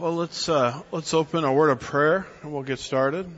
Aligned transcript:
Well, 0.00 0.14
let's 0.14 0.48
uh, 0.48 0.80
let's 0.92 1.12
open 1.12 1.44
a 1.44 1.52
word 1.52 1.68
of 1.68 1.80
prayer 1.80 2.26
and 2.40 2.54
we'll 2.54 2.62
get 2.62 2.78
started. 2.78 3.30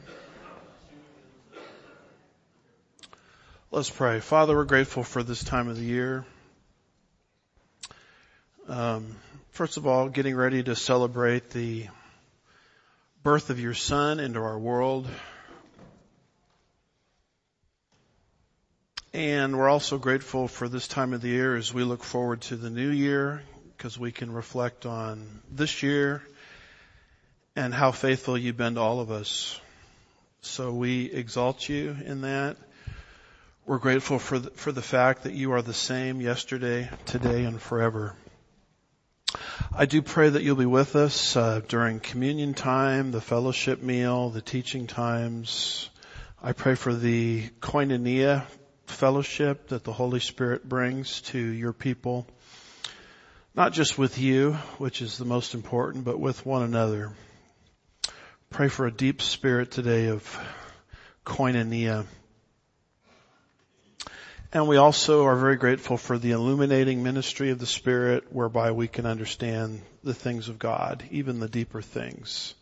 Let's 3.73 3.91
pray. 3.91 4.21
Father, 4.21 4.55
we're 4.55 4.65
grateful 4.65 5.03
for 5.03 5.25
this 5.25 5.43
time 5.43 5.67
of 5.67 5.77
the 5.77 5.83
year. 5.83 6.25
Um, 8.69 9.17
first 9.51 9.77
of 9.77 9.89
all, 9.89 10.09
getting 10.09 10.37
ready 10.37 10.63
to 10.63 10.77
celebrate 10.77 11.51
the 11.51 11.89
birth 13.25 13.51
of 13.51 13.59
your 13.59 13.75
Son 13.75 14.21
into 14.21 14.39
our 14.39 14.57
world. 14.57 15.09
And 19.13 19.59
we're 19.59 19.69
also 19.69 19.99
grateful 19.99 20.47
for 20.47 20.69
this 20.69 20.87
time 20.87 21.13
of 21.13 21.23
the 21.23 21.29
year 21.29 21.57
as 21.57 21.75
we 21.75 21.83
look 21.83 22.05
forward 22.05 22.43
to 22.43 22.55
the 22.55 22.71
new 22.71 22.91
year 22.91 23.43
because 23.77 23.99
we 23.99 24.13
can 24.13 24.31
reflect 24.31 24.87
on 24.87 25.43
this 25.51 25.83
year 25.83 26.23
and 27.55 27.75
how 27.75 27.93
faithful 27.93 28.39
you've 28.39 28.57
been 28.57 28.75
to 28.75 28.81
all 28.81 29.01
of 29.01 29.11
us. 29.11 29.61
So 30.41 30.73
we 30.73 31.11
exalt 31.11 31.69
you 31.69 31.97
in 32.05 32.23
that. 32.23 32.57
We're 33.65 33.79
grateful 33.79 34.19
for 34.19 34.39
the, 34.39 34.51
for 34.51 34.73
the 34.73 34.83
fact 34.83 35.23
that 35.23 35.35
you 35.35 35.53
are 35.53 35.63
the 35.63 35.75
same 35.75 36.21
yesterday, 36.21 36.91
today, 37.07 37.45
and 37.45 37.61
forever. 37.61 38.17
I 39.75 39.87
do 39.87 40.03
pray 40.03 40.29
that 40.29 40.43
you'll 40.43 40.57
be 40.57 40.67
with 40.67 40.97
us 40.97 41.37
uh, 41.37 41.61
during 41.69 42.01
communion 42.01 42.55
time, 42.55 43.13
the 43.13 43.21
fellowship 43.21 43.81
meal, 43.81 44.31
the 44.31 44.43
teaching 44.43 44.87
times. 44.87 45.89
I 46.43 46.53
pray 46.53 46.75
for 46.75 46.93
the 46.93 47.49
koinonia 47.61 48.45
fellowship 48.87 49.69
that 49.69 49.85
the 49.85 49.93
Holy 49.93 50.21
Spirit 50.21 50.69
brings 50.69 51.21
to 51.23 51.39
your 51.39 51.73
people, 51.73 52.27
not 53.55 53.73
just 53.73 53.97
with 53.97 54.19
you, 54.19 54.55
which 54.79 55.01
is 55.01 55.19
the 55.19 55.25
most 55.25 55.55
important, 55.55 56.05
but 56.05 56.19
with 56.19 56.45
one 56.45 56.63
another. 56.63 57.13
Pray 58.53 58.69
for 58.69 58.87
a 58.87 58.93
deep 58.93 59.23
spirit 59.23 59.71
today 59.71 60.09
of 60.09 60.39
koinonia. 61.25 62.05
And 64.53 64.69
we 64.69 64.77
also 64.77 65.25
are 65.25 65.37
very 65.37 65.57
grateful 65.57 65.97
for 65.97 66.19
the 66.19 66.33
illuminating 66.33 67.03
ministry 67.03 67.49
of 67.49 67.59
the 67.59 67.67
Spirit 67.67 68.31
whereby 68.31 68.73
we 68.73 68.89
can 68.89 69.07
understand 69.07 69.81
the 70.05 70.13
things 70.13 70.51
of 70.51 70.59
God, 70.59 71.03
even 71.11 71.41
the 71.41 71.49
deeper 71.49 71.81
things. 71.81 72.55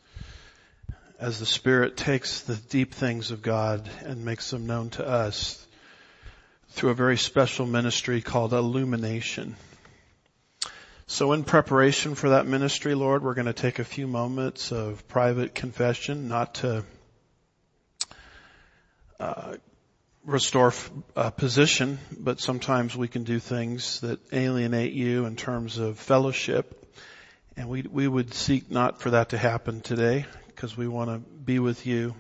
As 1.19 1.41
the 1.41 1.47
Spirit 1.47 1.97
takes 1.97 2.43
the 2.43 2.55
deep 2.55 2.95
things 2.95 3.33
of 3.33 3.43
God 3.43 3.91
and 4.05 4.25
makes 4.25 4.49
them 4.49 4.69
known 4.69 4.91
to 4.91 5.05
us 5.05 5.67
through 6.69 6.91
a 6.91 6.95
very 6.95 7.19
special 7.19 7.67
ministry 7.67 8.23
called 8.23 8.53
illumination. 8.53 9.57
So 11.13 11.33
in 11.33 11.43
preparation 11.43 12.15
for 12.15 12.29
that 12.29 12.47
ministry, 12.47 12.95
Lord, 12.95 13.25
we're 13.25 13.35
going 13.35 13.49
to 13.49 13.53
take 13.53 13.81
a 13.81 13.85
few 13.85 14.07
moments 14.07 14.71
of 14.71 15.09
private 15.09 15.57
confession, 15.57 16.29
not 16.29 16.55
to 16.55 16.85
uh, 19.19 19.57
restore 20.25 20.73
uh, 21.17 21.31
position, 21.31 21.99
but 22.17 22.39
sometimes 22.39 22.97
we 22.97 23.09
can 23.09 23.25
do 23.25 23.41
things 23.41 23.99
that 24.03 24.21
alienate 24.33 24.93
you 24.93 25.27
in 25.27 25.35
terms 25.35 25.79
of 25.79 25.99
fellowship. 25.99 26.95
And 27.57 27.69
we, 27.69 27.83
we 27.83 28.07
would 28.07 28.33
seek 28.33 28.71
not 28.71 29.03
for 29.03 29.11
that 29.11 29.31
to 29.31 29.37
happen 29.37 29.81
today 29.81 30.27
because 30.47 30.77
we 30.77 30.87
want 30.87 31.11
to 31.11 31.19
be 31.19 31.59
with 31.59 31.89
you 31.89 32.15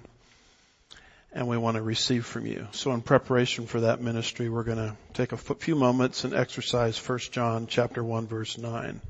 and 1.33 1.47
we 1.47 1.56
want 1.56 1.77
to 1.77 1.83
receive 1.83 2.27
from 2.27 2.47
you. 2.47 2.67
So 2.73 2.92
in 2.92 3.03
preparation 3.03 3.67
for 3.67 3.81
that 3.81 4.00
ministry, 4.00 4.48
we're 4.48 4.64
going 4.64 4.78
to 4.78 4.97
take 5.14 5.33
a 5.33 5.37
few 5.37 5.77
moments 5.77 6.25
and 6.25 6.34
exercise 6.34 6.98
1 6.98 7.19
John 7.31 7.67
chapter 7.69 8.03
1 8.03 8.27
verse 8.27 8.59
9. 8.59 9.00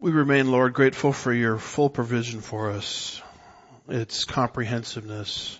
We 0.00 0.12
remain, 0.12 0.52
Lord, 0.52 0.74
grateful 0.74 1.12
for 1.12 1.32
your 1.32 1.58
full 1.58 1.90
provision 1.90 2.40
for 2.40 2.70
us 2.70 3.20
its 3.88 4.24
comprehensiveness, 4.24 5.58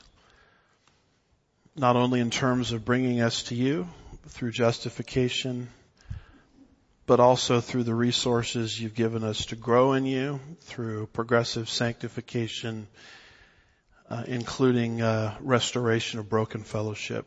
not 1.74 1.96
only 1.96 2.20
in 2.20 2.30
terms 2.30 2.72
of 2.72 2.84
bringing 2.84 3.20
us 3.20 3.44
to 3.44 3.54
you 3.54 3.88
through 4.28 4.50
justification, 4.50 5.68
but 7.06 7.20
also 7.20 7.60
through 7.60 7.84
the 7.84 7.94
resources 7.94 8.78
you've 8.78 8.94
given 8.94 9.24
us 9.24 9.46
to 9.46 9.56
grow 9.56 9.94
in 9.94 10.04
you 10.04 10.40
through 10.60 11.06
progressive 11.06 11.70
sanctification, 11.70 12.86
uh, 14.10 14.24
including 14.26 15.00
uh, 15.00 15.34
restoration 15.40 16.18
of 16.18 16.28
broken 16.28 16.62
fellowship. 16.62 17.26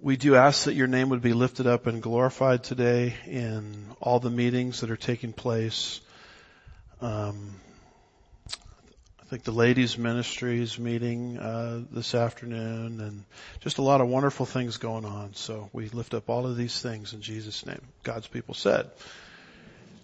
We 0.00 0.16
do 0.16 0.36
ask 0.36 0.66
that 0.66 0.74
your 0.74 0.86
name 0.86 1.08
would 1.08 1.22
be 1.22 1.32
lifted 1.32 1.66
up 1.66 1.88
and 1.88 2.00
glorified 2.00 2.62
today 2.62 3.14
in 3.26 3.86
all 4.00 4.20
the 4.20 4.30
meetings 4.30 4.80
that 4.82 4.90
are 4.90 4.96
taking 4.96 5.32
place. 5.32 6.00
Um, 7.00 7.56
think 9.34 9.42
the 9.42 9.50
ladies 9.50 9.98
ministries 9.98 10.78
meeting 10.78 11.36
uh, 11.38 11.80
this 11.90 12.14
afternoon 12.14 13.00
and 13.00 13.24
just 13.62 13.78
a 13.78 13.82
lot 13.82 14.00
of 14.00 14.06
wonderful 14.06 14.46
things 14.46 14.76
going 14.76 15.04
on. 15.04 15.34
So 15.34 15.68
we 15.72 15.88
lift 15.88 16.14
up 16.14 16.30
all 16.30 16.46
of 16.46 16.56
these 16.56 16.80
things 16.80 17.14
in 17.14 17.20
Jesus 17.20 17.66
name. 17.66 17.80
God's 18.04 18.28
people 18.28 18.54
said. 18.54 18.88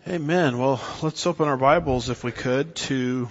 Amen. 0.08 0.58
Well, 0.58 0.82
let's 1.00 1.24
open 1.28 1.46
our 1.46 1.56
Bibles 1.56 2.08
if 2.08 2.24
we 2.24 2.32
could 2.32 2.74
to 2.74 3.28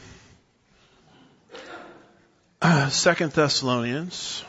Second 2.88 3.34
Thessalonians 3.34 4.46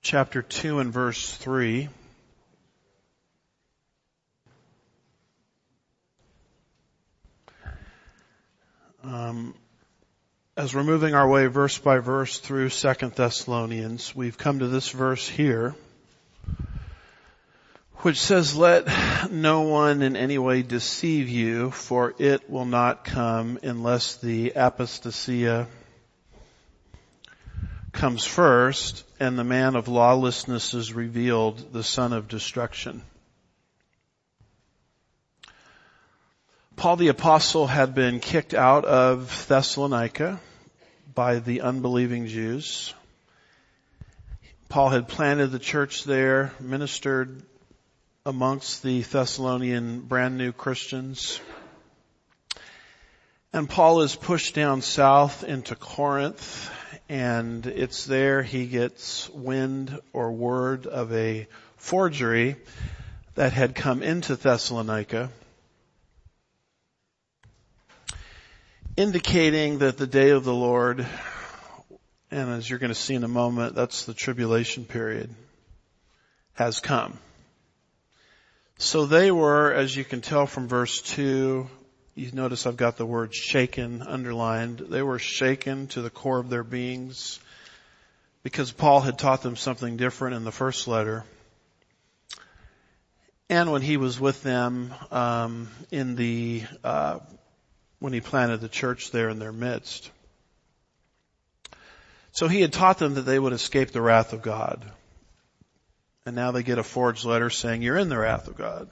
chapter 0.00 0.40
2 0.40 0.78
and 0.78 0.90
verse 0.90 1.30
3. 1.30 1.90
Um, 9.06 9.54
as 10.56 10.74
we're 10.74 10.82
moving 10.82 11.14
our 11.14 11.28
way 11.28 11.46
verse 11.46 11.78
by 11.78 11.98
verse 11.98 12.38
through 12.38 12.70
Second 12.70 13.12
Thessalonians, 13.12 14.16
we've 14.16 14.36
come 14.36 14.58
to 14.58 14.66
this 14.66 14.88
verse 14.88 15.28
here, 15.28 15.76
which 17.98 18.20
says, 18.20 18.56
let 18.56 19.30
no 19.30 19.60
one 19.60 20.02
in 20.02 20.16
any 20.16 20.38
way 20.38 20.62
deceive 20.62 21.28
you, 21.28 21.70
for 21.70 22.16
it 22.18 22.50
will 22.50 22.64
not 22.64 23.04
come 23.04 23.60
unless 23.62 24.16
the 24.16 24.54
apostasia 24.56 25.68
comes 27.92 28.24
first 28.24 29.04
and 29.20 29.38
the 29.38 29.44
man 29.44 29.76
of 29.76 29.86
lawlessness 29.86 30.74
is 30.74 30.92
revealed, 30.92 31.72
the 31.72 31.84
son 31.84 32.12
of 32.12 32.26
destruction. 32.26 33.02
Paul 36.76 36.96
the 36.96 37.08
apostle 37.08 37.66
had 37.66 37.94
been 37.94 38.20
kicked 38.20 38.52
out 38.52 38.84
of 38.84 39.46
Thessalonica 39.48 40.38
by 41.14 41.38
the 41.38 41.62
unbelieving 41.62 42.26
Jews. 42.26 42.92
Paul 44.68 44.90
had 44.90 45.08
planted 45.08 45.52
the 45.52 45.58
church 45.58 46.04
there, 46.04 46.52
ministered 46.60 47.42
amongst 48.26 48.82
the 48.82 49.00
Thessalonian 49.00 50.02
brand 50.02 50.36
new 50.36 50.52
Christians. 50.52 51.40
And 53.54 53.70
Paul 53.70 54.02
is 54.02 54.14
pushed 54.14 54.54
down 54.54 54.82
south 54.82 55.44
into 55.44 55.76
Corinth 55.76 56.70
and 57.08 57.66
it's 57.66 58.04
there 58.04 58.42
he 58.42 58.66
gets 58.66 59.30
wind 59.30 59.98
or 60.12 60.30
word 60.30 60.86
of 60.86 61.10
a 61.14 61.48
forgery 61.78 62.56
that 63.34 63.54
had 63.54 63.74
come 63.74 64.02
into 64.02 64.36
Thessalonica 64.36 65.30
indicating 68.96 69.78
that 69.78 69.98
the 69.98 70.06
day 70.06 70.30
of 70.30 70.44
the 70.44 70.54
Lord, 70.54 71.06
and 72.30 72.50
as 72.50 72.68
you're 72.68 72.78
going 72.78 72.92
to 72.92 72.94
see 72.94 73.14
in 73.14 73.24
a 73.24 73.28
moment, 73.28 73.74
that's 73.74 74.06
the 74.06 74.14
tribulation 74.14 74.84
period, 74.84 75.34
has 76.54 76.80
come. 76.80 77.18
So 78.78 79.06
they 79.06 79.30
were, 79.30 79.72
as 79.72 79.94
you 79.94 80.04
can 80.04 80.20
tell 80.20 80.46
from 80.46 80.68
verse 80.68 81.02
2, 81.02 81.68
you 82.14 82.32
notice 82.32 82.66
I've 82.66 82.76
got 82.76 82.96
the 82.96 83.06
word 83.06 83.34
shaken 83.34 84.02
underlined. 84.02 84.78
They 84.78 85.02
were 85.02 85.18
shaken 85.18 85.86
to 85.88 86.00
the 86.00 86.10
core 86.10 86.38
of 86.38 86.48
their 86.48 86.64
beings 86.64 87.38
because 88.42 88.72
Paul 88.72 89.00
had 89.02 89.18
taught 89.18 89.42
them 89.42 89.56
something 89.56 89.96
different 89.98 90.36
in 90.36 90.44
the 90.44 90.52
first 90.52 90.88
letter. 90.88 91.24
And 93.48 93.70
when 93.70 93.82
he 93.82 93.96
was 93.96 94.18
with 94.18 94.42
them 94.42 94.92
um, 95.10 95.68
in 95.90 96.16
the 96.16 96.64
uh, 96.82 97.18
when 97.98 98.12
he 98.12 98.20
planted 98.20 98.60
the 98.60 98.68
church 98.68 99.10
there 99.10 99.28
in 99.28 99.38
their 99.38 99.52
midst. 99.52 100.10
So 102.32 102.48
he 102.48 102.60
had 102.60 102.72
taught 102.72 102.98
them 102.98 103.14
that 103.14 103.22
they 103.22 103.38
would 103.38 103.54
escape 103.54 103.92
the 103.92 104.02
wrath 104.02 104.32
of 104.32 104.42
God. 104.42 104.84
And 106.26 106.36
now 106.36 106.50
they 106.50 106.62
get 106.62 106.78
a 106.78 106.82
forged 106.82 107.24
letter 107.24 107.48
saying, 107.50 107.82
you're 107.82 107.96
in 107.96 108.08
the 108.08 108.18
wrath 108.18 108.48
of 108.48 108.56
God. 108.56 108.90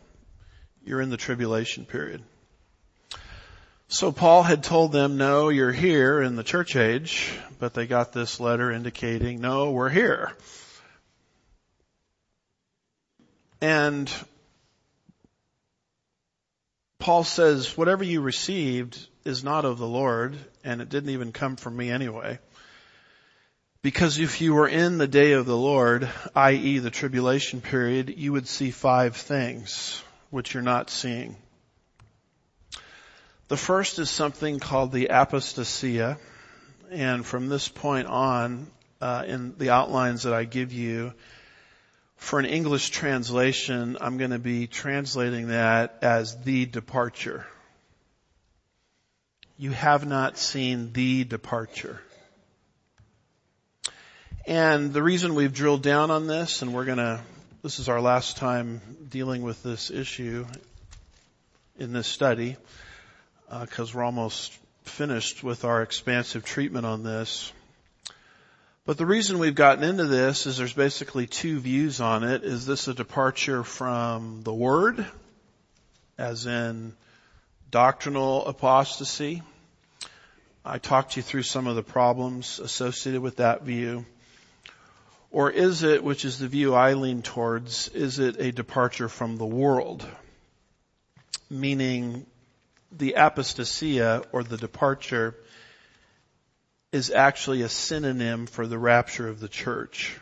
You're 0.85 1.01
in 1.01 1.11
the 1.11 1.17
tribulation 1.17 1.85
period. 1.85 2.23
So 3.89 4.13
Paul 4.13 4.43
had 4.43 4.65
told 4.65 4.93
them, 4.93 5.19
no, 5.19 5.51
you're 5.51 5.73
here 5.73 6.23
in 6.23 6.37
the 6.37 6.43
church 6.43 6.75
age, 6.75 7.31
but 7.59 7.75
they 7.75 7.87
got 7.87 8.13
this 8.13 8.41
letter 8.41 8.71
indicating, 8.71 9.41
no, 9.41 9.73
we're 9.73 9.91
here. 9.91 10.33
And 13.61 14.11
Paul 16.99 17.25
says, 17.25 17.77
whatever 17.77 18.05
you 18.05 18.21
received 18.21 19.09
is 19.25 19.45
not 19.45 19.65
of 19.65 19.79
the 19.79 19.87
Lord, 19.87 20.37
and 20.63 20.81
it 20.81 20.89
didn't 20.89 21.11
even 21.11 21.33
come 21.33 21.57
from 21.57 21.77
me 21.77 21.91
anyway. 21.91 22.39
Because 23.83 24.19
if 24.19 24.41
you 24.41 24.55
were 24.55 24.69
in 24.69 24.97
the 24.97 25.07
day 25.07 25.33
of 25.33 25.45
the 25.45 25.57
Lord, 25.57 26.09
i.e. 26.35 26.79
the 26.79 26.91
tribulation 26.91 27.61
period, 27.61 28.15
you 28.17 28.33
would 28.33 28.49
see 28.49 28.71
five 28.71 29.17
things 29.17 30.03
which 30.31 30.55
you're 30.55 30.63
not 30.63 30.89
seeing. 30.89 31.37
The 33.49 33.59
first 33.59 33.99
is 33.99 34.09
something 34.09 34.59
called 34.59 34.91
the 34.91 35.11
apostasia, 35.11 36.17
and 36.91 37.27
from 37.27 37.49
this 37.49 37.69
point 37.69 38.07
on, 38.09 38.69
uh, 39.03 39.25
in 39.27 39.55
the 39.59 39.69
outlines 39.69 40.23
that 40.23 40.33
I 40.33 40.45
give 40.45 40.73
you, 40.73 41.13
for 42.25 42.39
an 42.39 42.47
English 42.47 42.89
translation, 42.89 43.99
I'm 44.01 44.17
going 44.17 44.31
to 44.31 44.39
be 44.39 44.67
translating 44.67 45.49
that 45.49 45.99
as 46.01 46.43
the 46.43 46.65
departure. 46.65 47.47
You 49.59 49.73
have 49.73 50.07
not 50.07 50.39
seen 50.39 50.95
the 50.95 51.25
departure. 51.25 52.01
And 54.47 54.95
the 54.95 55.03
reason 55.03 55.35
we've 55.35 55.53
drilled 55.53 55.83
down 55.83 56.11
on 56.11 56.27
this, 56.27 56.63
and 56.63 56.73
we're 56.73 56.87
gonna, 56.87 57.23
this 57.63 57.79
is 57.79 57.91
our 57.91 58.01
last 58.01 58.39
time 58.39 58.81
dealing 59.11 59.43
with 59.43 59.63
this 59.63 59.91
issue 59.91 60.47
in 61.79 61.93
this 61.93 62.07
study, 62.07 62.57
because 63.61 63.95
uh, 63.95 63.99
we're 63.99 64.05
almost 64.05 64.59
finished 64.85 65.45
with 65.45 65.67
our 65.67 65.83
expansive 65.83 66.43
treatment 66.43 66.87
on 66.87 67.03
this. 67.03 67.53
But 68.87 68.99
the 68.99 69.07
reason 69.07 69.39
we've 69.39 69.55
gotten 69.55 69.83
into 69.83 70.05
this 70.05 70.45
is 70.45 70.59
there's 70.59 70.75
basically 70.75 71.27
two 71.27 71.59
views 71.59 72.03
on 72.03 72.23
it. 72.23 72.45
Is 72.45 72.67
this 72.67 72.87
a 72.87 72.93
departure 72.93 73.65
from 73.65 74.43
the 74.43 74.53
Word, 74.53 75.07
as 76.19 76.45
in 76.45 76.95
doctrinal 77.71 78.47
apostasy? 78.47 79.43
I 80.67 80.77
talked 80.77 81.17
you 81.17 81.23
through 81.23 81.45
some 81.45 81.67
of 81.67 81.77
the 81.77 81.83
problems 81.83 82.59
associated 82.59 83.23
with 83.23 83.37
that 83.37 83.63
view. 83.63 84.05
Or 85.31 85.51
is 85.51 85.83
it, 85.83 86.05
which 86.05 86.27
is 86.27 86.39
the 86.39 86.49
view 86.49 86.75
I 86.75 86.93
lean 86.93 87.23
towards, 87.23 87.89
is 87.89 88.19
it 88.19 88.39
a 88.39 88.53
departure 88.53 89.09
from 89.09 89.39
the 89.39 89.47
world? 89.47 90.07
Meaning 91.49 92.27
the 92.93 93.15
apostasia 93.17 94.27
or 94.31 94.45
the 94.45 94.59
departure 94.59 95.35
is 96.95 97.11
actually 97.11 97.63
a 97.63 97.69
synonym 97.69 98.47
for 98.47 98.69
the 98.69 98.79
rapture 98.79 99.27
of 99.27 99.41
the 99.41 99.49
church. 99.49 100.17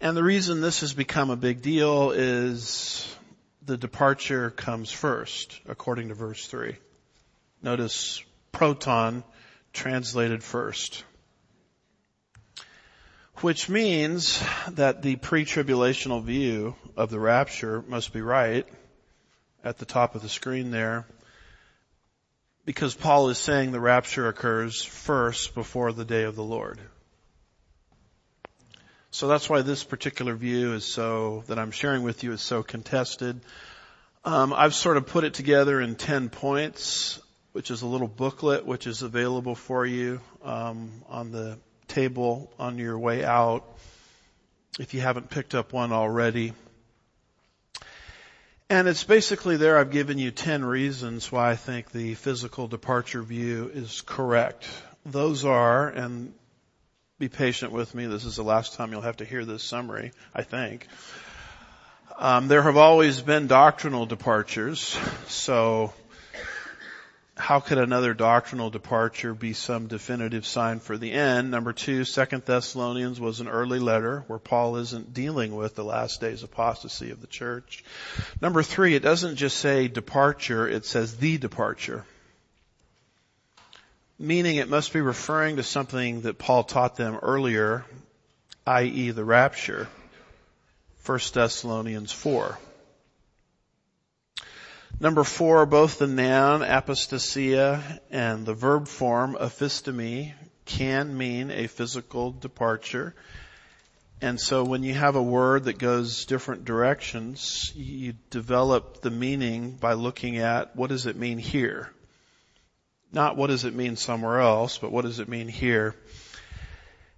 And 0.00 0.16
the 0.16 0.22
reason 0.22 0.60
this 0.60 0.82
has 0.82 0.94
become 0.94 1.30
a 1.30 1.36
big 1.36 1.60
deal 1.60 2.12
is 2.12 3.12
the 3.66 3.76
departure 3.76 4.50
comes 4.50 4.92
first, 4.92 5.58
according 5.66 6.10
to 6.10 6.14
verse 6.14 6.46
3. 6.46 6.76
Notice 7.60 8.22
proton 8.52 9.24
translated 9.72 10.44
first 10.44 11.04
which 13.38 13.68
means 13.68 14.42
that 14.72 15.02
the 15.02 15.16
pre-tribulational 15.16 16.22
view 16.22 16.74
of 16.96 17.10
the 17.10 17.18
rapture 17.18 17.82
must 17.88 18.12
be 18.12 18.20
right 18.20 18.68
at 19.64 19.78
the 19.78 19.86
top 19.86 20.14
of 20.14 20.22
the 20.22 20.28
screen 20.28 20.70
there 20.70 21.06
because 22.64 22.94
Paul 22.94 23.30
is 23.30 23.38
saying 23.38 23.72
the 23.72 23.80
rapture 23.80 24.28
occurs 24.28 24.82
first 24.82 25.54
before 25.54 25.92
the 25.92 26.04
day 26.04 26.24
of 26.24 26.36
the 26.36 26.42
Lord. 26.42 26.78
So 29.12 29.26
that's 29.26 29.50
why 29.50 29.62
this 29.62 29.82
particular 29.82 30.34
view 30.34 30.74
is 30.74 30.84
so, 30.84 31.42
that 31.48 31.58
I'm 31.58 31.72
sharing 31.72 32.02
with 32.04 32.22
you 32.22 32.32
is 32.32 32.42
so 32.42 32.62
contested. 32.62 33.40
Um, 34.24 34.52
I've 34.52 34.74
sort 34.74 34.96
of 34.96 35.06
put 35.06 35.24
it 35.24 35.34
together 35.34 35.80
in 35.80 35.96
10 35.96 36.28
points, 36.28 37.20
which 37.52 37.70
is 37.70 37.82
a 37.82 37.86
little 37.86 38.06
booklet 38.06 38.66
which 38.66 38.86
is 38.86 39.02
available 39.02 39.54
for 39.54 39.84
you 39.84 40.20
um, 40.44 40.90
on 41.08 41.32
the 41.32 41.58
table 41.88 42.52
on 42.58 42.78
your 42.78 42.98
way 42.98 43.24
out 43.24 43.64
if 44.78 44.94
you 44.94 45.00
haven't 45.00 45.28
picked 45.28 45.54
up 45.54 45.72
one 45.72 45.92
already. 45.92 46.52
And 48.70 48.86
it's 48.86 49.02
basically 49.02 49.56
there 49.56 49.76
I've 49.76 49.90
given 49.90 50.16
you 50.16 50.30
10 50.30 50.64
reasons 50.64 51.32
why 51.32 51.50
I 51.50 51.56
think 51.56 51.90
the 51.90 52.14
physical 52.14 52.68
departure 52.68 53.20
view 53.20 53.68
is 53.74 54.00
correct. 54.00 54.64
Those 55.04 55.44
are, 55.44 55.88
and 55.88 56.32
be 57.18 57.28
patient 57.28 57.72
with 57.72 57.92
me, 57.96 58.06
this 58.06 58.24
is 58.24 58.36
the 58.36 58.44
last 58.44 58.74
time 58.74 58.92
you'll 58.92 59.00
have 59.00 59.16
to 59.16 59.24
hear 59.24 59.44
this 59.44 59.64
summary, 59.64 60.12
I 60.32 60.44
think. 60.44 60.86
Um, 62.16 62.46
there 62.46 62.62
have 62.62 62.76
always 62.76 63.20
been 63.20 63.48
doctrinal 63.48 64.06
departures, 64.06 64.96
so 65.26 65.92
how 67.40 67.58
could 67.58 67.78
another 67.78 68.14
doctrinal 68.14 68.70
departure 68.70 69.34
be 69.34 69.52
some 69.54 69.86
definitive 69.86 70.46
sign 70.46 70.78
for 70.78 70.96
the 70.96 71.10
end? 71.10 71.50
Number 71.50 71.72
two, 71.72 72.04
Second 72.04 72.44
Thessalonians 72.44 73.18
was 73.18 73.40
an 73.40 73.48
early 73.48 73.78
letter 73.78 74.24
where 74.26 74.38
Paul 74.38 74.76
isn't 74.76 75.14
dealing 75.14 75.56
with 75.56 75.74
the 75.74 75.84
last 75.84 76.20
days 76.20 76.42
apostasy 76.42 77.10
of 77.10 77.20
the 77.20 77.26
church. 77.26 77.82
Number 78.40 78.62
three, 78.62 78.94
it 78.94 79.02
doesn't 79.02 79.36
just 79.36 79.56
say 79.56 79.88
departure, 79.88 80.68
it 80.68 80.84
says 80.84 81.16
the 81.16 81.38
departure. 81.38 82.04
Meaning 84.18 84.56
it 84.56 84.68
must 84.68 84.92
be 84.92 85.00
referring 85.00 85.56
to 85.56 85.62
something 85.62 86.20
that 86.22 86.38
Paul 86.38 86.62
taught 86.62 86.96
them 86.96 87.18
earlier, 87.22 87.84
i.e. 88.66 89.10
the 89.10 89.24
rapture. 89.24 89.88
1 91.06 91.18
Thessalonians 91.32 92.12
4. 92.12 92.58
Number 95.02 95.24
four, 95.24 95.64
both 95.64 95.98
the 95.98 96.06
noun 96.06 96.60
apostasia 96.60 98.00
and 98.10 98.44
the 98.44 98.52
verb 98.52 98.86
form 98.86 99.34
aphistemi 99.40 100.34
can 100.66 101.16
mean 101.16 101.50
a 101.50 101.68
physical 101.68 102.32
departure. 102.32 103.14
And 104.20 104.38
so 104.38 104.62
when 104.62 104.82
you 104.82 104.92
have 104.92 105.16
a 105.16 105.22
word 105.22 105.64
that 105.64 105.78
goes 105.78 106.26
different 106.26 106.66
directions, 106.66 107.72
you 107.74 108.12
develop 108.28 109.00
the 109.00 109.10
meaning 109.10 109.70
by 109.70 109.94
looking 109.94 110.36
at 110.36 110.76
what 110.76 110.90
does 110.90 111.06
it 111.06 111.16
mean 111.16 111.38
here? 111.38 111.90
Not 113.10 113.38
what 113.38 113.46
does 113.46 113.64
it 113.64 113.74
mean 113.74 113.96
somewhere 113.96 114.40
else, 114.40 114.76
but 114.76 114.92
what 114.92 115.06
does 115.06 115.18
it 115.18 115.30
mean 115.30 115.48
here? 115.48 115.96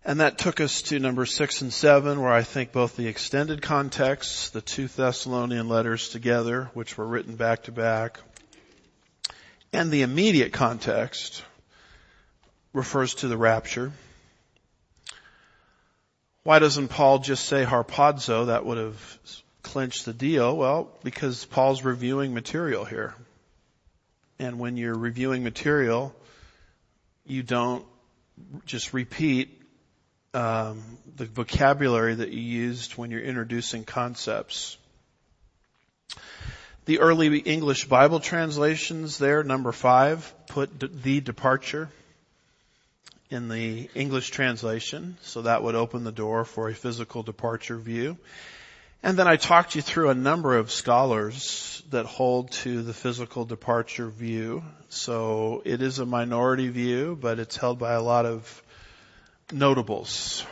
And 0.04 0.18
that 0.18 0.36
took 0.36 0.60
us 0.60 0.82
to 0.82 0.98
number 0.98 1.24
six 1.26 1.62
and 1.62 1.72
seven, 1.72 2.20
where 2.20 2.32
I 2.32 2.42
think 2.42 2.72
both 2.72 2.96
the 2.96 3.06
extended 3.06 3.62
context, 3.62 4.52
the 4.52 4.60
two 4.60 4.88
Thessalonian 4.88 5.68
letters 5.68 6.08
together, 6.08 6.70
which 6.74 6.98
were 6.98 7.06
written 7.06 7.36
back 7.36 7.64
to 7.64 7.72
back, 7.72 8.18
and 9.72 9.92
the 9.92 10.02
immediate 10.02 10.52
context 10.52 11.44
refers 12.72 13.14
to 13.16 13.28
the 13.28 13.36
rapture. 13.36 13.92
Why 16.42 16.58
doesn't 16.58 16.88
Paul 16.88 17.20
just 17.20 17.44
say 17.44 17.64
harpazo? 17.64 18.46
That 18.46 18.66
would 18.66 18.78
have 18.78 19.18
clinched 19.62 20.04
the 20.04 20.12
deal. 20.12 20.56
Well, 20.56 20.90
because 21.04 21.44
Paul's 21.44 21.84
reviewing 21.84 22.34
material 22.34 22.84
here. 22.84 23.14
And 24.40 24.58
when 24.58 24.76
you're 24.76 24.98
reviewing 24.98 25.44
material, 25.44 26.12
you 27.24 27.44
don't 27.44 27.84
just 28.66 28.92
repeat 28.92 29.61
um, 30.34 30.82
the 31.16 31.26
vocabulary 31.26 32.14
that 32.14 32.30
you 32.30 32.40
used 32.40 32.92
when 32.92 33.10
you're 33.10 33.20
introducing 33.20 33.84
concepts. 33.84 34.76
The 36.84 37.00
early 37.00 37.38
English 37.38 37.84
Bible 37.84 38.18
translations 38.18 39.18
there, 39.18 39.44
number 39.44 39.72
five, 39.72 40.32
put 40.48 41.02
the 41.02 41.20
departure 41.20 41.88
in 43.30 43.48
the 43.48 43.88
English 43.94 44.30
translation, 44.30 45.16
so 45.22 45.42
that 45.42 45.62
would 45.62 45.74
open 45.74 46.04
the 46.04 46.12
door 46.12 46.44
for 46.44 46.68
a 46.68 46.74
physical 46.74 47.22
departure 47.22 47.76
view. 47.76 48.18
And 49.02 49.18
then 49.18 49.26
I 49.26 49.36
talked 49.36 49.74
you 49.74 49.82
through 49.82 50.10
a 50.10 50.14
number 50.14 50.56
of 50.56 50.70
scholars 50.70 51.82
that 51.90 52.06
hold 52.06 52.52
to 52.52 52.82
the 52.82 52.92
physical 52.92 53.44
departure 53.44 54.08
view. 54.08 54.62
So 54.90 55.62
it 55.64 55.82
is 55.82 55.98
a 55.98 56.06
minority 56.06 56.68
view, 56.68 57.18
but 57.20 57.38
it's 57.38 57.56
held 57.56 57.78
by 57.78 57.94
a 57.94 58.02
lot 58.02 58.26
of 58.26 58.61
notables. 59.52 60.44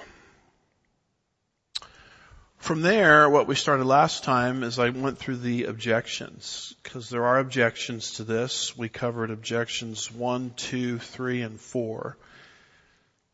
From 2.58 2.82
there, 2.82 3.28
what 3.28 3.46
we 3.46 3.54
started 3.54 3.84
last 3.84 4.22
time 4.22 4.62
is 4.62 4.78
I 4.78 4.90
went 4.90 5.18
through 5.18 5.38
the 5.38 5.64
objections, 5.64 6.74
because 6.82 7.08
there 7.08 7.24
are 7.24 7.38
objections 7.38 8.12
to 8.12 8.24
this. 8.24 8.76
We 8.76 8.88
covered 8.88 9.30
objections 9.30 10.12
one, 10.12 10.52
two, 10.56 10.98
three, 10.98 11.40
and 11.40 11.58
four. 11.58 12.16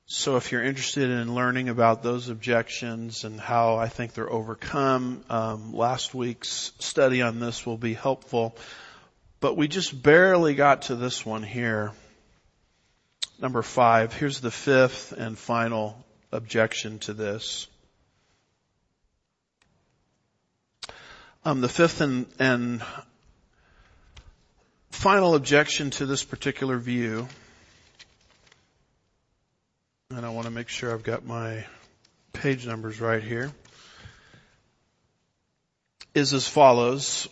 So 0.06 0.37
if 0.37 0.52
you're 0.52 0.62
interested 0.62 1.11
in 1.11 1.35
learning 1.35 1.68
about 1.68 2.04
those 2.04 2.28
objections 2.28 3.25
and 3.25 3.40
how 3.40 3.76
I 3.76 3.88
think 3.88 4.14
they're 4.14 4.30
overcome, 4.30 5.25
um, 5.28 5.75
last 5.75 6.14
week's 6.14 6.70
study 6.78 7.23
on 7.23 7.40
this 7.40 7.66
will 7.66 7.76
be 7.76 7.94
helpful. 7.94 8.56
But 9.40 9.56
we 9.56 9.66
just 9.66 10.00
barely 10.00 10.54
got 10.54 10.82
to 10.82 10.94
this 10.94 11.26
one 11.26 11.42
here. 11.42 11.90
Number 13.38 13.62
five. 13.62 14.12
Here's 14.12 14.40
the 14.40 14.50
fifth 14.50 15.12
and 15.12 15.38
final 15.38 16.02
objection 16.33 16.99
to 17.00 17.12
this. 17.12 17.69
Um, 21.45 21.61
the 21.61 21.69
fifth 21.69 22.00
and, 22.00 22.26
and 22.38 22.83
final 24.90 25.35
objection 25.35 25.90
to 25.90 26.07
this 26.07 26.25
particular 26.25 26.78
view 26.78 27.28
and 30.11 30.25
I 30.25 30.28
want 30.28 30.47
to 30.47 30.52
make 30.52 30.69
sure 30.69 30.93
I've 30.93 31.02
got 31.02 31.26
my 31.26 31.66
page 32.33 32.66
numbers 32.66 33.00
right 33.00 33.23
here, 33.23 33.52
is 36.14 36.33
as 36.33 36.47
follows. 36.47 37.28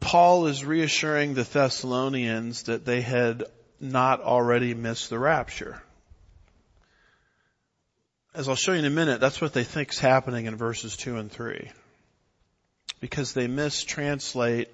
Paul 0.00 0.46
is 0.46 0.64
reassuring 0.64 1.34
the 1.34 1.44
Thessalonians 1.44 2.64
that 2.64 2.84
they 2.84 3.02
had 3.02 3.44
not 3.80 4.20
already 4.20 4.74
missed 4.74 5.10
the 5.10 5.18
rapture. 5.18 5.82
As 8.34 8.48
I'll 8.48 8.56
show 8.56 8.72
you 8.72 8.78
in 8.78 8.84
a 8.84 8.90
minute, 8.90 9.20
that's 9.20 9.40
what 9.40 9.52
they 9.52 9.64
think 9.64 9.92
is 9.92 9.98
happening 9.98 10.46
in 10.46 10.56
verses 10.56 10.96
2 10.96 11.16
and 11.16 11.30
3. 11.30 11.70
Because 13.00 13.32
they 13.32 13.46
mistranslate 13.46 14.68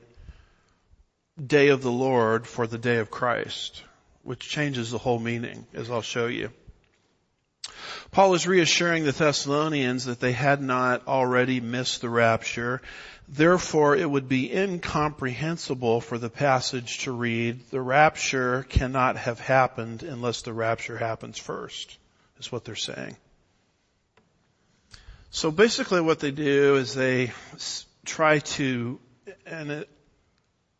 day 1.44 1.68
of 1.68 1.82
the 1.82 1.92
Lord 1.92 2.46
for 2.46 2.66
the 2.66 2.78
day 2.78 2.98
of 2.98 3.10
Christ, 3.10 3.82
which 4.22 4.48
changes 4.48 4.90
the 4.90 4.98
whole 4.98 5.18
meaning, 5.18 5.66
as 5.74 5.90
I'll 5.90 6.02
show 6.02 6.26
you. 6.26 6.50
Paul 8.10 8.34
is 8.34 8.46
reassuring 8.46 9.04
the 9.04 9.12
Thessalonians 9.12 10.04
that 10.04 10.20
they 10.20 10.32
had 10.32 10.62
not 10.62 11.08
already 11.08 11.60
missed 11.60 12.00
the 12.00 12.08
rapture. 12.08 12.80
Therefore, 13.26 13.96
it 13.96 14.08
would 14.08 14.28
be 14.28 14.54
incomprehensible 14.54 16.00
for 16.00 16.18
the 16.18 16.30
passage 16.30 17.00
to 17.00 17.12
read, 17.12 17.70
the 17.70 17.80
rapture 17.80 18.64
cannot 18.68 19.16
have 19.16 19.40
happened 19.40 20.02
unless 20.02 20.42
the 20.42 20.52
rapture 20.52 20.98
happens 20.98 21.38
first, 21.38 21.98
is 22.38 22.52
what 22.52 22.64
they're 22.64 22.76
saying. 22.76 23.16
So 25.30 25.50
basically 25.50 26.00
what 26.00 26.20
they 26.20 26.30
do 26.30 26.76
is 26.76 26.94
they 26.94 27.32
try 28.04 28.38
to, 28.38 29.00
and 29.46 29.70
it, 29.70 29.88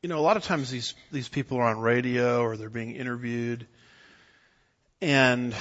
you 0.03 0.09
know, 0.09 0.19
a 0.19 0.21
lot 0.21 0.37
of 0.37 0.45
times 0.45 0.71
these, 0.71 0.95
these 1.11 1.29
people 1.29 1.59
are 1.59 1.65
on 1.65 1.81
radio 1.81 2.43
or 2.43 2.57
they're 2.57 2.69
being 2.69 2.95
interviewed 2.95 3.67
and 5.05 5.55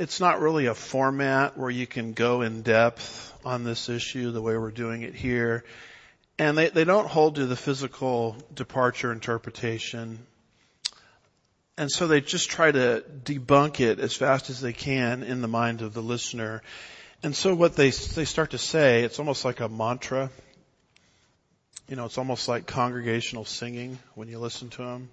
it's 0.00 0.18
not 0.18 0.40
really 0.40 0.66
a 0.66 0.74
format 0.74 1.56
where 1.56 1.70
you 1.70 1.86
can 1.86 2.14
go 2.14 2.42
in 2.42 2.62
depth 2.62 3.32
on 3.44 3.62
this 3.62 3.88
issue 3.88 4.32
the 4.32 4.42
way 4.42 4.56
we're 4.56 4.72
doing 4.72 5.02
it 5.02 5.14
here. 5.14 5.62
And 6.36 6.58
they, 6.58 6.70
they 6.70 6.82
don't 6.82 7.06
hold 7.06 7.36
to 7.36 7.46
the 7.46 7.54
physical 7.54 8.36
departure 8.52 9.12
interpretation. 9.12 10.18
And 11.76 11.88
so 11.92 12.08
they 12.08 12.20
just 12.20 12.50
try 12.50 12.72
to 12.72 13.04
debunk 13.22 13.78
it 13.78 14.00
as 14.00 14.16
fast 14.16 14.50
as 14.50 14.60
they 14.60 14.72
can 14.72 15.22
in 15.22 15.42
the 15.42 15.48
mind 15.48 15.80
of 15.82 15.94
the 15.94 16.02
listener. 16.02 16.60
And 17.22 17.36
so 17.36 17.54
what 17.54 17.76
they, 17.76 17.90
they 17.90 18.24
start 18.24 18.50
to 18.50 18.58
say, 18.58 19.04
it's 19.04 19.20
almost 19.20 19.44
like 19.44 19.60
a 19.60 19.68
mantra. 19.68 20.28
You 21.88 21.94
know, 21.94 22.06
it's 22.06 22.18
almost 22.18 22.48
like 22.48 22.66
congregational 22.66 23.44
singing 23.44 24.00
when 24.16 24.26
you 24.26 24.40
listen 24.40 24.70
to 24.70 24.82
them 24.82 25.08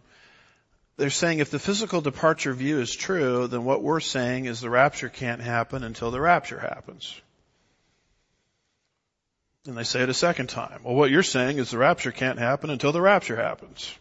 they're 0.98 1.10
saying 1.10 1.40
if 1.40 1.52
the 1.52 1.60
physical 1.60 2.02
departure 2.02 2.54
view 2.54 2.80
is 2.80 2.96
true, 2.96 3.48
then 3.48 3.66
what 3.66 3.84
we're 3.84 4.00
saying 4.00 4.46
is 4.46 4.62
the 4.62 4.70
rapture 4.70 5.10
can't 5.10 5.42
happen 5.42 5.84
until 5.84 6.10
the 6.10 6.22
rapture 6.22 6.60
happens. 6.60 7.20
And 9.68 9.76
they 9.76 9.84
say 9.84 10.04
it 10.04 10.10
a 10.10 10.14
second 10.14 10.48
time. 10.48 10.82
Well, 10.84 10.96
what 10.96 11.10
you're 11.10 11.24
saying 11.24 11.58
is 11.58 11.72
the 11.72 11.78
rapture 11.78 12.12
can't 12.12 12.40
happen 12.40 12.70
until 12.70 12.92
the 12.92 13.02
rapture 13.02 13.36
happens. 13.36 13.94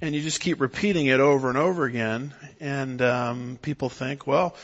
And 0.00 0.14
you 0.14 0.22
just 0.22 0.40
keep 0.40 0.60
repeating 0.60 1.06
it 1.06 1.20
over 1.20 1.50
and 1.50 1.58
over 1.58 1.84
again, 1.84 2.32
and 2.58 3.02
um, 3.02 3.58
people 3.60 3.90
think, 3.90 4.26
well, 4.26 4.56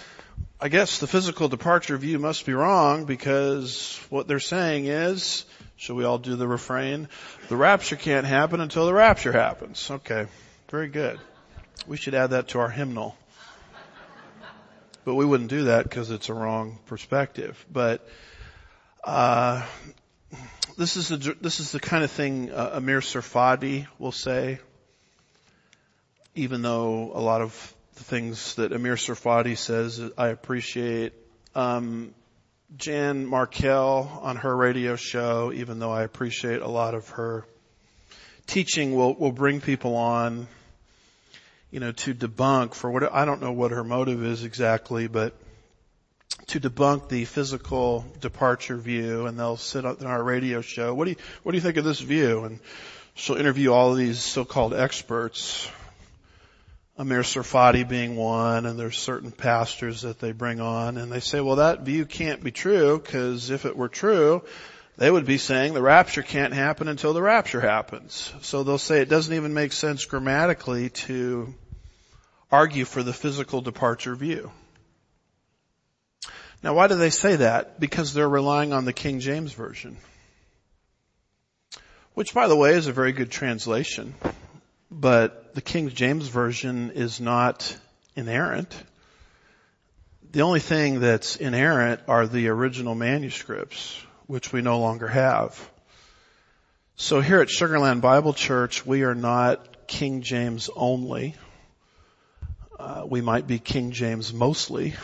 I 0.58 0.68
guess 0.68 0.98
the 0.98 1.06
physical 1.06 1.48
departure 1.48 1.98
view 1.98 2.18
must 2.18 2.46
be 2.46 2.54
wrong 2.54 3.04
because 3.04 4.00
what 4.08 4.26
they're 4.26 4.40
saying 4.40 4.86
is, 4.86 5.44
shall 5.76 5.96
we 5.96 6.04
all 6.04 6.16
do 6.16 6.36
the 6.36 6.48
refrain? 6.48 7.08
The 7.48 7.56
rapture 7.56 7.96
can't 7.96 8.24
happen 8.24 8.62
until 8.62 8.86
the 8.86 8.94
rapture 8.94 9.32
happens. 9.32 9.90
Okay. 9.90 10.26
Very 10.68 10.88
good. 10.88 11.20
We 11.87 11.96
should 11.96 12.14
add 12.14 12.30
that 12.30 12.49
to 12.49 12.58
our 12.58 12.68
hymnal. 12.68 13.16
But 15.04 15.14
we 15.14 15.25
wouldn't 15.25 15.50
do 15.50 15.64
that 15.64 15.85
because 15.85 16.11
it's 16.11 16.28
a 16.28 16.35
wrong 16.35 16.80
perspective. 16.87 17.64
But 17.73 18.04
uh, 19.04 19.64
this 20.76 20.96
is 20.96 21.08
the 21.08 21.37
this 21.40 21.61
is 21.61 21.70
the 21.70 21.78
kind 21.78 22.02
of 22.02 22.11
thing 22.11 22.50
uh, 22.50 22.70
Amir 22.75 22.99
Tsarfati 22.99 23.87
will 24.00 24.11
say. 24.11 24.58
Even 26.35 26.62
though 26.62 27.12
a 27.14 27.20
lot 27.20 27.42
of 27.42 27.75
the 27.94 28.02
things 28.02 28.56
that 28.56 28.73
Amir 28.73 28.96
Tsarfati 28.96 29.56
says, 29.56 30.02
I 30.18 30.28
appreciate. 30.28 31.12
Um, 31.54 32.12
Jan 32.76 33.28
Markell 33.28 34.20
on 34.23 34.37
her 34.37 34.54
radio 34.54 34.96
show, 34.96 35.52
even 35.52 35.78
though 35.78 35.92
I 35.92 36.02
appreciate 36.02 36.61
a 36.61 36.68
lot 36.68 36.94
of 36.94 37.08
her 37.11 37.46
teaching 38.46 38.94
will, 38.94 39.14
will 39.14 39.32
bring 39.32 39.61
people 39.61 39.96
on, 39.96 40.49
you 41.70 41.80
know, 41.80 41.92
to 41.92 42.14
debunk 42.14 42.75
for 42.75 42.90
what, 42.90 43.12
I 43.12 43.25
don't 43.25 43.40
know 43.40 43.52
what 43.52 43.70
her 43.70 43.85
motive 43.85 44.25
is 44.25 44.44
exactly, 44.44 45.08
but 45.08 45.35
to 46.49 46.61
debunk 46.61 47.08
the 47.08 47.25
physical 47.25 48.04
departure 48.20 48.76
view 48.76 49.26
and 49.26 49.38
they'll 49.38 49.56
sit 49.56 49.85
on 49.85 50.04
our 50.04 50.23
radio 50.23 50.61
show. 50.61 50.94
What 50.94 51.04
do 51.04 51.11
you, 51.11 51.16
what 51.42 51.52
do 51.52 51.56
you 51.56 51.62
think 51.62 51.76
of 51.76 51.85
this 51.85 52.00
view? 52.00 52.44
And 52.44 52.61
she'll 53.14 53.37
interview 53.37 53.73
all 53.73 53.92
of 53.92 53.99
these 53.99 54.23
so-called 54.23 54.75
experts. 54.75 55.68
Amir 56.99 57.20
Tsarfati 57.20 57.87
being 57.87 58.16
one, 58.16 58.64
and 58.64 58.78
there's 58.78 58.96
certain 58.96 59.30
pastors 59.30 60.00
that 60.00 60.18
they 60.18 60.32
bring 60.32 60.62
on, 60.62 60.96
and 60.96 61.12
they 61.12 61.20
say, 61.20 61.42
well, 61.42 61.56
that 61.56 61.82
view 61.82 62.06
can't 62.06 62.42
be 62.42 62.50
true, 62.50 62.99
because 62.99 63.50
if 63.50 63.66
it 63.66 63.76
were 63.76 63.90
true, 63.90 64.42
they 64.98 65.10
would 65.10 65.26
be 65.26 65.38
saying 65.38 65.74
the 65.74 65.82
rapture 65.82 66.22
can't 66.22 66.54
happen 66.54 66.88
until 66.88 67.12
the 67.12 67.22
rapture 67.22 67.60
happens. 67.60 68.32
So 68.40 68.62
they'll 68.62 68.78
say 68.78 69.00
it 69.00 69.10
doesn't 69.10 69.34
even 69.34 69.52
make 69.52 69.72
sense 69.72 70.04
grammatically 70.06 70.90
to 70.90 71.54
argue 72.50 72.86
for 72.86 73.02
the 73.02 73.12
physical 73.12 73.60
departure 73.60 74.14
view. 74.14 74.50
Now 76.62 76.74
why 76.74 76.86
do 76.86 76.94
they 76.94 77.10
say 77.10 77.36
that? 77.36 77.78
Because 77.78 78.14
they're 78.14 78.28
relying 78.28 78.72
on 78.72 78.86
the 78.86 78.94
King 78.94 79.20
James 79.20 79.52
Version. 79.52 79.98
Which 82.14 82.32
by 82.32 82.48
the 82.48 82.56
way 82.56 82.72
is 82.72 82.86
a 82.86 82.92
very 82.92 83.12
good 83.12 83.30
translation. 83.30 84.14
But 84.90 85.54
the 85.54 85.60
King 85.60 85.90
James 85.90 86.28
Version 86.28 86.92
is 86.92 87.20
not 87.20 87.76
inerrant. 88.14 88.74
The 90.32 90.40
only 90.40 90.60
thing 90.60 91.00
that's 91.00 91.36
inerrant 91.36 92.00
are 92.08 92.26
the 92.26 92.48
original 92.48 92.94
manuscripts 92.94 94.00
which 94.26 94.52
we 94.52 94.62
no 94.62 94.80
longer 94.80 95.09
have. 95.09 95.71
So 96.97 97.21
here 97.21 97.40
at 97.40 97.49
Sugarland 97.49 98.00
Bible 98.00 98.33
Church, 98.33 98.87
we 98.87 99.02
are 99.02 99.14
not 99.14 99.87
King 99.87 100.23
James 100.23 100.71
only. 100.75 101.35
Uh, 102.78 103.04
we 103.06 103.21
might 103.21 103.47
be 103.47 103.59
King 103.59 103.90
James 103.90 104.33
mostly, 104.33 104.95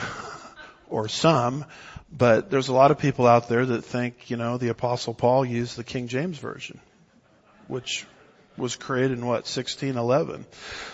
or 0.89 1.09
some, 1.09 1.65
but 2.11 2.51
there's 2.51 2.69
a 2.69 2.73
lot 2.73 2.91
of 2.91 2.99
people 2.99 3.27
out 3.27 3.49
there 3.49 3.65
that 3.65 3.83
think, 3.83 4.31
you 4.31 4.37
know, 4.37 4.59
the 4.59 4.69
Apostle 4.69 5.15
Paul 5.15 5.45
used 5.45 5.77
the 5.77 5.85
King 5.85 6.09
James 6.09 6.39
Version, 6.39 6.81
which 7.69 8.07
was 8.57 8.77
created 8.77 9.19
in 9.19 9.27
what 9.27 9.45
1611. 9.45 10.45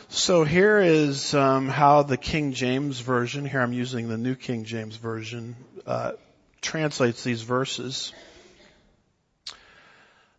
So 0.09 0.45
here 0.45 0.79
is 0.79 1.35
um, 1.35 1.69
how 1.69 2.03
the 2.03 2.17
King 2.17 2.53
James 2.53 3.01
Version. 3.01 3.45
Here 3.45 3.61
I'm 3.61 3.73
using 3.73 4.09
the 4.09 4.19
New 4.19 4.37
King 4.37 4.65
James 4.65 4.97
Version. 4.97 5.57
Uh, 5.87 6.13
translates 6.61 7.25
these 7.25 7.43
verses. 7.43 8.13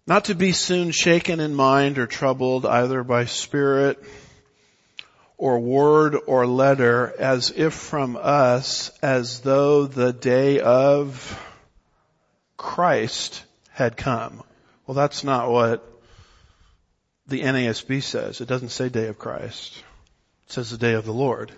Not 0.05 0.25
to 0.25 0.35
be 0.35 0.53
soon 0.53 0.91
shaken 0.91 1.39
in 1.39 1.53
mind 1.53 1.97
or 1.97 2.07
troubled 2.07 2.65
either 2.65 3.03
by 3.03 3.25
spirit 3.25 4.03
or 5.37 5.59
word 5.59 6.17
or 6.27 6.47
letter 6.47 7.13
as 7.19 7.53
if 7.55 7.73
from 7.73 8.17
us 8.19 8.89
as 9.01 9.39
though 9.41 9.85
the 9.85 10.11
day 10.11 10.59
of 10.59 11.39
Christ 12.57 13.43
had 13.71 13.95
come. 13.95 14.43
Well, 14.85 14.95
that's 14.95 15.23
not 15.23 15.49
what 15.49 15.85
the 17.27 17.41
NASB 17.41 18.01
says. 18.01 18.41
It 18.41 18.47
doesn't 18.47 18.69
say 18.69 18.89
day 18.89 19.07
of 19.07 19.19
Christ. 19.19 19.77
It 20.47 20.53
says 20.53 20.71
the 20.71 20.77
day 20.77 20.93
of 20.93 21.05
the 21.05 21.13
Lord. 21.13 21.51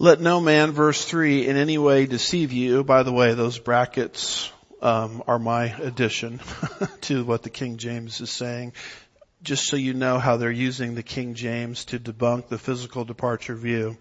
Let 0.00 0.20
no 0.20 0.38
man, 0.40 0.70
verse 0.70 1.04
3, 1.04 1.48
in 1.48 1.56
any 1.56 1.76
way 1.76 2.06
deceive 2.06 2.52
you. 2.52 2.84
By 2.84 3.02
the 3.02 3.12
way, 3.12 3.34
those 3.34 3.58
brackets 3.58 4.48
um, 4.80 5.24
are 5.26 5.40
my 5.40 5.64
addition 5.64 6.38
to 7.00 7.24
what 7.24 7.42
the 7.42 7.50
King 7.50 7.78
James 7.78 8.20
is 8.20 8.30
saying. 8.30 8.74
Just 9.42 9.66
so 9.66 9.74
you 9.74 9.94
know 9.94 10.20
how 10.20 10.36
they're 10.36 10.52
using 10.52 10.94
the 10.94 11.02
King 11.02 11.34
James 11.34 11.84
to 11.86 11.98
debunk 11.98 12.46
the 12.46 12.58
physical 12.58 13.04
departure 13.04 13.56
view. 13.56 13.98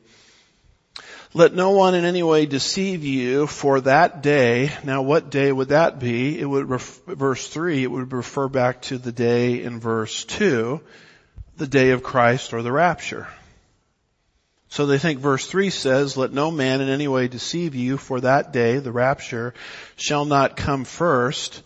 Let 1.34 1.56
no 1.56 1.72
one 1.72 1.96
in 1.96 2.06
any 2.06 2.22
way 2.22 2.46
deceive 2.46 3.04
you 3.04 3.48
for 3.48 3.82
that 3.82 4.22
day. 4.22 4.72
Now 4.84 5.02
what 5.02 5.32
day 5.32 5.52
would 5.52 5.70
that 5.70 6.00
be? 6.00 6.40
It 6.40 6.46
would, 6.46 6.70
ref, 6.70 7.02
verse 7.08 7.48
3, 7.48 7.84
it 7.84 7.90
would 7.90 8.14
refer 8.14 8.48
back 8.48 8.84
to 8.84 9.00
the 9.00 9.12
day 9.12 9.64
in 9.64 9.80
verse 9.80 10.26
2, 10.26 10.80
the 11.58 11.68
day 11.68 11.90
of 11.90 12.04
Christ 12.04 12.54
or 12.54 12.62
the 12.62 12.72
rapture. 12.72 13.28
So 14.70 14.86
they 14.86 14.98
think 14.98 15.20
verse 15.20 15.48
3 15.48 15.70
says, 15.70 16.18
let 16.18 16.34
no 16.34 16.52
man 16.52 16.82
in 16.82 16.90
any 16.90 17.08
way 17.08 17.28
deceive 17.28 17.74
you 17.74 17.98
for 17.98 18.22
that 18.22 18.52
day, 18.52 18.80
the 18.80 18.92
rapture, 18.92 19.54
shall 19.96 20.26
not 20.26 20.58
come 20.58 20.84
first 20.84 21.64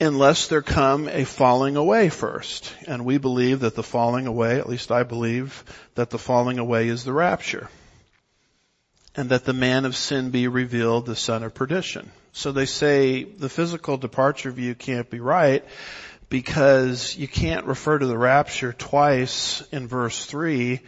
unless 0.00 0.48
there 0.48 0.62
come 0.62 1.08
a 1.08 1.24
falling 1.24 1.76
away 1.76 2.08
first. 2.08 2.72
And 2.86 3.04
we 3.04 3.18
believe 3.18 3.60
that 3.60 3.74
the 3.74 3.82
falling 3.82 4.26
away, 4.26 4.58
at 4.58 4.68
least 4.68 4.92
I 4.92 5.02
believe, 5.02 5.64
that 5.94 6.10
the 6.10 6.18
falling 6.18 6.58
away 6.58 6.88
is 6.88 7.04
the 7.04 7.12
rapture. 7.12 7.68
And 9.16 9.30
that 9.30 9.44
the 9.44 9.54
man 9.54 9.86
of 9.86 9.96
sin 9.96 10.30
be 10.30 10.46
revealed, 10.46 11.06
the 11.06 11.16
son 11.16 11.42
of 11.42 11.54
perdition. 11.54 12.10
So 12.32 12.52
they 12.52 12.66
say 12.66 13.24
the 13.24 13.48
physical 13.48 13.96
departure 13.96 14.50
view 14.50 14.74
can't 14.74 15.08
be 15.08 15.20
right 15.20 15.64
because 16.28 17.16
you 17.16 17.26
can't 17.26 17.64
refer 17.64 17.98
to 17.98 18.06
the 18.06 18.18
rapture 18.18 18.74
twice 18.74 19.62
in 19.72 19.88
verse 19.88 20.26
3 20.26 20.80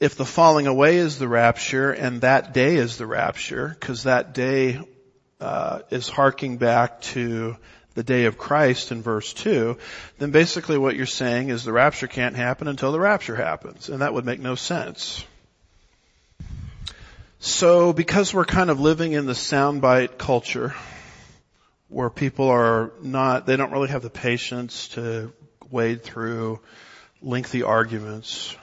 if 0.00 0.16
the 0.16 0.24
falling 0.24 0.66
away 0.66 0.96
is 0.96 1.18
the 1.18 1.28
rapture 1.28 1.92
and 1.92 2.20
that 2.22 2.52
day 2.52 2.76
is 2.76 2.96
the 2.96 3.06
rapture, 3.06 3.76
because 3.78 4.04
that 4.04 4.34
day 4.34 4.80
uh, 5.40 5.80
is 5.90 6.08
harking 6.08 6.56
back 6.56 7.00
to 7.00 7.56
the 7.94 8.02
day 8.02 8.24
of 8.24 8.36
Christ 8.36 8.90
in 8.90 9.02
verse 9.02 9.32
2, 9.34 9.78
then 10.18 10.30
basically 10.32 10.78
what 10.78 10.96
you're 10.96 11.06
saying 11.06 11.50
is 11.50 11.64
the 11.64 11.72
rapture 11.72 12.08
can't 12.08 12.34
happen 12.34 12.66
until 12.66 12.92
the 12.92 12.98
rapture 12.98 13.36
happens, 13.36 13.88
and 13.88 14.02
that 14.02 14.12
would 14.12 14.24
make 14.24 14.40
no 14.40 14.56
sense. 14.56 15.24
So 17.38 17.92
because 17.92 18.34
we're 18.34 18.46
kind 18.46 18.70
of 18.70 18.80
living 18.80 19.12
in 19.12 19.26
the 19.26 19.32
soundbite 19.32 20.18
culture, 20.18 20.74
where 21.88 22.10
people 22.10 22.48
are 22.48 22.92
not, 23.00 23.46
they 23.46 23.56
don't 23.56 23.70
really 23.70 23.90
have 23.90 24.02
the 24.02 24.10
patience 24.10 24.88
to 24.88 25.32
wade 25.70 26.02
through 26.02 26.58
lengthy 27.22 27.62
arguments, 27.62 28.56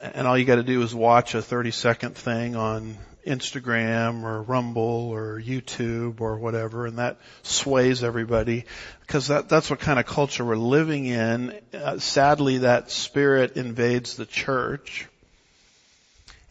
and 0.00 0.26
all 0.26 0.36
you 0.36 0.44
got 0.44 0.56
to 0.56 0.62
do 0.62 0.82
is 0.82 0.94
watch 0.94 1.34
a 1.34 1.42
30 1.42 1.70
second 1.70 2.16
thing 2.16 2.56
on 2.56 2.96
Instagram 3.26 4.22
or 4.22 4.42
Rumble 4.42 5.10
or 5.10 5.40
YouTube 5.40 6.20
or 6.20 6.38
whatever, 6.38 6.86
and 6.86 6.98
that 6.98 7.18
sways 7.42 8.04
everybody 8.04 8.64
because 9.00 9.28
that 9.28 9.48
that's 9.48 9.68
what 9.68 9.80
kind 9.80 9.98
of 9.98 10.06
culture 10.06 10.44
we're 10.44 10.56
living 10.56 11.06
in. 11.06 11.58
Uh, 11.74 11.98
sadly, 11.98 12.58
that 12.58 12.90
spirit 12.90 13.56
invades 13.56 14.16
the 14.16 14.26
church, 14.26 15.08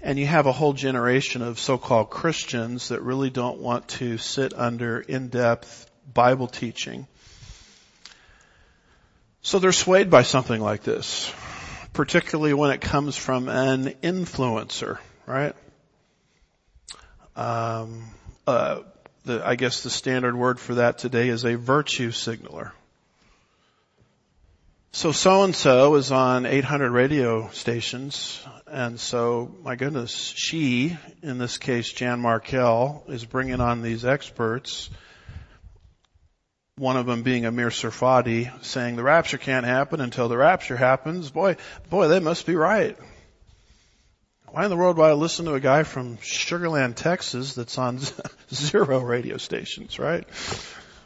and 0.01 0.19
you 0.19 0.27
have 0.27 0.47
a 0.47 0.51
whole 0.51 0.73
generation 0.73 1.41
of 1.41 1.59
so-called 1.59 2.09
Christians 2.09 2.89
that 2.89 3.01
really 3.01 3.29
don't 3.29 3.59
want 3.59 3.87
to 3.87 4.17
sit 4.17 4.53
under 4.53 4.99
in-depth 4.99 5.89
Bible 6.13 6.47
teaching. 6.47 7.07
So 9.41 9.59
they're 9.59 9.71
swayed 9.71 10.09
by 10.09 10.23
something 10.23 10.59
like 10.59 10.83
this 10.83 11.31
particularly 11.95 12.53
when 12.53 12.71
it 12.71 12.81
comes 12.81 13.15
from 13.15 13.47
an 13.49 13.85
influencer, 14.03 14.99
right? 15.25 15.55
Um, 17.35 18.03
uh, 18.45 18.81
the, 19.23 19.41
I 19.45 19.55
guess 19.55 19.81
the 19.81 19.89
standard 19.89 20.35
word 20.35 20.59
for 20.59 20.75
that 20.75 20.97
today 20.97 21.29
is 21.29 21.45
a 21.45 21.55
virtue 21.55 22.11
signaler. 22.11 22.73
So 24.91 25.11
so 25.11 25.43
and 25.43 25.55
so 25.55 25.95
is 25.95 26.11
on 26.11 26.45
800 26.45 26.91
radio 26.91 27.49
stations, 27.49 28.41
and 28.67 28.99
so 28.99 29.53
my 29.63 29.75
goodness, 29.75 30.33
she, 30.35 30.97
in 31.21 31.37
this 31.37 31.57
case 31.57 31.91
Jan 31.91 32.21
Markell, 32.21 33.09
is 33.09 33.25
bringing 33.25 33.59
on 33.59 33.81
these 33.81 34.05
experts 34.05 34.89
one 36.77 36.97
of 36.97 37.05
them 37.05 37.23
being 37.23 37.45
Amir 37.45 37.69
Tsarfati 37.69 38.51
saying 38.61 38.97
the 38.97 39.03
rapture 39.03 39.37
can't 39.37 39.65
happen 39.65 40.01
until 40.01 40.27
the 40.27 40.35
rapture 40.35 40.75
happens. 40.75 41.31
Boy, 41.31 41.55
boy, 41.89 42.09
they 42.09 42.19
must 42.19 42.45
be 42.45 42.55
right. 42.55 42.97
Why 44.47 44.65
in 44.65 44.69
the 44.69 44.75
world 44.75 44.97
would 44.97 45.05
I 45.05 45.13
listen 45.13 45.45
to 45.45 45.53
a 45.53 45.61
guy 45.61 45.83
from 45.83 46.17
Sugarland, 46.17 46.95
Texas 46.95 47.53
that's 47.55 47.77
on 47.77 47.99
zero 48.53 48.99
radio 48.99 49.37
stations, 49.37 49.99
right? 49.99 50.27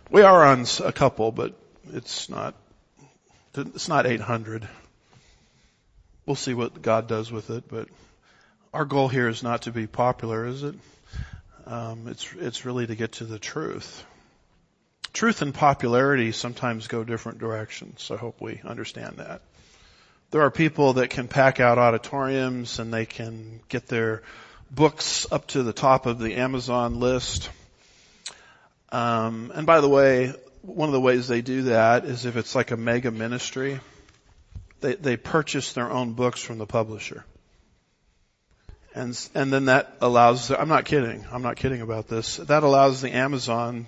We 0.09 0.23
are 0.23 0.43
on 0.43 0.65
a 0.83 0.91
couple, 0.91 1.31
but 1.31 1.53
it's 1.93 2.29
not, 2.29 2.55
it's 3.55 3.87
not 3.87 4.07
800. 4.07 4.67
We'll 6.25 6.35
see 6.35 6.55
what 6.55 6.81
God 6.81 7.07
does 7.07 7.31
with 7.31 7.51
it, 7.51 7.65
but 7.69 7.89
our 8.73 8.85
goal 8.85 9.07
here 9.07 9.27
is 9.27 9.43
not 9.43 9.63
to 9.63 9.71
be 9.71 9.85
popular, 9.85 10.47
is 10.47 10.63
it? 10.63 10.75
Um, 11.67 12.07
it's, 12.07 12.27
it's 12.39 12.65
really 12.65 12.87
to 12.87 12.95
get 12.95 13.11
to 13.13 13.25
the 13.25 13.37
truth 13.37 14.03
truth 15.13 15.41
and 15.41 15.53
popularity 15.53 16.31
sometimes 16.31 16.87
go 16.87 17.03
different 17.03 17.39
directions. 17.39 18.09
I 18.11 18.17
hope 18.17 18.41
we 18.41 18.61
understand 18.63 19.17
that. 19.17 19.41
There 20.31 20.41
are 20.41 20.51
people 20.51 20.93
that 20.93 21.09
can 21.09 21.27
pack 21.27 21.59
out 21.59 21.77
auditoriums 21.77 22.79
and 22.79 22.93
they 22.93 23.05
can 23.05 23.61
get 23.67 23.87
their 23.87 24.21
books 24.69 25.25
up 25.31 25.47
to 25.47 25.63
the 25.63 25.73
top 25.73 26.05
of 26.05 26.19
the 26.19 26.35
Amazon 26.35 26.99
list. 26.99 27.49
Um, 28.91 29.51
and 29.55 29.65
by 29.65 29.81
the 29.81 29.89
way, 29.89 30.33
one 30.61 30.89
of 30.89 30.93
the 30.93 31.01
ways 31.01 31.27
they 31.27 31.41
do 31.41 31.63
that 31.63 32.05
is 32.05 32.25
if 32.25 32.37
it's 32.37 32.53
like 32.53 32.71
a 32.71 32.77
mega 32.77 33.11
ministry, 33.11 33.79
they, 34.81 34.95
they 34.95 35.17
purchase 35.17 35.73
their 35.73 35.89
own 35.89 36.13
books 36.13 36.41
from 36.41 36.57
the 36.57 36.67
publisher. 36.67 37.25
And, 38.95 39.17
and 39.35 39.53
then 39.53 39.65
that 39.65 39.97
allows, 40.01 40.51
I'm 40.51 40.67
not 40.67 40.85
kidding, 40.85 41.25
I'm 41.31 41.41
not 41.41 41.55
kidding 41.55 41.81
about 41.81 42.07
this, 42.07 42.37
that 42.37 42.63
allows 42.63 43.01
the 43.01 43.11
Amazon 43.11 43.87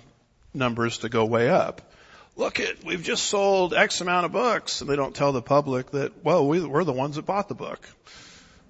numbers 0.54 0.98
to 0.98 1.08
go 1.08 1.24
way 1.24 1.48
up. 1.48 1.80
Look 2.36 2.60
it, 2.60 2.84
we've 2.84 3.02
just 3.02 3.26
sold 3.26 3.74
X 3.74 4.00
amount 4.00 4.26
of 4.26 4.32
books. 4.32 4.80
And 4.80 4.88
they 4.88 4.96
don't 4.96 5.14
tell 5.14 5.32
the 5.32 5.42
public 5.42 5.90
that, 5.90 6.24
well, 6.24 6.46
we, 6.46 6.64
we're 6.64 6.84
the 6.84 6.92
ones 6.92 7.16
that 7.16 7.26
bought 7.26 7.48
the 7.48 7.54
book. 7.54 7.86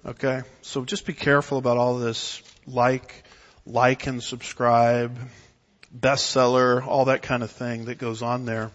Okay? 0.05 0.41
So 0.61 0.83
just 0.83 1.05
be 1.05 1.13
careful 1.13 1.57
about 1.57 1.77
all 1.77 1.97
this 1.97 2.41
like, 2.67 3.23
like 3.65 4.07
and 4.07 4.21
subscribe, 4.21 5.17
bestseller, 5.97 6.85
all 6.85 7.05
that 7.05 7.21
kind 7.21 7.43
of 7.43 7.51
thing 7.51 7.85
that 7.85 7.97
goes 7.97 8.21
on 8.21 8.45
there. 8.45 8.71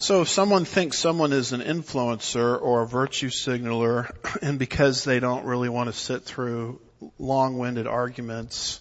So 0.00 0.22
if 0.22 0.28
someone 0.28 0.64
thinks 0.64 0.96
someone 0.96 1.32
is 1.32 1.52
an 1.52 1.60
influencer 1.60 2.60
or 2.60 2.82
a 2.82 2.86
virtue 2.86 3.30
signaler, 3.30 4.08
and 4.42 4.58
because 4.58 5.04
they 5.04 5.18
don't 5.18 5.44
really 5.44 5.68
want 5.68 5.88
to 5.88 5.92
sit 5.92 6.22
through 6.22 6.80
long-winded 7.18 7.86
arguments, 7.86 8.80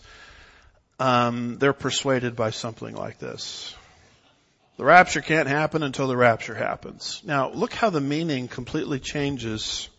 um, 0.99 1.57
they're 1.57 1.73
persuaded 1.73 2.35
by 2.35 2.49
something 2.51 2.95
like 2.95 3.19
this. 3.19 3.75
The 4.77 4.85
rapture 4.85 5.21
can't 5.21 5.47
happen 5.47 5.81
until 5.81 6.07
the 6.07 6.17
rapture 6.17 6.53
happens. 6.53 7.21
Now, 7.25 7.49
look 7.49 7.73
how 7.73 7.89
the 7.89 8.01
meaning 8.01 8.47
completely 8.47 8.99
changes 8.99 9.89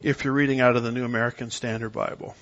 if 0.00 0.24
you're 0.24 0.32
reading 0.32 0.60
out 0.60 0.76
of 0.76 0.82
the 0.82 0.90
New 0.90 1.04
American 1.04 1.50
Standard 1.50 1.90
Bible. 1.90 2.34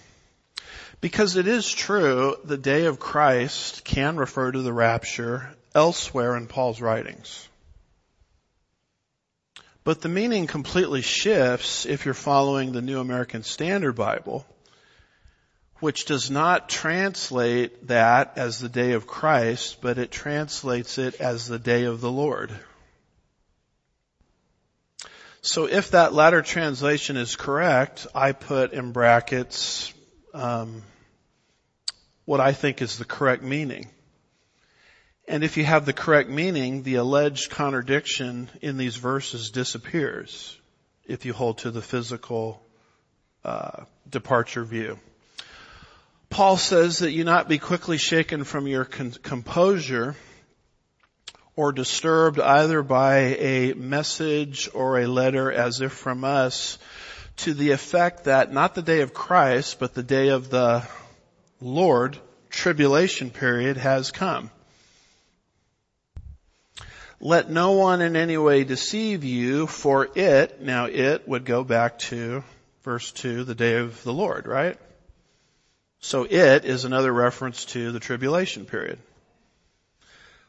Because 1.00 1.36
it 1.36 1.46
is 1.46 1.70
true, 1.70 2.36
the 2.44 2.56
day 2.56 2.86
of 2.86 2.98
Christ 2.98 3.84
can 3.84 4.16
refer 4.16 4.52
to 4.52 4.62
the 4.62 4.72
rapture 4.72 5.54
elsewhere 5.74 6.36
in 6.36 6.46
Paul's 6.46 6.80
writings. 6.80 7.46
But 9.84 10.02
the 10.02 10.08
meaning 10.08 10.46
completely 10.46 11.00
shifts 11.00 11.86
if 11.86 12.04
you're 12.04 12.14
following 12.14 12.72
the 12.72 12.82
New 12.82 13.00
American 13.00 13.42
Standard 13.42 13.94
Bible 13.94 14.46
which 15.80 16.04
does 16.04 16.30
not 16.30 16.68
translate 16.68 17.88
that 17.88 18.34
as 18.36 18.58
the 18.58 18.68
day 18.68 18.92
of 18.92 19.06
Christ, 19.06 19.80
but 19.80 19.98
it 19.98 20.10
translates 20.10 20.98
it 20.98 21.20
as 21.20 21.46
the 21.46 21.58
day 21.58 21.84
of 21.84 22.00
the 22.00 22.10
Lord. 22.10 22.52
So 25.42 25.66
if 25.66 25.92
that 25.92 26.12
latter 26.12 26.42
translation 26.42 27.16
is 27.16 27.34
correct, 27.34 28.06
I 28.14 28.32
put 28.32 28.74
in 28.74 28.92
brackets 28.92 29.92
um, 30.34 30.82
what 32.26 32.40
I 32.40 32.52
think 32.52 32.82
is 32.82 32.98
the 32.98 33.06
correct 33.06 33.42
meaning. 33.42 33.88
And 35.26 35.42
if 35.42 35.56
you 35.56 35.64
have 35.64 35.86
the 35.86 35.94
correct 35.94 36.28
meaning, 36.28 36.82
the 36.82 36.96
alleged 36.96 37.50
contradiction 37.50 38.50
in 38.60 38.76
these 38.76 38.96
verses 38.96 39.50
disappears 39.50 40.58
if 41.06 41.24
you 41.24 41.32
hold 41.32 41.58
to 41.58 41.70
the 41.70 41.80
physical 41.80 42.62
uh, 43.44 43.84
departure 44.08 44.64
view. 44.64 44.98
Paul 46.30 46.56
says 46.56 47.00
that 47.00 47.10
you 47.10 47.24
not 47.24 47.48
be 47.48 47.58
quickly 47.58 47.98
shaken 47.98 48.44
from 48.44 48.68
your 48.68 48.84
con- 48.84 49.16
composure 49.22 50.14
or 51.56 51.72
disturbed 51.72 52.38
either 52.38 52.84
by 52.84 53.16
a 53.16 53.74
message 53.74 54.68
or 54.72 55.00
a 55.00 55.08
letter 55.08 55.50
as 55.50 55.80
if 55.80 55.92
from 55.92 56.24
us 56.24 56.78
to 57.38 57.52
the 57.52 57.72
effect 57.72 58.24
that 58.24 58.52
not 58.52 58.76
the 58.76 58.82
day 58.82 59.00
of 59.00 59.12
Christ, 59.12 59.80
but 59.80 59.92
the 59.92 60.04
day 60.04 60.28
of 60.28 60.50
the 60.50 60.86
Lord, 61.60 62.16
tribulation 62.48 63.30
period 63.30 63.76
has 63.76 64.12
come. 64.12 64.50
Let 67.18 67.50
no 67.50 67.72
one 67.72 68.00
in 68.02 68.14
any 68.14 68.38
way 68.38 68.62
deceive 68.62 69.24
you, 69.24 69.66
for 69.66 70.08
it, 70.14 70.62
now 70.62 70.86
it 70.86 71.26
would 71.26 71.44
go 71.44 71.64
back 71.64 71.98
to 71.98 72.44
verse 72.84 73.10
2, 73.12 73.44
the 73.44 73.54
day 73.54 73.74
of 73.74 74.02
the 74.04 74.12
Lord, 74.12 74.46
right? 74.46 74.78
So 76.00 76.24
it 76.24 76.64
is 76.64 76.84
another 76.84 77.12
reference 77.12 77.66
to 77.66 77.92
the 77.92 78.00
tribulation 78.00 78.64
period. 78.64 78.98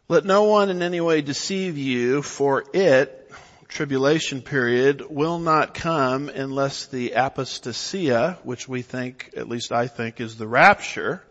Let 0.08 0.26
no 0.26 0.44
one 0.44 0.70
in 0.70 0.82
any 0.82 1.02
way 1.02 1.22
deceive 1.22 1.78
you, 1.78 2.22
for 2.22 2.64
it, 2.74 3.32
tribulation 3.68 4.42
period, 4.42 5.04
will 5.10 5.40
not 5.40 5.74
come 5.74 6.30
unless 6.30 6.86
the 6.86 7.14
apostasia, 7.16 8.38
which 8.44 8.68
we 8.68 8.82
think, 8.82 9.32
at 9.36 9.50
least 9.50 9.72
I 9.72 9.88
think, 9.88 10.20
is 10.20 10.38
the 10.38 10.48
rapture, 10.48 11.22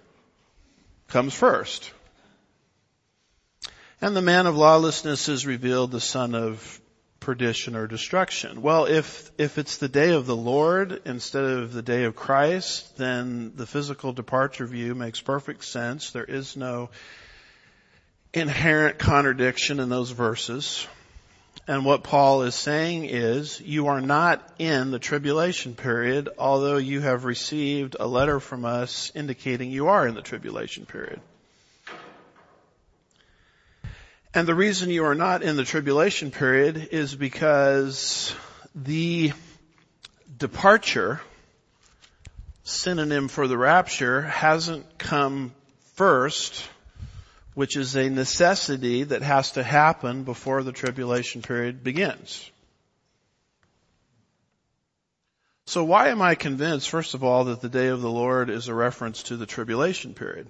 comes 1.08 1.34
first. 1.34 1.90
And 4.00 4.16
the 4.16 4.22
man 4.22 4.46
of 4.46 4.56
lawlessness 4.56 5.28
is 5.28 5.46
revealed, 5.46 5.90
the 5.90 6.00
son 6.00 6.34
of 6.34 6.80
perdition 7.20 7.76
or 7.76 7.86
destruction. 7.86 8.62
Well, 8.62 8.86
if, 8.86 9.30
if 9.38 9.58
it's 9.58 9.76
the 9.76 9.88
day 9.88 10.12
of 10.12 10.26
the 10.26 10.36
Lord 10.36 11.02
instead 11.04 11.44
of 11.44 11.72
the 11.72 11.82
day 11.82 12.04
of 12.04 12.16
Christ, 12.16 12.96
then 12.96 13.52
the 13.54 13.66
physical 13.66 14.12
departure 14.12 14.66
view 14.66 14.94
makes 14.94 15.20
perfect 15.20 15.64
sense. 15.64 16.10
There 16.10 16.24
is 16.24 16.56
no 16.56 16.90
inherent 18.32 18.98
contradiction 18.98 19.80
in 19.80 19.88
those 19.88 20.10
verses. 20.10 20.86
And 21.66 21.84
what 21.84 22.02
Paul 22.02 22.42
is 22.42 22.54
saying 22.54 23.04
is, 23.04 23.60
you 23.60 23.88
are 23.88 24.00
not 24.00 24.42
in 24.58 24.90
the 24.90 24.98
tribulation 24.98 25.74
period, 25.74 26.28
although 26.38 26.78
you 26.78 27.00
have 27.00 27.24
received 27.24 27.96
a 28.00 28.06
letter 28.06 28.40
from 28.40 28.64
us 28.64 29.12
indicating 29.14 29.70
you 29.70 29.88
are 29.88 30.06
in 30.06 30.14
the 30.14 30.22
tribulation 30.22 30.86
period. 30.86 31.20
And 34.32 34.46
the 34.46 34.54
reason 34.54 34.90
you 34.90 35.04
are 35.04 35.14
not 35.14 35.42
in 35.42 35.56
the 35.56 35.64
tribulation 35.64 36.30
period 36.30 36.90
is 36.92 37.16
because 37.16 38.32
the 38.74 39.32
departure, 40.38 41.20
synonym 42.62 43.28
for 43.28 43.48
the 43.48 43.58
rapture, 43.58 44.22
hasn't 44.22 44.98
come 44.98 45.52
first 45.94 46.68
which 47.54 47.76
is 47.76 47.96
a 47.96 48.08
necessity 48.08 49.02
that 49.04 49.22
has 49.22 49.52
to 49.52 49.62
happen 49.62 50.22
before 50.22 50.62
the 50.62 50.72
tribulation 50.72 51.42
period 51.42 51.82
begins. 51.82 52.50
So 55.66 55.84
why 55.84 56.08
am 56.08 56.22
I 56.22 56.34
convinced, 56.36 56.88
first 56.88 57.14
of 57.14 57.22
all, 57.22 57.44
that 57.44 57.60
the 57.60 57.68
day 57.68 57.88
of 57.88 58.00
the 58.00 58.10
Lord 58.10 58.50
is 58.50 58.68
a 58.68 58.74
reference 58.74 59.24
to 59.24 59.36
the 59.36 59.46
tribulation 59.46 60.14
period? 60.14 60.48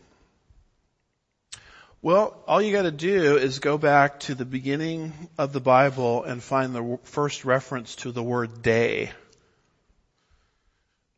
Well, 2.03 2.43
all 2.49 2.63
you 2.63 2.73
gotta 2.73 2.91
do 2.91 3.37
is 3.37 3.59
go 3.59 3.77
back 3.77 4.21
to 4.21 4.35
the 4.35 4.47
beginning 4.47 5.13
of 5.37 5.53
the 5.53 5.61
Bible 5.61 6.25
and 6.25 6.43
find 6.43 6.75
the 6.75 6.99
first 7.03 7.45
reference 7.45 7.95
to 7.97 8.11
the 8.11 8.23
word 8.23 8.63
day. 8.63 9.13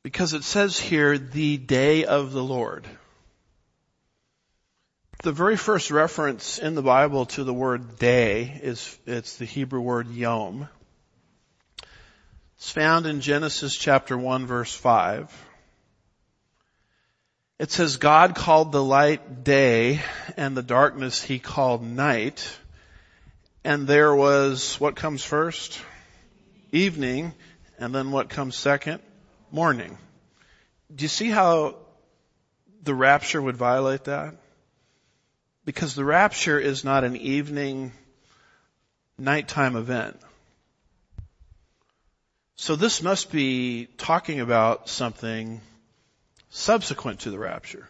Because 0.02 0.34
it 0.34 0.42
says 0.42 0.80
here, 0.80 1.18
the 1.18 1.56
day 1.56 2.04
of 2.04 2.32
the 2.32 2.42
Lord. 2.42 2.88
The 5.22 5.30
very 5.30 5.56
first 5.56 5.92
reference 5.92 6.58
in 6.58 6.74
the 6.74 6.82
Bible 6.82 7.26
to 7.26 7.44
the 7.44 7.54
word 7.54 8.00
day 8.00 8.58
is, 8.60 8.98
it's 9.06 9.36
the 9.36 9.44
Hebrew 9.44 9.80
word 9.80 10.10
yom. 10.10 10.68
It's 12.56 12.72
found 12.72 13.06
in 13.06 13.20
Genesis 13.20 13.76
chapter 13.76 14.18
1 14.18 14.46
verse 14.46 14.74
5. 14.74 15.32
It 17.60 17.70
says, 17.70 17.98
God 17.98 18.34
called 18.34 18.72
the 18.72 18.82
light 18.82 19.44
day 19.44 20.00
and 20.36 20.56
the 20.56 20.62
darkness 20.62 21.22
he 21.22 21.38
called 21.38 21.82
night. 21.82 22.58
And 23.64 23.86
there 23.86 24.14
was, 24.14 24.80
what 24.80 24.96
comes 24.96 25.24
first? 25.24 25.80
Evening. 26.72 27.32
And 27.78 27.94
then 27.94 28.10
what 28.10 28.28
comes 28.28 28.56
second? 28.56 29.00
Morning. 29.50 29.96
Do 30.94 31.02
you 31.02 31.08
see 31.08 31.28
how 31.28 31.76
the 32.82 32.94
rapture 32.94 33.40
would 33.40 33.56
violate 33.56 34.04
that? 34.04 34.34
Because 35.64 35.94
the 35.94 36.04
rapture 36.04 36.58
is 36.58 36.84
not 36.84 37.04
an 37.04 37.16
evening, 37.16 37.92
nighttime 39.16 39.76
event. 39.76 40.18
So 42.56 42.76
this 42.76 43.02
must 43.02 43.32
be 43.32 43.86
talking 43.96 44.40
about 44.40 44.88
something 44.88 45.60
subsequent 46.50 47.20
to 47.20 47.30
the 47.30 47.38
rapture. 47.38 47.88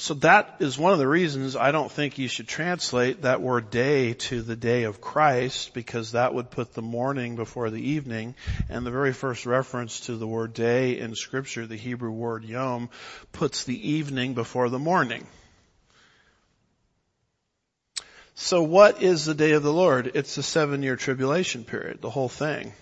So 0.00 0.14
that 0.14 0.58
is 0.60 0.78
one 0.78 0.92
of 0.92 1.00
the 1.00 1.08
reasons 1.08 1.56
I 1.56 1.72
don't 1.72 1.90
think 1.90 2.18
you 2.18 2.28
should 2.28 2.46
translate 2.46 3.22
that 3.22 3.42
word 3.42 3.68
day 3.68 4.14
to 4.14 4.42
the 4.42 4.54
day 4.54 4.84
of 4.84 5.00
Christ 5.00 5.74
because 5.74 6.12
that 6.12 6.32
would 6.32 6.52
put 6.52 6.72
the 6.72 6.82
morning 6.82 7.34
before 7.34 7.68
the 7.68 7.82
evening 7.82 8.36
and 8.68 8.86
the 8.86 8.92
very 8.92 9.12
first 9.12 9.44
reference 9.44 9.98
to 10.06 10.14
the 10.14 10.26
word 10.26 10.54
day 10.54 11.00
in 11.00 11.16
scripture, 11.16 11.66
the 11.66 11.74
Hebrew 11.74 12.12
word 12.12 12.44
yom, 12.44 12.90
puts 13.32 13.64
the 13.64 13.90
evening 13.90 14.34
before 14.34 14.68
the 14.68 14.78
morning. 14.78 15.26
So 18.36 18.62
what 18.62 19.02
is 19.02 19.24
the 19.24 19.34
day 19.34 19.50
of 19.50 19.64
the 19.64 19.72
Lord? 19.72 20.12
It's 20.14 20.36
the 20.36 20.44
seven 20.44 20.84
year 20.84 20.94
tribulation 20.94 21.64
period, 21.64 22.00
the 22.00 22.10
whole 22.10 22.28
thing. 22.28 22.72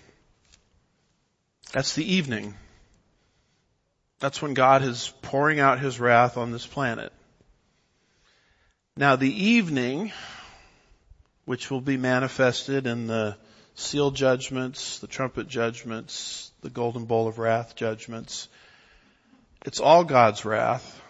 That's 1.73 1.95
the 1.95 2.13
evening. 2.13 2.53
That's 4.19 4.41
when 4.41 4.53
God 4.53 4.83
is 4.83 5.13
pouring 5.21 5.59
out 5.59 5.79
His 5.79 5.99
wrath 5.99 6.37
on 6.37 6.51
this 6.51 6.65
planet. 6.65 7.13
Now 8.95 9.15
the 9.15 9.31
evening, 9.31 10.11
which 11.45 11.69
will 11.69 11.81
be 11.81 11.97
manifested 11.97 12.87
in 12.87 13.07
the 13.07 13.37
seal 13.75 14.09
judgments, 14.09 14.99
the 14.99 15.07
trumpet 15.07 15.47
judgments, 15.47 16.51
the 16.61 16.69
golden 16.71 17.05
bowl 17.05 17.27
of 17.27 17.37
wrath 17.37 17.75
judgments, 17.75 18.47
it's 19.65 19.79
all 19.79 20.03
God's 20.03 20.45
wrath. 20.45 21.01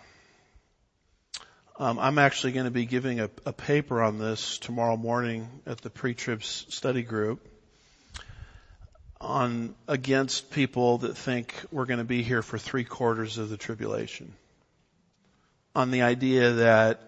Um, 1.80 2.00
I'm 2.00 2.18
actually 2.18 2.54
going 2.54 2.66
to 2.66 2.72
be 2.72 2.86
giving 2.86 3.20
a, 3.20 3.30
a, 3.46 3.54
paper 3.54 4.02
on 4.02 4.18
this 4.18 4.58
tomorrow 4.58 4.98
morning 4.98 5.48
at 5.68 5.80
the 5.80 5.92
pre-tribs 5.92 6.66
study 6.70 7.04
group 7.04 7.48
on 9.20 9.76
against 9.88 10.52
people 10.52 11.00
that 11.00 11.18
think 11.18 11.54
we're 11.72 11.86
going 11.86 12.00
to 12.00 12.04
be 12.06 12.24
here 12.24 12.42
for 12.42 12.58
three 12.58 12.84
quarters 12.84 13.38
of 13.38 13.50
the 13.50 13.58
tribulation. 13.58 14.34
On 15.76 15.92
the 15.92 16.04
idea 16.04 16.52
that 16.54 17.02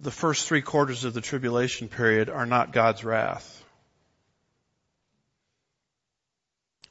the 0.00 0.10
first 0.10 0.46
three 0.46 0.62
quarters 0.62 1.04
of 1.04 1.14
the 1.14 1.20
tribulation 1.20 1.88
period 1.88 2.28
are 2.28 2.46
not 2.46 2.72
God's 2.72 3.04
wrath. 3.04 3.62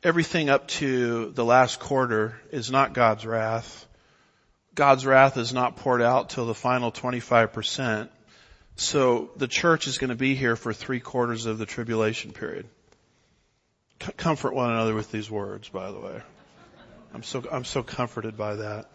Everything 0.04 0.50
up 0.50 0.68
to 0.68 1.32
the 1.32 1.46
last 1.46 1.80
quarter 1.80 2.40
is 2.52 2.70
not 2.70 2.94
God's 2.94 3.26
wrath 3.26 3.88
God's 4.76 5.06
wrath 5.06 5.38
is 5.38 5.54
not 5.54 5.78
poured 5.78 6.02
out 6.02 6.30
till 6.30 6.46
the 6.46 6.56
final 6.56 6.92
25%. 6.92 8.10
So 8.76 9.30
the 9.38 9.48
church 9.48 9.86
is 9.86 10.00
going 10.00 10.10
to 10.10 10.16
be 10.16 10.34
here 10.34 10.56
for 10.56 10.74
three 10.74 11.00
quarters 11.00 11.46
of 11.46 11.60
the 11.60 11.66
tribulation 11.68 12.32
period. 12.32 12.68
Comfort 14.18 14.54
one 14.54 14.72
another 14.72 14.94
with 14.94 15.12
these 15.12 15.30
words, 15.30 15.70
by 15.70 15.92
the 15.92 16.00
way. 16.00 16.22
I'm 17.14 17.24
so, 17.24 17.44
I'm 17.52 17.66
so 17.66 17.84
comforted 17.84 18.38
by 18.38 18.56
that. 18.56 18.90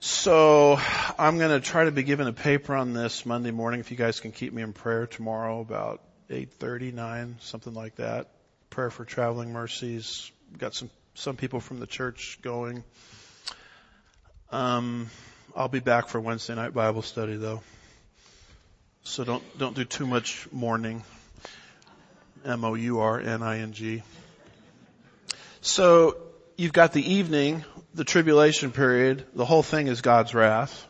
So 0.00 0.80
I'm 1.18 1.38
going 1.38 1.50
to 1.50 1.60
try 1.60 1.84
to 1.84 1.92
be 1.92 2.02
given 2.02 2.26
a 2.26 2.32
paper 2.32 2.74
on 2.74 2.92
this 2.92 3.24
Monday 3.24 3.50
morning. 3.50 3.80
If 3.80 3.90
you 3.90 3.96
guys 3.96 4.20
can 4.20 4.32
keep 4.32 4.52
me 4.52 4.62
in 4.62 4.72
prayer 4.72 5.06
tomorrow 5.06 5.60
about 5.60 6.00
8:30, 6.28 6.92
9, 6.92 7.36
something 7.40 7.74
like 7.74 7.96
that. 7.96 8.28
Prayer 8.70 8.90
for 8.90 9.04
traveling 9.04 9.52
mercies. 9.52 10.32
Got 10.58 10.74
some 10.74 10.90
some 11.14 11.36
people 11.36 11.60
from 11.60 11.78
the 11.78 11.86
church 11.86 12.38
going. 12.42 12.84
Um, 14.50 15.10
I'll 15.54 15.68
be 15.68 15.80
back 15.80 16.08
for 16.08 16.20
Wednesday 16.20 16.54
night 16.54 16.74
Bible 16.74 17.02
study 17.02 17.36
though. 17.36 17.62
So 19.04 19.24
don't, 19.24 19.58
don't 19.58 19.74
do 19.74 19.84
too 19.84 20.06
much 20.06 20.46
mourning. 20.52 21.02
M-O-U-R-N-I-N-G. 22.44 24.02
So 25.60 26.16
you've 26.56 26.72
got 26.72 26.92
the 26.92 27.12
evening, 27.12 27.64
the 27.94 28.04
tribulation 28.04 28.72
period, 28.72 29.24
the 29.34 29.44
whole 29.44 29.62
thing 29.62 29.86
is 29.86 30.00
God's 30.00 30.34
wrath. 30.34 30.86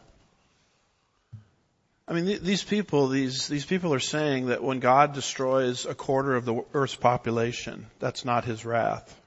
I 2.09 2.15
mean, 2.15 2.43
these 2.43 2.63
people, 2.63 3.09
these, 3.09 3.49
these 3.49 3.65
people 3.65 3.95
are 3.95 4.01
saying 4.01 4.47
that 4.47 4.63
when 4.63 4.81
God 4.81 5.15
destroys 5.15 5.87
a 5.87 5.95
quarter 5.95 6.35
of 6.35 6.45
the 6.45 6.65
earth's 6.75 6.95
population, 6.95 7.87
that's 8.01 8.25
not 8.25 8.45
his 8.45 8.65
wrath. 8.65 9.19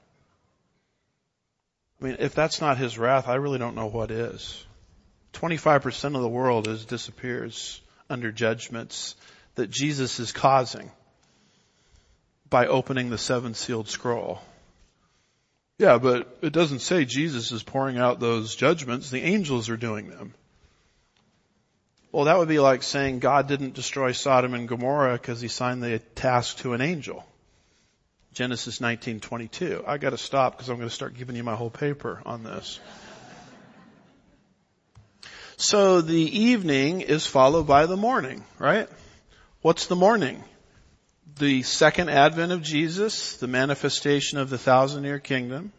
I 1.99 2.05
mean, 2.05 2.17
if 2.19 2.35
that's 2.35 2.61
not 2.61 2.77
his 2.77 2.97
wrath, 2.97 3.27
I 3.27 3.35
really 3.35 3.57
don't 3.57 3.75
know 3.75 3.87
what 3.87 4.11
is. 4.11 4.63
25% 5.33 6.15
of 6.15 6.21
the 6.21 6.29
world 6.29 6.67
is 6.67 6.85
disappears 6.85 7.81
under 8.09 8.31
judgments 8.31 9.15
that 9.55 9.69
Jesus 9.69 10.19
is 10.19 10.31
causing 10.31 10.91
by 12.49 12.67
opening 12.67 13.09
the 13.09 13.17
seven 13.17 13.53
sealed 13.53 13.87
scroll. 13.87 14.41
Yeah, 15.77 15.97
but 15.97 16.37
it 16.41 16.53
doesn't 16.53 16.79
say 16.79 17.05
Jesus 17.05 17.51
is 17.51 17.63
pouring 17.63 17.97
out 17.97 18.19
those 18.19 18.55
judgments. 18.55 19.09
The 19.09 19.23
angels 19.23 19.69
are 19.69 19.77
doing 19.77 20.09
them. 20.09 20.33
Well, 22.11 22.25
that 22.25 22.37
would 22.37 22.47
be 22.47 22.59
like 22.59 22.81
saying 22.81 23.19
God 23.19 23.47
didn't 23.47 23.73
destroy 23.73 24.13
Sodom 24.13 24.53
and 24.53 24.69
Gomorrah 24.69 25.13
because 25.13 25.41
he 25.41 25.49
signed 25.49 25.83
the 25.83 25.99
task 25.99 26.59
to 26.59 26.71
an 26.71 26.79
angel. 26.79 27.25
Genesis 28.33 28.79
19:22. 28.79 29.83
I 29.85 29.97
got 29.97 30.11
to 30.11 30.17
stop 30.17 30.53
because 30.53 30.69
I'm 30.69 30.77
going 30.77 30.87
to 30.87 30.95
start 30.95 31.17
giving 31.17 31.35
you 31.35 31.43
my 31.43 31.55
whole 31.55 31.69
paper 31.69 32.21
on 32.25 32.43
this. 32.43 32.79
So 35.57 36.01
the 36.01 36.39
evening 36.39 37.01
is 37.01 37.25
followed 37.25 37.65
by 37.67 37.85
the 37.85 37.95
morning, 37.95 38.43
right? 38.59 38.89
What's 39.61 39.87
the 39.87 39.95
morning? 39.95 40.43
The 41.37 41.63
second 41.63 42.09
advent 42.09 42.53
of 42.53 42.61
Jesus, 42.61 43.35
the 43.37 43.47
manifestation 43.47 44.37
of 44.37 44.49
the 44.49 44.57
thousand 44.57 45.03
year 45.03 45.19
kingdom. 45.19 45.73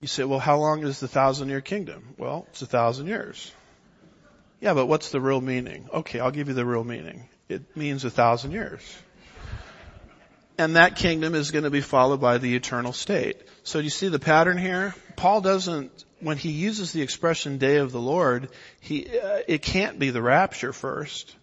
You 0.00 0.08
say, 0.08 0.24
well, 0.24 0.38
how 0.38 0.56
long 0.56 0.82
is 0.84 0.98
the 0.98 1.06
thousand 1.06 1.50
year 1.50 1.60
kingdom? 1.60 2.14
Well, 2.16 2.46
it's 2.50 2.62
a 2.62 2.66
thousand 2.66 3.08
years. 3.08 3.52
Yeah, 4.60 4.72
but 4.72 4.86
what's 4.86 5.10
the 5.10 5.20
real 5.20 5.40
meaning? 5.40 5.88
Okay, 5.92 6.18
I'll 6.18 6.30
give 6.30 6.48
you 6.48 6.54
the 6.54 6.64
real 6.64 6.82
meaning. 6.82 7.28
It 7.48 7.76
means 7.76 8.04
a 8.04 8.10
thousand 8.10 8.52
years. 8.52 8.80
And 10.56 10.76
that 10.76 10.96
kingdom 10.96 11.34
is 11.34 11.50
going 11.50 11.64
to 11.64 11.70
be 11.70 11.82
followed 11.82 12.20
by 12.20 12.38
the 12.38 12.54
eternal 12.56 12.94
state. 12.94 13.42
So 13.64 13.80
do 13.80 13.84
you 13.84 13.90
see 13.90 14.08
the 14.08 14.18
pattern 14.18 14.56
here? 14.56 14.94
Paul 15.16 15.42
doesn't, 15.42 16.04
when 16.20 16.38
he 16.38 16.50
uses 16.50 16.92
the 16.92 17.02
expression 17.02 17.58
day 17.58 17.76
of 17.76 17.92
the 17.92 18.00
Lord, 18.00 18.48
he, 18.80 19.06
uh, 19.18 19.40
it 19.46 19.60
can't 19.60 19.98
be 19.98 20.10
the 20.10 20.22
rapture 20.22 20.72
first, 20.72 21.36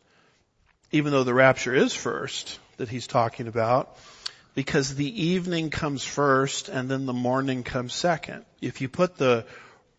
even 0.92 1.12
though 1.12 1.24
the 1.24 1.34
rapture 1.34 1.74
is 1.74 1.94
first 1.94 2.60
that 2.78 2.90
he's 2.90 3.08
talking 3.08 3.48
about, 3.48 3.98
because 4.56 4.96
the 4.96 5.24
evening 5.28 5.70
comes 5.70 6.04
first 6.04 6.70
and 6.70 6.90
then 6.90 7.06
the 7.06 7.14
morning 7.14 7.64
comes 7.64 7.94
second. 7.94 8.46
If 8.62 8.82
you 8.82 8.90
put 8.90 9.16
the 9.18 9.46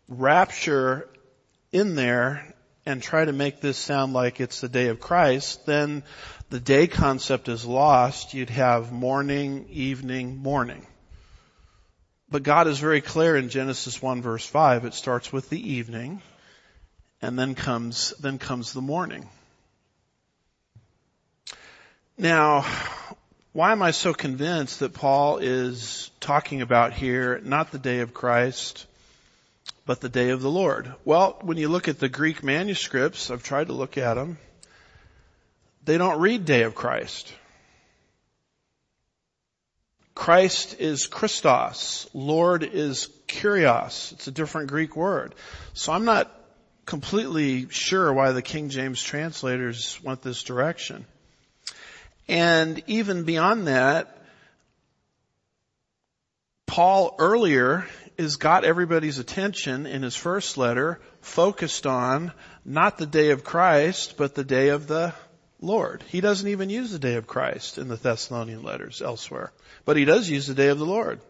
rapture 0.08 1.08
in 1.72 1.94
there 1.94 2.54
and 2.84 3.02
try 3.02 3.24
to 3.24 3.32
make 3.32 3.60
this 3.60 3.78
sound 3.78 4.12
like 4.12 4.40
it's 4.40 4.60
the 4.60 4.68
day 4.68 4.88
of 4.88 5.00
Christ, 5.00 5.66
then 5.66 6.02
the 6.50 6.60
day 6.60 6.86
concept 6.86 7.48
is 7.48 7.64
lost. 7.64 8.34
You'd 8.34 8.50
have 8.50 8.90
morning, 8.90 9.66
evening, 9.70 10.38
morning. 10.38 10.86
But 12.28 12.42
God 12.42 12.68
is 12.68 12.78
very 12.78 13.00
clear 13.00 13.36
in 13.36 13.48
Genesis 13.48 14.00
1 14.00 14.22
verse 14.22 14.46
5. 14.46 14.84
It 14.84 14.94
starts 14.94 15.32
with 15.32 15.48
the 15.48 15.72
evening 15.72 16.22
and 17.22 17.38
then 17.38 17.54
comes, 17.54 18.14
then 18.20 18.38
comes 18.38 18.72
the 18.72 18.80
morning. 18.80 19.28
Now, 22.20 22.66
why 23.54 23.72
am 23.72 23.80
I 23.80 23.92
so 23.92 24.12
convinced 24.12 24.80
that 24.80 24.92
Paul 24.92 25.38
is 25.38 26.10
talking 26.20 26.60
about 26.60 26.92
here 26.92 27.40
not 27.42 27.72
the 27.72 27.78
day 27.78 28.00
of 28.00 28.12
Christ, 28.12 28.84
but 29.86 30.02
the 30.02 30.10
day 30.10 30.28
of 30.28 30.42
the 30.42 30.50
Lord? 30.50 30.92
Well, 31.06 31.38
when 31.40 31.56
you 31.56 31.70
look 31.70 31.88
at 31.88 31.98
the 31.98 32.10
Greek 32.10 32.42
manuscripts, 32.42 33.30
I've 33.30 33.42
tried 33.42 33.68
to 33.68 33.72
look 33.72 33.96
at 33.96 34.14
them, 34.14 34.36
they 35.86 35.96
don't 35.96 36.20
read 36.20 36.44
day 36.44 36.64
of 36.64 36.74
Christ. 36.74 37.32
Christ 40.14 40.78
is 40.78 41.06
Christos. 41.06 42.06
Lord 42.12 42.64
is 42.64 43.08
Kyrios. 43.28 44.12
It's 44.12 44.26
a 44.26 44.30
different 44.30 44.68
Greek 44.68 44.94
word. 44.94 45.34
So 45.72 45.90
I'm 45.90 46.04
not 46.04 46.30
completely 46.84 47.70
sure 47.70 48.12
why 48.12 48.32
the 48.32 48.42
King 48.42 48.68
James 48.68 49.02
translators 49.02 49.98
went 50.02 50.20
this 50.20 50.42
direction. 50.42 51.06
And 52.30 52.80
even 52.86 53.24
beyond 53.24 53.66
that, 53.66 54.16
Paul 56.64 57.16
earlier 57.18 57.88
has 58.16 58.36
got 58.36 58.64
everybody's 58.64 59.18
attention 59.18 59.84
in 59.84 60.04
his 60.04 60.14
first 60.14 60.56
letter 60.56 61.00
focused 61.22 61.88
on 61.88 62.32
not 62.64 62.98
the 62.98 63.06
day 63.06 63.30
of 63.30 63.42
Christ, 63.42 64.14
but 64.16 64.36
the 64.36 64.44
day 64.44 64.68
of 64.68 64.86
the 64.86 65.12
Lord. 65.60 66.04
He 66.06 66.20
doesn't 66.20 66.46
even 66.46 66.70
use 66.70 66.92
the 66.92 67.00
day 67.00 67.16
of 67.16 67.26
Christ 67.26 67.78
in 67.78 67.88
the 67.88 67.96
Thessalonian 67.96 68.62
letters 68.62 69.02
elsewhere, 69.02 69.50
but 69.84 69.96
he 69.96 70.04
does 70.04 70.30
use 70.30 70.46
the 70.46 70.54
day 70.54 70.68
of 70.68 70.78
the 70.78 70.86
Lord. 70.86 71.20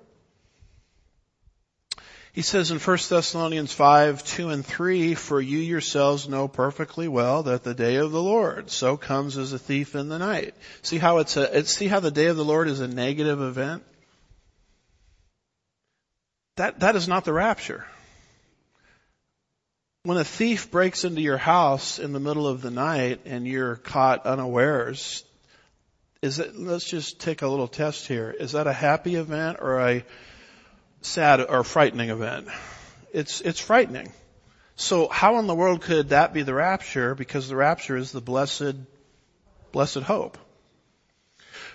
He 2.32 2.42
says 2.42 2.70
in 2.70 2.78
1 2.78 2.98
Thessalonians 3.08 3.72
5, 3.72 4.22
2 4.22 4.50
and 4.50 4.64
3, 4.64 5.14
For 5.16 5.40
you 5.40 5.58
yourselves 5.58 6.28
know 6.28 6.46
perfectly 6.46 7.08
well 7.08 7.42
that 7.44 7.64
the 7.64 7.74
day 7.74 7.96
of 7.96 8.12
the 8.12 8.22
Lord 8.22 8.70
so 8.70 8.96
comes 8.96 9.36
as 9.36 9.52
a 9.52 9.58
thief 9.58 9.96
in 9.96 10.08
the 10.08 10.18
night. 10.18 10.54
See 10.82 10.98
how 10.98 11.18
it's 11.18 11.36
a, 11.36 11.64
see 11.64 11.88
how 11.88 11.98
the 11.98 12.12
day 12.12 12.26
of 12.26 12.36
the 12.36 12.44
Lord 12.44 12.68
is 12.68 12.78
a 12.78 12.86
negative 12.86 13.40
event? 13.40 13.82
That, 16.56 16.80
that 16.80 16.94
is 16.94 17.08
not 17.08 17.24
the 17.24 17.32
rapture. 17.32 17.84
When 20.04 20.16
a 20.16 20.24
thief 20.24 20.70
breaks 20.70 21.04
into 21.04 21.20
your 21.20 21.36
house 21.36 21.98
in 21.98 22.12
the 22.12 22.20
middle 22.20 22.46
of 22.46 22.62
the 22.62 22.70
night 22.70 23.22
and 23.24 23.46
you're 23.46 23.76
caught 23.76 24.24
unawares, 24.24 25.24
is 26.22 26.38
it, 26.38 26.56
let's 26.56 26.88
just 26.88 27.20
take 27.20 27.42
a 27.42 27.48
little 27.48 27.68
test 27.68 28.06
here. 28.06 28.30
Is 28.30 28.52
that 28.52 28.68
a 28.68 28.72
happy 28.72 29.16
event 29.16 29.58
or 29.60 29.80
a 29.80 30.04
sad 31.02 31.40
or 31.40 31.64
frightening 31.64 32.10
event? 32.10 32.48
It's, 33.12 33.40
it's 33.40 33.60
frightening. 33.60 34.12
So 34.76 35.08
how 35.08 35.38
in 35.38 35.46
the 35.46 35.54
world 35.54 35.82
could 35.82 36.10
that 36.10 36.32
be 36.32 36.42
the 36.42 36.54
rapture? 36.54 37.14
Because 37.14 37.48
the 37.48 37.56
rapture 37.56 37.96
is 37.96 38.12
the 38.12 38.20
blessed, 38.20 38.76
blessed 39.72 39.98
hope. 39.98 40.38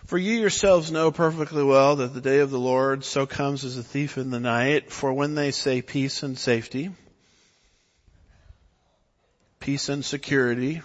For 0.05 0.17
you 0.17 0.39
yourselves 0.39 0.91
know 0.91 1.11
perfectly 1.11 1.63
well 1.63 1.97
that 1.97 2.13
the 2.13 2.21
day 2.21 2.39
of 2.39 2.51
the 2.51 2.59
Lord 2.59 3.03
so 3.03 3.25
comes 3.25 3.65
as 3.65 3.77
a 3.77 3.83
thief 3.83 4.17
in 4.17 4.29
the 4.29 4.39
night. 4.39 4.91
For 4.91 5.11
when 5.11 5.35
they 5.35 5.51
say 5.51 5.81
peace 5.81 6.21
and 6.23 6.37
safety, 6.37 6.91
peace 9.59 9.89
and 9.89 10.05
security. 10.05 10.81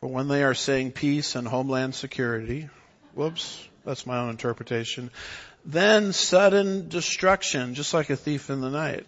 For 0.00 0.08
when 0.08 0.28
they 0.28 0.42
are 0.42 0.54
saying 0.54 0.92
peace 0.92 1.36
and 1.36 1.46
homeland 1.46 1.94
security, 1.94 2.68
whoops, 3.14 3.64
that's 3.84 4.06
my 4.06 4.18
own 4.18 4.30
interpretation, 4.30 5.10
then 5.64 6.12
sudden 6.12 6.88
destruction, 6.88 7.74
just 7.74 7.94
like 7.94 8.10
a 8.10 8.16
thief 8.16 8.50
in 8.50 8.60
the 8.60 8.70
night, 8.70 9.06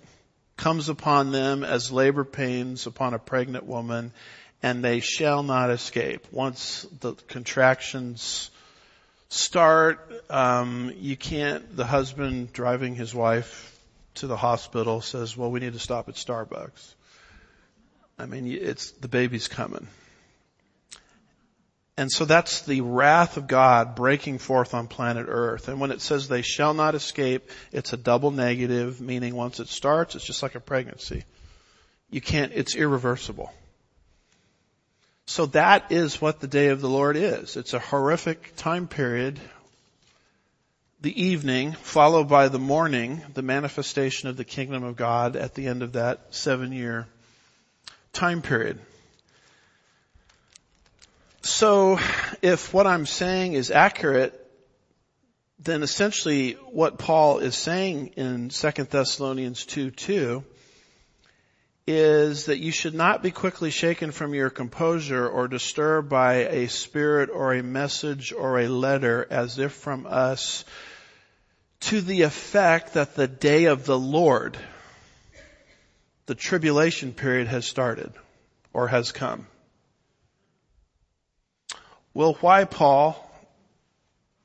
comes 0.56 0.88
upon 0.88 1.32
them 1.32 1.64
as 1.64 1.90
labor 1.90 2.24
pains 2.24 2.86
upon 2.86 3.14
a 3.14 3.18
pregnant 3.18 3.64
woman, 3.64 4.12
and 4.62 4.84
they 4.84 5.00
shall 5.00 5.42
not 5.42 5.70
escape. 5.70 6.26
Once 6.30 6.86
the 7.00 7.14
contractions 7.28 8.50
start, 9.28 9.98
um, 10.30 10.92
you 10.96 11.16
can't, 11.16 11.74
the 11.74 11.86
husband 11.86 12.52
driving 12.52 12.94
his 12.94 13.14
wife 13.14 13.80
to 14.14 14.26
the 14.26 14.36
hospital 14.36 15.00
says, 15.00 15.36
well, 15.36 15.50
we 15.50 15.60
need 15.60 15.72
to 15.72 15.78
stop 15.78 16.08
at 16.08 16.14
Starbucks. 16.14 16.94
I 18.18 18.26
mean, 18.26 18.46
it's, 18.46 18.90
the 18.92 19.08
baby's 19.08 19.48
coming. 19.48 19.88
And 22.02 22.10
so 22.10 22.24
that's 22.24 22.62
the 22.62 22.80
wrath 22.80 23.36
of 23.36 23.46
God 23.46 23.94
breaking 23.94 24.38
forth 24.38 24.74
on 24.74 24.88
planet 24.88 25.26
earth. 25.28 25.68
And 25.68 25.78
when 25.78 25.92
it 25.92 26.00
says 26.00 26.26
they 26.26 26.42
shall 26.42 26.74
not 26.74 26.96
escape, 26.96 27.48
it's 27.70 27.92
a 27.92 27.96
double 27.96 28.32
negative, 28.32 29.00
meaning 29.00 29.36
once 29.36 29.60
it 29.60 29.68
starts, 29.68 30.16
it's 30.16 30.24
just 30.24 30.42
like 30.42 30.56
a 30.56 30.60
pregnancy. 30.60 31.22
You 32.10 32.20
can't, 32.20 32.50
it's 32.56 32.74
irreversible. 32.74 33.52
So 35.26 35.46
that 35.46 35.92
is 35.92 36.20
what 36.20 36.40
the 36.40 36.48
day 36.48 36.70
of 36.70 36.80
the 36.80 36.88
Lord 36.88 37.16
is. 37.16 37.56
It's 37.56 37.72
a 37.72 37.78
horrific 37.78 38.56
time 38.56 38.88
period. 38.88 39.38
The 41.02 41.22
evening, 41.22 41.70
followed 41.70 42.28
by 42.28 42.48
the 42.48 42.58
morning, 42.58 43.22
the 43.32 43.42
manifestation 43.42 44.28
of 44.28 44.36
the 44.36 44.44
kingdom 44.44 44.82
of 44.82 44.96
God 44.96 45.36
at 45.36 45.54
the 45.54 45.68
end 45.68 45.84
of 45.84 45.92
that 45.92 46.34
seven 46.34 46.72
year 46.72 47.06
time 48.12 48.42
period. 48.42 48.80
So 51.42 51.98
if 52.40 52.72
what 52.72 52.86
I'm 52.86 53.04
saying 53.04 53.54
is 53.54 53.70
accurate, 53.70 54.38
then 55.58 55.82
essentially 55.82 56.52
what 56.70 56.98
Paul 56.98 57.38
is 57.38 57.56
saying 57.56 58.12
in 58.16 58.48
2 58.48 58.70
Thessalonians 58.84 59.64
2, 59.66 59.90
2 59.90 60.44
is 61.86 62.46
that 62.46 62.58
you 62.58 62.70
should 62.70 62.94
not 62.94 63.24
be 63.24 63.32
quickly 63.32 63.70
shaken 63.70 64.12
from 64.12 64.34
your 64.34 64.50
composure 64.50 65.28
or 65.28 65.48
disturbed 65.48 66.08
by 66.08 66.34
a 66.46 66.68
spirit 66.68 67.28
or 67.28 67.54
a 67.54 67.62
message 67.62 68.32
or 68.32 68.60
a 68.60 68.68
letter 68.68 69.26
as 69.28 69.58
if 69.58 69.72
from 69.72 70.06
us 70.06 70.64
to 71.80 72.00
the 72.00 72.22
effect 72.22 72.94
that 72.94 73.16
the 73.16 73.26
day 73.26 73.64
of 73.64 73.84
the 73.84 73.98
Lord 73.98 74.56
the 76.26 76.36
tribulation 76.36 77.12
period 77.12 77.48
has 77.48 77.66
started 77.66 78.12
or 78.72 78.86
has 78.86 79.10
come. 79.10 79.48
Well, 82.14 82.34
why, 82.40 82.64
Paul, 82.64 83.16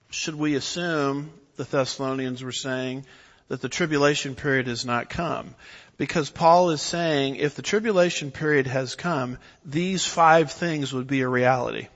should 0.10 0.36
we 0.36 0.56
assume 0.56 1.32
the 1.58 1.66
Thessalonians 1.66 2.42
were 2.42 2.54
saying 2.54 3.06
that 3.50 3.62
the 3.62 3.70
tribulation 3.70 4.36
period 4.36 4.68
has 4.68 4.86
not 4.86 5.10
come? 5.10 5.54
Because 5.98 6.30
Paul 6.30 6.70
is 6.70 6.82
saying 6.82 7.38
if 7.38 7.56
the 7.56 7.62
tribulation 7.62 8.32
period 8.32 8.68
has 8.68 8.96
come, 8.96 9.38
these 9.66 10.06
five 10.06 10.52
things 10.52 10.94
would 10.94 11.08
be 11.08 11.22
a 11.22 11.28
reality. 11.28 11.88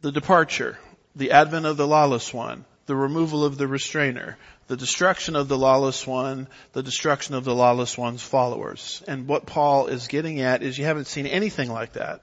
The 0.00 0.12
departure, 0.12 0.78
the 1.14 1.32
advent 1.32 1.66
of 1.66 1.76
the 1.76 1.86
lawless 1.86 2.32
one, 2.32 2.64
the 2.86 2.96
removal 2.96 3.44
of 3.44 3.58
the 3.58 3.68
restrainer, 3.68 4.36
the 4.66 4.76
destruction 4.76 5.36
of 5.36 5.46
the 5.46 5.58
lawless 5.58 6.06
one, 6.06 6.48
the 6.72 6.82
destruction 6.82 7.34
of 7.34 7.44
the 7.44 7.54
lawless 7.54 7.96
one's 7.96 8.22
followers. 8.22 9.02
And 9.06 9.28
what 9.28 9.46
Paul 9.46 9.86
is 9.86 10.08
getting 10.08 10.40
at 10.40 10.62
is 10.62 10.76
you 10.76 10.86
haven't 10.86 11.06
seen 11.06 11.26
anything 11.26 11.70
like 11.70 11.92
that. 11.92 12.22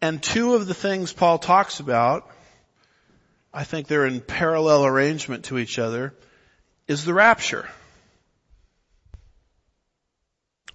And 0.00 0.22
two 0.22 0.54
of 0.54 0.66
the 0.66 0.74
things 0.74 1.12
Paul 1.12 1.38
talks 1.38 1.80
about, 1.80 2.30
I 3.52 3.64
think 3.64 3.88
they're 3.88 4.06
in 4.06 4.20
parallel 4.20 4.86
arrangement 4.86 5.46
to 5.46 5.58
each 5.58 5.78
other, 5.78 6.14
is 6.86 7.04
the 7.04 7.14
rapture. 7.14 7.68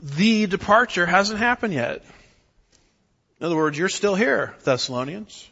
The 0.02 0.48
departure 0.48 1.06
hasn't 1.06 1.40
happened 1.40 1.74
yet. 1.74 2.04
In 3.40 3.46
other 3.46 3.56
words, 3.56 3.78
you're 3.78 3.90
still 3.90 4.16
here, 4.16 4.54
Thessalonians. 4.64 5.50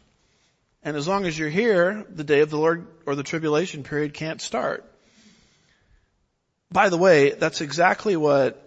And 0.82 0.96
as 0.96 1.08
long 1.08 1.24
as 1.24 1.38
you're 1.38 1.48
here, 1.48 2.04
the 2.10 2.24
day 2.24 2.40
of 2.40 2.50
the 2.50 2.58
Lord 2.58 2.86
or 3.06 3.14
the 3.14 3.22
tribulation 3.22 3.84
period 3.84 4.12
can't 4.12 4.40
start. 4.40 4.84
By 6.70 6.88
the 6.88 6.98
way, 6.98 7.30
that's 7.30 7.60
exactly 7.60 8.16
what 8.16 8.58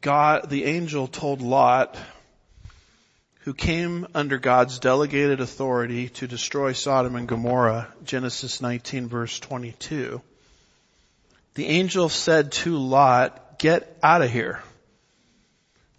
God, 0.00 0.50
the 0.50 0.64
angel 0.64 1.06
told 1.06 1.40
Lot, 1.40 1.96
who 3.44 3.52
came 3.52 4.06
under 4.14 4.38
God's 4.38 4.78
delegated 4.78 5.40
authority 5.42 6.08
to 6.08 6.26
destroy 6.26 6.72
Sodom 6.72 7.14
and 7.14 7.28
Gomorrah, 7.28 7.88
Genesis 8.02 8.62
19 8.62 9.06
verse 9.06 9.38
22. 9.38 10.22
The 11.52 11.66
angel 11.66 12.08
said 12.08 12.52
to 12.52 12.78
Lot, 12.78 13.58
get 13.58 13.98
out 14.02 14.22
of 14.22 14.30
here 14.30 14.62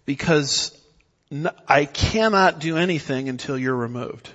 because 0.06 0.76
I 1.68 1.84
cannot 1.84 2.58
do 2.58 2.76
anything 2.78 3.28
until 3.28 3.56
you're 3.56 3.76
removed. 3.76 4.28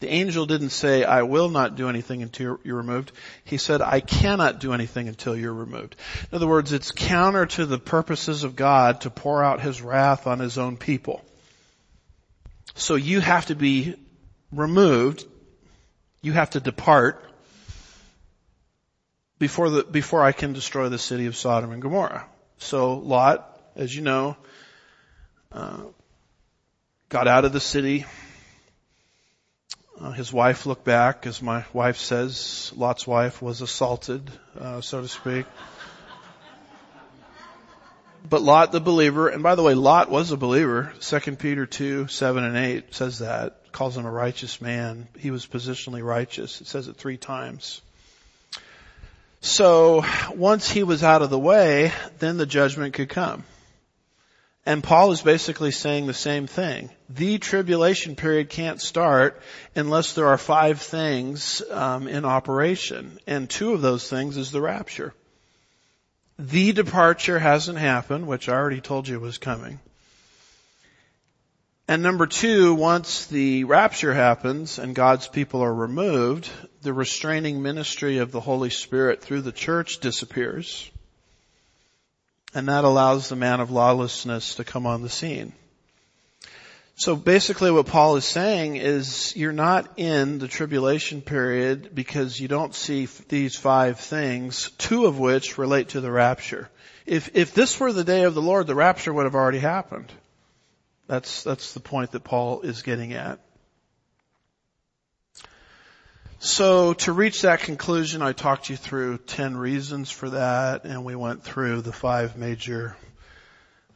The 0.00 0.08
angel 0.08 0.44
didn't 0.44 0.70
say, 0.70 1.04
I 1.04 1.22
will 1.22 1.48
not 1.48 1.76
do 1.76 1.88
anything 1.88 2.20
until 2.22 2.58
you're 2.64 2.76
removed. 2.76 3.12
He 3.44 3.58
said, 3.58 3.80
I 3.80 4.00
cannot 4.00 4.58
do 4.58 4.72
anything 4.72 5.06
until 5.06 5.36
you're 5.36 5.54
removed. 5.54 5.94
In 6.32 6.36
other 6.36 6.48
words, 6.48 6.72
it's 6.72 6.90
counter 6.90 7.46
to 7.46 7.64
the 7.64 7.78
purposes 7.78 8.42
of 8.42 8.56
God 8.56 9.02
to 9.02 9.10
pour 9.10 9.42
out 9.42 9.60
His 9.60 9.80
wrath 9.80 10.26
on 10.26 10.40
His 10.40 10.58
own 10.58 10.76
people. 10.76 11.24
So 12.74 12.96
you 12.96 13.20
have 13.20 13.46
to 13.46 13.54
be 13.54 13.94
removed. 14.52 15.24
You 16.22 16.32
have 16.32 16.50
to 16.50 16.60
depart 16.60 17.22
before 19.38 19.70
the, 19.70 19.84
before 19.84 20.22
I 20.22 20.32
can 20.32 20.52
destroy 20.52 20.88
the 20.88 20.98
city 20.98 21.26
of 21.26 21.36
Sodom 21.36 21.72
and 21.72 21.82
Gomorrah. 21.82 22.26
So 22.58 22.94
Lot, 22.94 23.60
as 23.76 23.94
you 23.94 24.02
know, 24.02 24.36
uh, 25.52 25.82
got 27.08 27.28
out 27.28 27.44
of 27.44 27.52
the 27.52 27.60
city. 27.60 28.06
Uh, 30.00 30.10
his 30.10 30.32
wife 30.32 30.66
looked 30.66 30.84
back, 30.84 31.26
as 31.26 31.40
my 31.40 31.64
wife 31.72 31.98
says, 31.98 32.72
Lot's 32.74 33.06
wife 33.06 33.40
was 33.40 33.60
assaulted, 33.60 34.28
uh, 34.58 34.80
so 34.80 35.00
to 35.00 35.08
speak. 35.08 35.46
But 38.28 38.42
Lot 38.42 38.72
the 38.72 38.80
believer, 38.80 39.28
and 39.28 39.42
by 39.42 39.54
the 39.54 39.62
way, 39.62 39.74
Lot 39.74 40.10
was 40.10 40.30
a 40.30 40.36
believer. 40.36 40.92
2 41.00 41.36
Peter 41.36 41.66
2, 41.66 42.08
7 42.08 42.44
and 42.44 42.56
8 42.56 42.94
says 42.94 43.18
that, 43.18 43.70
calls 43.70 43.96
him 43.96 44.06
a 44.06 44.10
righteous 44.10 44.60
man. 44.60 45.08
He 45.18 45.30
was 45.30 45.46
positionally 45.46 46.02
righteous. 46.02 46.60
It 46.60 46.66
says 46.66 46.88
it 46.88 46.96
three 46.96 47.18
times. 47.18 47.82
So 49.40 50.04
once 50.34 50.70
he 50.70 50.84
was 50.84 51.04
out 51.04 51.20
of 51.20 51.28
the 51.28 51.38
way, 51.38 51.92
then 52.18 52.38
the 52.38 52.46
judgment 52.46 52.94
could 52.94 53.10
come. 53.10 53.44
And 54.64 54.82
Paul 54.82 55.12
is 55.12 55.20
basically 55.20 55.70
saying 55.70 56.06
the 56.06 56.14
same 56.14 56.46
thing. 56.46 56.88
The 57.10 57.36
tribulation 57.36 58.16
period 58.16 58.48
can't 58.48 58.80
start 58.80 59.42
unless 59.76 60.14
there 60.14 60.28
are 60.28 60.38
five 60.38 60.80
things 60.80 61.60
um, 61.70 62.08
in 62.08 62.24
operation, 62.24 63.18
and 63.26 63.50
two 63.50 63.74
of 63.74 63.82
those 63.82 64.08
things 64.08 64.38
is 64.38 64.50
the 64.50 64.62
rapture. 64.62 65.12
The 66.38 66.72
departure 66.72 67.38
hasn't 67.38 67.78
happened, 67.78 68.26
which 68.26 68.48
I 68.48 68.54
already 68.54 68.80
told 68.80 69.06
you 69.06 69.20
was 69.20 69.38
coming. 69.38 69.78
And 71.86 72.02
number 72.02 72.26
two, 72.26 72.74
once 72.74 73.26
the 73.26 73.64
rapture 73.64 74.14
happens 74.14 74.78
and 74.78 74.94
God's 74.94 75.28
people 75.28 75.60
are 75.62 75.74
removed, 75.74 76.50
the 76.82 76.94
restraining 76.94 77.62
ministry 77.62 78.18
of 78.18 78.32
the 78.32 78.40
Holy 78.40 78.70
Spirit 78.70 79.22
through 79.22 79.42
the 79.42 79.52
church 79.52 80.00
disappears. 80.00 80.90
And 82.54 82.68
that 82.68 82.84
allows 82.84 83.28
the 83.28 83.36
man 83.36 83.60
of 83.60 83.70
lawlessness 83.70 84.54
to 84.54 84.64
come 84.64 84.86
on 84.86 85.02
the 85.02 85.10
scene. 85.10 85.52
So 86.96 87.16
basically 87.16 87.72
what 87.72 87.86
Paul 87.86 88.16
is 88.16 88.24
saying 88.24 88.76
is 88.76 89.34
you're 89.36 89.52
not 89.52 89.98
in 89.98 90.38
the 90.38 90.46
tribulation 90.46 91.22
period 91.22 91.90
because 91.92 92.38
you 92.38 92.46
don't 92.46 92.74
see 92.74 93.08
these 93.28 93.56
five 93.56 93.98
things, 93.98 94.70
two 94.78 95.06
of 95.06 95.18
which 95.18 95.58
relate 95.58 95.90
to 95.90 96.00
the 96.00 96.12
rapture. 96.12 96.70
If, 97.04 97.34
if 97.34 97.52
this 97.52 97.80
were 97.80 97.92
the 97.92 98.04
day 98.04 98.22
of 98.22 98.34
the 98.34 98.42
Lord, 98.42 98.68
the 98.68 98.76
rapture 98.76 99.12
would 99.12 99.24
have 99.24 99.34
already 99.34 99.58
happened. 99.58 100.12
That's, 101.08 101.42
that's 101.42 101.74
the 101.74 101.80
point 101.80 102.12
that 102.12 102.22
Paul 102.22 102.60
is 102.60 102.82
getting 102.82 103.12
at. 103.12 103.40
So 106.38 106.92
to 106.94 107.12
reach 107.12 107.42
that 107.42 107.60
conclusion, 107.60 108.22
I 108.22 108.32
talked 108.32 108.68
you 108.70 108.76
through 108.76 109.18
10 109.18 109.56
reasons 109.56 110.10
for 110.10 110.30
that 110.30 110.84
and 110.84 111.04
we 111.04 111.16
went 111.16 111.42
through 111.42 111.80
the 111.80 111.92
five 111.92 112.36
major 112.36 112.96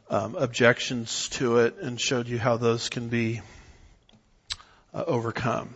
um, 0.09 0.35
objections 0.35 1.29
to 1.29 1.59
it 1.59 1.77
and 1.77 1.99
showed 1.99 2.27
you 2.27 2.39
how 2.39 2.57
those 2.57 2.89
can 2.89 3.09
be 3.09 3.41
uh, 4.93 5.03
overcome. 5.05 5.73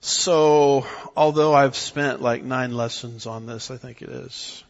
So 0.00 0.86
although 1.16 1.54
I've 1.54 1.76
spent 1.76 2.20
like 2.20 2.44
nine 2.44 2.72
lessons 2.72 3.26
on 3.26 3.46
this, 3.46 3.70
I 3.70 3.78
think 3.78 4.02
it 4.02 4.10
is, 4.10 4.62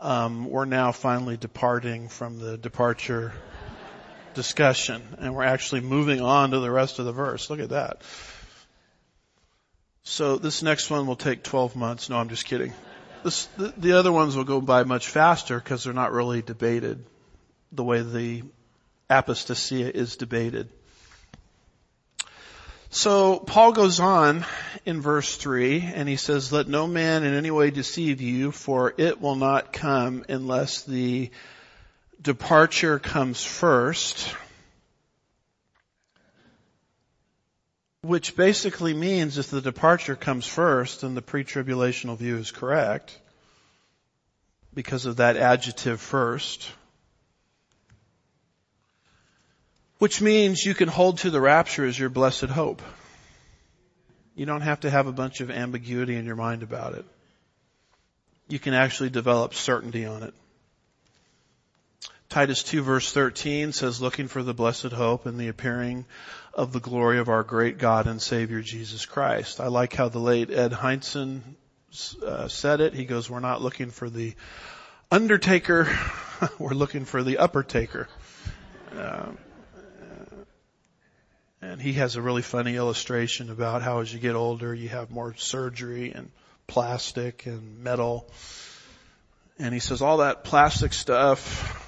um, 0.00 0.50
we're 0.50 0.64
now 0.64 0.90
finally 0.90 1.36
departing 1.36 2.08
from 2.08 2.40
the 2.40 2.58
departure 2.58 3.32
discussion 4.34 5.02
and 5.18 5.34
we're 5.36 5.44
actually 5.44 5.82
moving 5.82 6.20
on 6.20 6.50
to 6.50 6.58
the 6.58 6.70
rest 6.70 6.98
of 6.98 7.04
the 7.04 7.12
verse. 7.12 7.48
Look 7.48 7.60
at 7.60 7.68
that. 7.68 8.02
So 10.02 10.36
this 10.36 10.64
next 10.64 10.90
one 10.90 11.06
will 11.06 11.14
take 11.14 11.44
12 11.44 11.76
months. 11.76 12.10
No, 12.10 12.16
I'm 12.16 12.28
just 12.28 12.44
kidding. 12.44 12.72
This, 13.22 13.46
the, 13.56 13.72
the 13.76 13.92
other 13.92 14.10
ones 14.10 14.34
will 14.34 14.42
go 14.42 14.60
by 14.60 14.82
much 14.82 15.08
faster 15.08 15.56
because 15.60 15.84
they're 15.84 15.92
not 15.92 16.10
really 16.10 16.42
debated 16.42 17.04
the 17.72 17.82
way 17.82 18.02
the 18.02 18.42
apostasia 19.10 19.90
is 19.90 20.16
debated. 20.16 20.68
So 22.90 23.38
Paul 23.38 23.72
goes 23.72 24.00
on 24.00 24.44
in 24.84 25.00
verse 25.00 25.34
3 25.36 25.80
and 25.94 26.08
he 26.08 26.16
says, 26.16 26.52
let 26.52 26.68
no 26.68 26.86
man 26.86 27.24
in 27.24 27.32
any 27.32 27.50
way 27.50 27.70
deceive 27.70 28.20
you 28.20 28.52
for 28.52 28.92
it 28.98 29.20
will 29.20 29.36
not 29.36 29.72
come 29.72 30.24
unless 30.28 30.82
the 30.82 31.30
departure 32.20 32.98
comes 32.98 33.42
first 33.42 34.34
Which 38.04 38.34
basically 38.34 38.94
means 38.94 39.38
if 39.38 39.48
the 39.48 39.60
departure 39.60 40.16
comes 40.16 40.44
first, 40.44 41.02
then 41.02 41.14
the 41.14 41.22
pre-tribulational 41.22 42.18
view 42.18 42.36
is 42.36 42.50
correct 42.50 43.16
because 44.74 45.06
of 45.06 45.18
that 45.18 45.36
adjective 45.36 46.00
first. 46.00 46.68
Which 50.02 50.20
means 50.20 50.66
you 50.66 50.74
can 50.74 50.88
hold 50.88 51.18
to 51.18 51.30
the 51.30 51.40
rapture 51.40 51.86
as 51.86 51.96
your 51.96 52.08
blessed 52.08 52.46
hope. 52.46 52.82
You 54.34 54.46
don't 54.46 54.62
have 54.62 54.80
to 54.80 54.90
have 54.90 55.06
a 55.06 55.12
bunch 55.12 55.40
of 55.40 55.48
ambiguity 55.48 56.16
in 56.16 56.26
your 56.26 56.34
mind 56.34 56.64
about 56.64 56.94
it. 56.94 57.04
You 58.48 58.58
can 58.58 58.74
actually 58.74 59.10
develop 59.10 59.54
certainty 59.54 60.04
on 60.04 60.24
it. 60.24 60.34
Titus 62.28 62.64
2 62.64 62.82
verse 62.82 63.12
13 63.12 63.70
says, 63.70 64.02
looking 64.02 64.26
for 64.26 64.42
the 64.42 64.52
blessed 64.52 64.90
hope 64.90 65.24
and 65.24 65.38
the 65.38 65.46
appearing 65.46 66.04
of 66.52 66.72
the 66.72 66.80
glory 66.80 67.20
of 67.20 67.28
our 67.28 67.44
great 67.44 67.78
God 67.78 68.08
and 68.08 68.20
Savior 68.20 68.60
Jesus 68.60 69.06
Christ. 69.06 69.60
I 69.60 69.68
like 69.68 69.94
how 69.94 70.08
the 70.08 70.18
late 70.18 70.50
Ed 70.50 70.72
Hindson 70.72 71.42
uh, 72.26 72.48
said 72.48 72.80
it. 72.80 72.92
He 72.92 73.04
goes, 73.04 73.30
we're 73.30 73.38
not 73.38 73.62
looking 73.62 73.90
for 73.90 74.10
the 74.10 74.34
undertaker, 75.12 75.86
we're 76.58 76.70
looking 76.70 77.04
for 77.04 77.22
the 77.22 77.38
upper 77.38 77.62
taker. 77.62 78.08
Uh, 78.96 79.26
and 81.62 81.80
he 81.80 81.92
has 81.94 82.16
a 82.16 82.22
really 82.22 82.42
funny 82.42 82.74
illustration 82.74 83.48
about 83.48 83.82
how 83.82 84.00
as 84.00 84.12
you 84.12 84.18
get 84.18 84.34
older, 84.34 84.74
you 84.74 84.88
have 84.88 85.12
more 85.12 85.34
surgery 85.36 86.12
and 86.12 86.28
plastic 86.66 87.46
and 87.46 87.84
metal. 87.84 88.28
And 89.60 89.72
he 89.72 89.78
says 89.78 90.02
all 90.02 90.18
that 90.18 90.42
plastic 90.42 90.92
stuff 90.92 91.78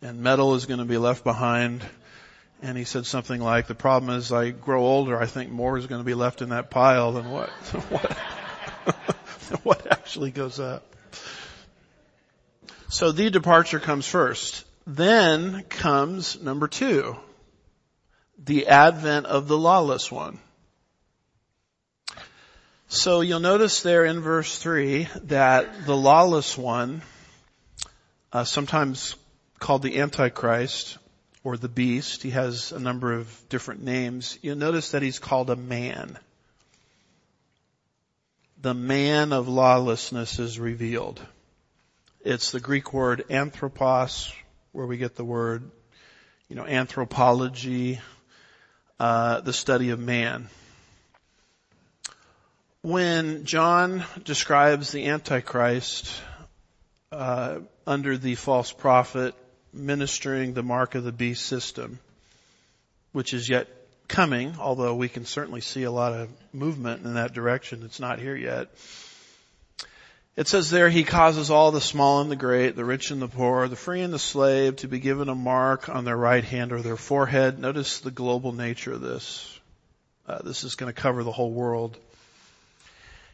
and 0.00 0.20
metal 0.20 0.54
is 0.54 0.64
going 0.64 0.78
to 0.78 0.86
be 0.86 0.96
left 0.96 1.24
behind. 1.24 1.84
And 2.62 2.78
he 2.78 2.84
said 2.84 3.04
something 3.04 3.38
like, 3.38 3.66
the 3.66 3.74
problem 3.74 4.16
is 4.16 4.32
I 4.32 4.48
grow 4.50 4.82
older, 4.82 5.20
I 5.20 5.26
think 5.26 5.50
more 5.50 5.76
is 5.76 5.86
going 5.86 6.00
to 6.00 6.06
be 6.06 6.14
left 6.14 6.40
in 6.40 6.48
that 6.48 6.70
pile 6.70 7.12
than 7.12 7.30
what, 7.30 7.50
what, 7.90 8.12
what 9.62 9.92
actually 9.92 10.30
goes 10.30 10.58
up. 10.58 10.90
So 12.88 13.12
the 13.12 13.28
departure 13.28 13.78
comes 13.78 14.06
first. 14.06 14.64
Then 14.86 15.64
comes 15.64 16.40
number 16.40 16.66
two, 16.66 17.16
the 18.44 18.66
advent 18.68 19.26
of 19.26 19.48
the 19.48 19.58
lawless 19.58 20.10
one. 20.10 20.38
So 22.88 23.20
you'll 23.20 23.40
notice 23.40 23.82
there 23.82 24.04
in 24.04 24.20
verse 24.20 24.58
three 24.58 25.08
that 25.24 25.86
the 25.86 25.96
lawless 25.96 26.56
one, 26.56 27.02
uh, 28.32 28.44
sometimes 28.44 29.16
called 29.58 29.82
the 29.82 29.98
Antichrist 29.98 30.98
or 31.42 31.56
the 31.56 31.68
beast. 31.68 32.22
He 32.22 32.30
has 32.30 32.72
a 32.72 32.78
number 32.78 33.12
of 33.12 33.48
different 33.48 33.82
names. 33.82 34.38
You'll 34.42 34.56
notice 34.56 34.92
that 34.92 35.02
he's 35.02 35.18
called 35.18 35.50
a 35.50 35.56
man. 35.56 36.18
The 38.60 38.74
man 38.74 39.32
of 39.32 39.48
lawlessness 39.48 40.38
is 40.38 40.58
revealed. 40.58 41.20
It's 42.20 42.50
the 42.50 42.60
Greek 42.60 42.92
word 42.92 43.24
anthropos, 43.30 44.32
where 44.72 44.86
we 44.86 44.96
get 44.96 45.14
the 45.14 45.24
word, 45.24 45.70
you 46.48 46.56
know, 46.56 46.66
anthropology, 46.66 48.00
uh, 48.98 49.40
the 49.40 49.52
study 49.52 49.90
of 49.90 49.98
man. 49.98 50.48
When 52.82 53.44
John 53.44 54.04
describes 54.24 54.92
the 54.92 55.06
Antichrist 55.06 56.20
uh, 57.10 57.58
under 57.86 58.16
the 58.16 58.34
false 58.36 58.72
prophet 58.72 59.34
ministering 59.72 60.54
the 60.54 60.62
mark 60.62 60.94
of 60.94 61.04
the 61.04 61.12
beast 61.12 61.44
system, 61.46 61.98
which 63.12 63.34
is 63.34 63.48
yet 63.48 63.68
coming, 64.08 64.54
although 64.58 64.94
we 64.94 65.08
can 65.08 65.24
certainly 65.24 65.60
see 65.60 65.82
a 65.82 65.90
lot 65.90 66.12
of 66.12 66.28
movement 66.52 67.04
in 67.04 67.14
that 67.14 67.34
direction. 67.34 67.82
It's 67.84 68.00
not 68.00 68.18
here 68.18 68.36
yet. 68.36 68.68
It 70.36 70.48
says 70.48 70.68
there, 70.68 70.90
he 70.90 71.02
causes 71.02 71.50
all 71.50 71.70
the 71.70 71.80
small 71.80 72.20
and 72.20 72.30
the 72.30 72.36
great, 72.36 72.76
the 72.76 72.84
rich 72.84 73.10
and 73.10 73.22
the 73.22 73.28
poor, 73.28 73.68
the 73.68 73.74
free 73.74 74.02
and 74.02 74.12
the 74.12 74.18
slave 74.18 74.76
to 74.76 74.88
be 74.88 74.98
given 74.98 75.30
a 75.30 75.34
mark 75.34 75.88
on 75.88 76.04
their 76.04 76.16
right 76.16 76.44
hand 76.44 76.72
or 76.72 76.82
their 76.82 76.98
forehead. 76.98 77.58
Notice 77.58 78.00
the 78.00 78.10
global 78.10 78.52
nature 78.52 78.92
of 78.92 79.00
this. 79.00 79.58
Uh, 80.28 80.42
this 80.42 80.62
is 80.62 80.74
going 80.74 80.92
to 80.92 81.00
cover 81.00 81.24
the 81.24 81.32
whole 81.32 81.52
world. 81.52 81.96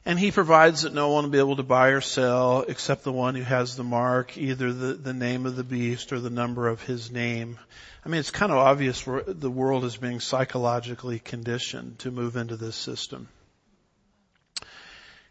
And 0.06 0.16
he 0.16 0.30
provides 0.30 0.82
that 0.82 0.94
no 0.94 1.10
one 1.10 1.24
will 1.24 1.30
be 1.30 1.38
able 1.38 1.56
to 1.56 1.64
buy 1.64 1.88
or 1.88 2.00
sell 2.00 2.64
except 2.68 3.02
the 3.02 3.10
one 3.10 3.34
who 3.34 3.42
has 3.42 3.74
the 3.74 3.84
mark, 3.84 4.38
either 4.38 4.72
the, 4.72 4.94
the 4.94 5.14
name 5.14 5.44
of 5.44 5.56
the 5.56 5.64
beast 5.64 6.12
or 6.12 6.20
the 6.20 6.30
number 6.30 6.68
of 6.68 6.82
his 6.82 7.10
name. 7.10 7.58
I 8.04 8.10
mean, 8.10 8.20
it's 8.20 8.30
kind 8.30 8.52
of 8.52 8.58
obvious 8.58 9.04
the 9.04 9.50
world 9.50 9.84
is 9.84 9.96
being 9.96 10.20
psychologically 10.20 11.18
conditioned 11.18 11.98
to 12.00 12.12
move 12.12 12.36
into 12.36 12.56
this 12.56 12.76
system. 12.76 13.26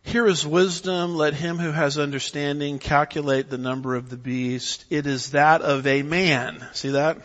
Here 0.03 0.25
is 0.25 0.45
wisdom. 0.45 1.15
Let 1.15 1.33
him 1.33 1.57
who 1.57 1.71
has 1.71 1.97
understanding 1.97 2.79
calculate 2.79 3.49
the 3.49 3.57
number 3.57 3.95
of 3.95 4.09
the 4.09 4.17
beast. 4.17 4.85
It 4.89 5.05
is 5.07 5.31
that 5.31 5.61
of 5.61 5.87
a 5.87 6.01
man. 6.01 6.65
See 6.73 6.89
that? 6.89 7.19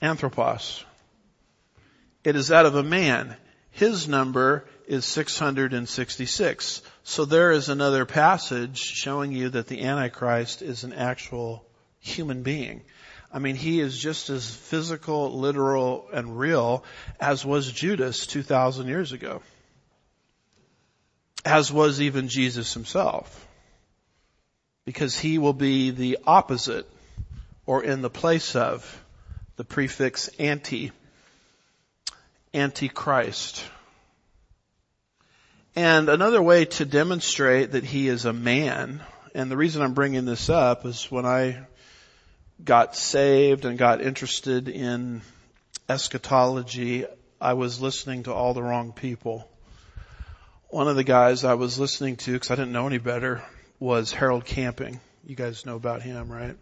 Anthropos. 0.00 0.84
It 2.24 2.36
is 2.36 2.48
that 2.48 2.66
of 2.66 2.74
a 2.74 2.82
man. 2.82 3.36
His 3.70 4.06
number 4.06 4.66
is 4.86 5.06
666. 5.06 6.82
So 7.04 7.24
there 7.24 7.52
is 7.52 7.68
another 7.68 8.04
passage 8.04 8.78
showing 8.78 9.32
you 9.32 9.48
that 9.50 9.66
the 9.66 9.82
Antichrist 9.84 10.62
is 10.62 10.84
an 10.84 10.92
actual 10.92 11.64
human 12.00 12.42
being. 12.42 12.82
I 13.32 13.38
mean, 13.38 13.56
he 13.56 13.80
is 13.80 13.98
just 13.98 14.28
as 14.28 14.54
physical, 14.54 15.38
literal, 15.38 16.08
and 16.12 16.38
real 16.38 16.84
as 17.18 17.46
was 17.46 17.72
Judas 17.72 18.26
2,000 18.26 18.88
years 18.88 19.12
ago. 19.12 19.40
As 21.44 21.72
was 21.72 22.00
even 22.00 22.28
Jesus 22.28 22.74
himself. 22.74 23.48
Because 24.84 25.16
he 25.18 25.38
will 25.38 25.52
be 25.52 25.90
the 25.90 26.18
opposite 26.26 26.88
or 27.66 27.82
in 27.84 28.02
the 28.02 28.10
place 28.10 28.56
of 28.56 29.04
the 29.56 29.64
prefix 29.64 30.28
anti, 30.38 30.92
antichrist. 32.52 33.64
And 35.74 36.08
another 36.08 36.42
way 36.42 36.66
to 36.66 36.84
demonstrate 36.84 37.72
that 37.72 37.84
he 37.84 38.08
is 38.08 38.24
a 38.24 38.32
man, 38.32 39.02
and 39.34 39.50
the 39.50 39.56
reason 39.56 39.82
I'm 39.82 39.94
bringing 39.94 40.26
this 40.26 40.50
up 40.50 40.84
is 40.84 41.10
when 41.10 41.24
I 41.24 41.66
got 42.62 42.94
saved 42.94 43.64
and 43.64 43.78
got 43.78 44.02
interested 44.02 44.68
in 44.68 45.22
eschatology, 45.88 47.06
I 47.40 47.54
was 47.54 47.80
listening 47.80 48.24
to 48.24 48.34
all 48.34 48.54
the 48.54 48.62
wrong 48.62 48.92
people. 48.92 49.48
One 50.72 50.88
of 50.88 50.96
the 50.96 51.04
guys 51.04 51.44
I 51.44 51.52
was 51.52 51.78
listening 51.78 52.16
to, 52.16 52.32
because 52.32 52.50
I 52.50 52.54
didn't 52.54 52.72
know 52.72 52.86
any 52.86 52.96
better, 52.96 53.42
was 53.78 54.10
Harold 54.10 54.46
Camping. 54.46 55.00
You 55.26 55.36
guys 55.36 55.66
know 55.66 55.76
about 55.76 56.00
him, 56.00 56.32
right? 56.32 56.56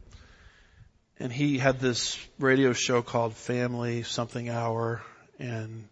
And 1.21 1.33
he 1.33 1.59
had 1.59 1.79
this 1.79 2.19
radio 2.37 2.73
show 2.73 3.03
called 3.03 3.35
Family 3.35 4.03
Something 4.03 4.49
Hour, 4.49 5.01
and 5.39 5.87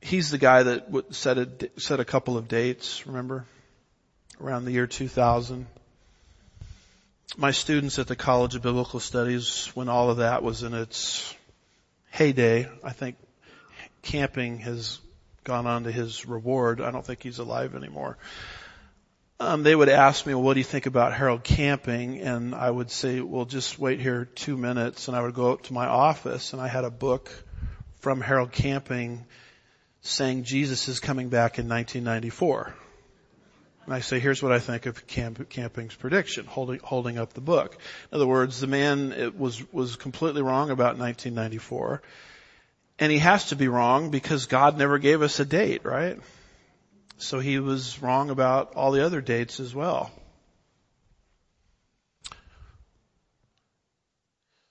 he's 0.00 0.32
the 0.32 0.38
guy 0.38 0.64
that 0.64 1.14
set 1.14 1.38
a, 1.38 1.48
set 1.76 2.00
a 2.00 2.04
couple 2.04 2.36
of 2.36 2.48
dates, 2.48 3.06
remember? 3.06 3.44
Around 4.40 4.64
the 4.64 4.72
year 4.72 4.88
2000. 4.88 5.68
My 7.36 7.52
students 7.52 8.00
at 8.00 8.08
the 8.08 8.16
College 8.16 8.56
of 8.56 8.62
Biblical 8.62 8.98
Studies, 8.98 9.70
when 9.74 9.88
all 9.88 10.10
of 10.10 10.16
that 10.16 10.42
was 10.42 10.64
in 10.64 10.74
its 10.74 11.32
heyday, 12.10 12.68
I 12.82 12.90
think 12.90 13.14
camping 14.02 14.58
has 14.58 14.98
gone 15.48 15.66
on 15.66 15.84
to 15.84 15.90
his 15.90 16.26
reward. 16.26 16.82
I 16.82 16.90
don't 16.90 17.04
think 17.04 17.22
he's 17.22 17.38
alive 17.38 17.74
anymore. 17.74 18.18
Um, 19.40 19.62
they 19.62 19.74
would 19.74 19.88
ask 19.88 20.26
me, 20.26 20.34
well, 20.34 20.42
what 20.42 20.54
do 20.54 20.60
you 20.60 20.64
think 20.64 20.84
about 20.84 21.14
Harold 21.14 21.42
camping? 21.42 22.20
And 22.20 22.54
I 22.54 22.70
would 22.70 22.90
say, 22.90 23.20
well, 23.20 23.46
just 23.46 23.78
wait 23.78 23.98
here 23.98 24.26
two 24.26 24.58
minutes. 24.58 25.08
And 25.08 25.16
I 25.16 25.22
would 25.22 25.32
go 25.32 25.52
up 25.52 25.62
to 25.64 25.72
my 25.72 25.86
office 25.86 26.52
and 26.52 26.60
I 26.60 26.68
had 26.68 26.84
a 26.84 26.90
book 26.90 27.30
from 28.00 28.20
Harold 28.20 28.52
camping 28.52 29.24
saying 30.02 30.44
Jesus 30.44 30.86
is 30.86 31.00
coming 31.00 31.30
back 31.30 31.58
in 31.58 31.66
1994. 31.66 32.74
And 33.86 33.94
I 33.94 34.00
say, 34.00 34.18
here's 34.18 34.42
what 34.42 34.52
I 34.52 34.58
think 34.58 34.84
of 34.84 35.06
Camp, 35.06 35.48
Camping's 35.48 35.94
prediction, 35.94 36.44
holding, 36.44 36.80
holding 36.80 37.16
up 37.16 37.32
the 37.32 37.40
book. 37.40 37.78
In 38.12 38.16
other 38.16 38.26
words, 38.26 38.60
the 38.60 38.66
man 38.66 39.32
was, 39.38 39.62
was 39.72 39.96
completely 39.96 40.42
wrong 40.42 40.68
about 40.68 40.98
1994. 40.98 42.02
And 42.98 43.12
he 43.12 43.18
has 43.18 43.46
to 43.46 43.56
be 43.56 43.68
wrong 43.68 44.10
because 44.10 44.46
God 44.46 44.76
never 44.76 44.98
gave 44.98 45.22
us 45.22 45.38
a 45.38 45.44
date, 45.44 45.84
right? 45.84 46.18
So 47.18 47.38
he 47.38 47.58
was 47.58 48.00
wrong 48.02 48.30
about 48.30 48.74
all 48.74 48.92
the 48.92 49.04
other 49.04 49.20
dates 49.20 49.60
as 49.60 49.74
well. 49.74 50.10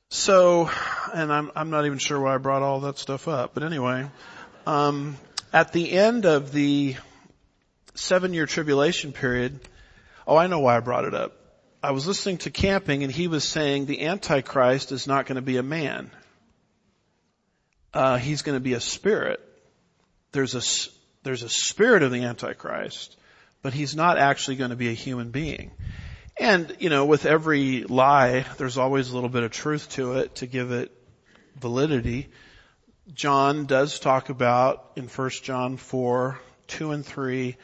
So, 0.10 0.70
and 1.14 1.32
I'm, 1.32 1.52
I'm 1.56 1.70
not 1.70 1.86
even 1.86 2.00
sure 2.00 2.20
why 2.20 2.36
I 2.36 2.38
brought 2.38 2.64
all 2.64 2.82
that 2.82 2.98
stuff 2.98 3.28
up, 3.28 3.54
but 3.54 3.64
anyway, 3.64 4.10
um, 4.66 5.18
at 5.54 5.74
the 5.74 5.92
end 5.92 6.26
of 6.26 6.52
the 6.52 6.96
seven 7.96 8.34
year 8.34 8.46
tribulation 8.46 9.12
period, 9.12 9.60
oh, 10.26 10.36
I 10.36 10.48
know 10.48 10.60
why 10.60 10.78
I 10.78 10.80
brought 10.80 11.06
it 11.06 11.14
up. 11.14 11.34
I 11.84 11.92
was 11.92 12.08
listening 12.08 12.38
to 12.40 12.50
camping 12.50 13.04
and 13.04 13.12
he 13.12 13.28
was 13.28 13.44
saying 13.44 13.86
the 13.86 14.06
Antichrist 14.06 14.92
is 14.92 15.08
not 15.08 15.26
going 15.26 15.36
to 15.36 15.42
be 15.42 15.58
a 15.58 15.64
man. 15.64 16.12
Uh, 17.98 18.18
he's 18.18 18.44
going 18.44 18.56
to 18.56 18.60
be 18.60 18.74
a 18.74 18.80
spirit. 18.80 19.40
There's 20.32 20.54
a, 20.54 20.62
there's 21.24 21.42
a 21.42 21.50
spirit 21.50 22.04
of 22.04 22.12
the 22.12 22.26
Antichrist, 22.26 23.18
but 23.64 23.74
he's 23.74 23.96
not 23.96 24.20
actually 24.20 24.58
going 24.58 24.70
to 24.70 24.76
be 24.76 24.90
a 24.90 24.94
human 24.94 25.32
being. 25.32 25.72
And, 26.40 26.76
you 26.78 26.92
know, 26.92 27.08
with 27.08 27.26
every 27.26 27.86
lie, 27.86 28.46
there's 28.60 28.78
always 28.78 29.10
a 29.10 29.16
little 29.16 29.32
bit 29.32 29.42
of 29.42 29.50
truth 29.50 29.90
to 29.94 30.20
it 30.20 30.36
to 30.36 30.46
give 30.46 30.70
it 30.70 30.92
validity. 31.56 32.30
John 33.16 33.66
does 33.66 34.00
talk 34.00 34.30
about 34.30 34.92
in 34.96 35.08
1 35.08 35.30
John 35.42 35.78
4, 35.78 36.40
2 36.68 36.92
and 36.92 37.04
3, 37.04 37.58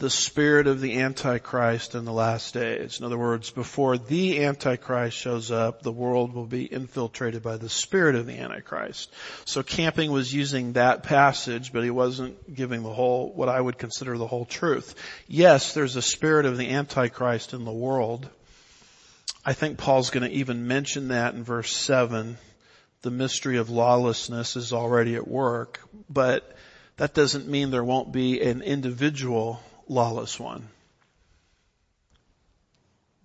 the 0.00 0.10
spirit 0.10 0.66
of 0.66 0.80
the 0.80 0.98
Antichrist 0.98 1.94
in 1.94 2.06
the 2.06 2.12
last 2.12 2.54
days. 2.54 2.98
In 2.98 3.04
other 3.04 3.18
words, 3.18 3.50
before 3.50 3.98
the 3.98 4.42
Antichrist 4.44 5.14
shows 5.14 5.50
up, 5.50 5.82
the 5.82 5.92
world 5.92 6.32
will 6.32 6.46
be 6.46 6.64
infiltrated 6.64 7.42
by 7.42 7.58
the 7.58 7.68
spirit 7.68 8.14
of 8.14 8.26
the 8.26 8.38
Antichrist. 8.38 9.12
So 9.44 9.62
Camping 9.62 10.10
was 10.10 10.32
using 10.32 10.72
that 10.72 11.02
passage, 11.02 11.70
but 11.70 11.84
he 11.84 11.90
wasn't 11.90 12.54
giving 12.54 12.82
the 12.82 12.94
whole, 12.94 13.30
what 13.34 13.50
I 13.50 13.60
would 13.60 13.76
consider 13.76 14.16
the 14.16 14.26
whole 14.26 14.46
truth. 14.46 14.94
Yes, 15.28 15.74
there's 15.74 15.96
a 15.96 16.02
spirit 16.02 16.46
of 16.46 16.56
the 16.56 16.70
Antichrist 16.70 17.52
in 17.52 17.66
the 17.66 17.70
world. 17.70 18.26
I 19.44 19.52
think 19.52 19.76
Paul's 19.76 20.08
going 20.08 20.28
to 20.28 20.34
even 20.34 20.66
mention 20.66 21.08
that 21.08 21.34
in 21.34 21.44
verse 21.44 21.76
7 21.76 22.38
the 23.02 23.10
mystery 23.10 23.58
of 23.58 23.68
lawlessness 23.68 24.56
is 24.56 24.72
already 24.72 25.14
at 25.16 25.28
work, 25.28 25.80
but 26.08 26.56
that 26.96 27.12
doesn't 27.12 27.48
mean 27.48 27.70
there 27.70 27.84
won't 27.84 28.12
be 28.12 28.40
an 28.40 28.62
individual 28.62 29.60
lawless 29.90 30.38
one. 30.38 30.68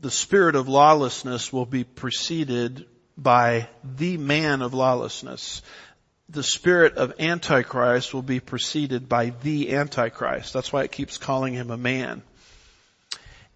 The 0.01 0.11
spirit 0.11 0.55
of 0.55 0.67
lawlessness 0.67 1.53
will 1.53 1.67
be 1.67 1.83
preceded 1.83 2.85
by 3.15 3.69
the 3.83 4.17
man 4.17 4.61
of 4.63 4.73
lawlessness. 4.73 5.61
The 6.27 6.43
spirit 6.43 6.97
of 6.97 7.13
Antichrist 7.19 8.13
will 8.13 8.23
be 8.23 8.39
preceded 8.39 9.07
by 9.07 9.29
the 9.43 9.75
Antichrist. 9.75 10.53
That's 10.53 10.73
why 10.73 10.83
it 10.83 10.91
keeps 10.91 11.19
calling 11.19 11.53
him 11.53 11.69
a 11.69 11.77
man. 11.77 12.23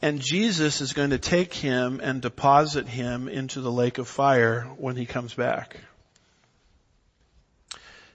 And 0.03 0.21
Jesus 0.21 0.79
is 0.79 0.93
going 0.93 1.09
to 1.09 1.17
take 1.17 1.53
him 1.53 1.99
and 2.01 2.21
deposit 2.21 2.87
him 2.87 3.27
into 3.27 3.59
the 3.59 3.71
lake 3.71 3.97
of 3.97 4.07
fire 4.07 4.61
when 4.77 4.95
he 4.95 5.07
comes 5.07 5.33
back. 5.33 5.77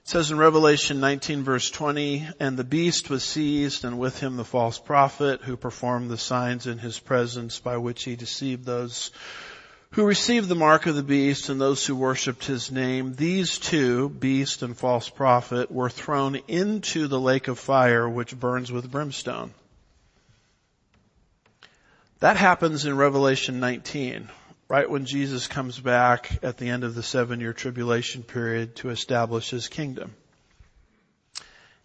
It 0.04 0.10
says 0.10 0.30
in 0.30 0.36
Revelation 0.36 1.00
19 1.00 1.44
verse 1.44 1.70
20, 1.70 2.28
and 2.38 2.58
the 2.58 2.62
beast 2.62 3.08
was 3.08 3.24
seized 3.24 3.86
and 3.86 3.98
with 3.98 4.20
him 4.20 4.36
the 4.36 4.44
false 4.44 4.78
prophet 4.78 5.40
who 5.40 5.56
performed 5.56 6.10
the 6.10 6.18
signs 6.18 6.66
in 6.66 6.76
his 6.76 6.98
presence 6.98 7.58
by 7.58 7.78
which 7.78 8.04
he 8.04 8.14
deceived 8.14 8.66
those 8.66 9.10
who 9.92 10.04
received 10.04 10.50
the 10.50 10.54
mark 10.54 10.84
of 10.84 10.94
the 10.94 11.02
beast 11.02 11.48
and 11.48 11.58
those 11.58 11.86
who 11.86 11.96
worshipped 11.96 12.44
his 12.44 12.70
name, 12.70 13.14
these 13.14 13.56
two, 13.56 14.10
beast 14.10 14.62
and 14.62 14.76
false 14.76 15.08
prophet, 15.08 15.70
were 15.70 15.88
thrown 15.88 16.36
into 16.48 17.08
the 17.08 17.18
lake 17.18 17.48
of 17.48 17.58
fire 17.58 18.06
which 18.06 18.38
burns 18.38 18.70
with 18.70 18.90
brimstone. 18.90 19.54
That 22.20 22.36
happens 22.36 22.84
in 22.84 22.94
Revelation 22.98 23.58
19, 23.58 24.28
right 24.74 24.90
when 24.90 25.04
Jesus 25.04 25.46
comes 25.46 25.78
back 25.78 26.40
at 26.42 26.56
the 26.56 26.68
end 26.68 26.82
of 26.82 26.96
the 26.96 27.02
seven 27.02 27.38
year 27.38 27.52
tribulation 27.52 28.24
period 28.24 28.74
to 28.74 28.90
establish 28.90 29.48
his 29.50 29.68
kingdom. 29.68 30.12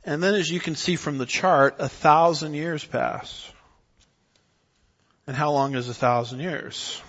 And 0.03 0.23
then 0.23 0.33
as 0.33 0.49
you 0.49 0.59
can 0.59 0.73
see 0.73 0.95
from 0.95 1.19
the 1.19 1.27
chart, 1.27 1.75
a 1.77 1.87
thousand 1.87 2.55
years 2.55 2.83
pass. 2.83 3.47
And 5.27 5.37
how 5.37 5.51
long 5.51 5.75
is 5.75 5.87
a 5.87 5.93
thousand 5.93 6.39
years? 6.39 6.99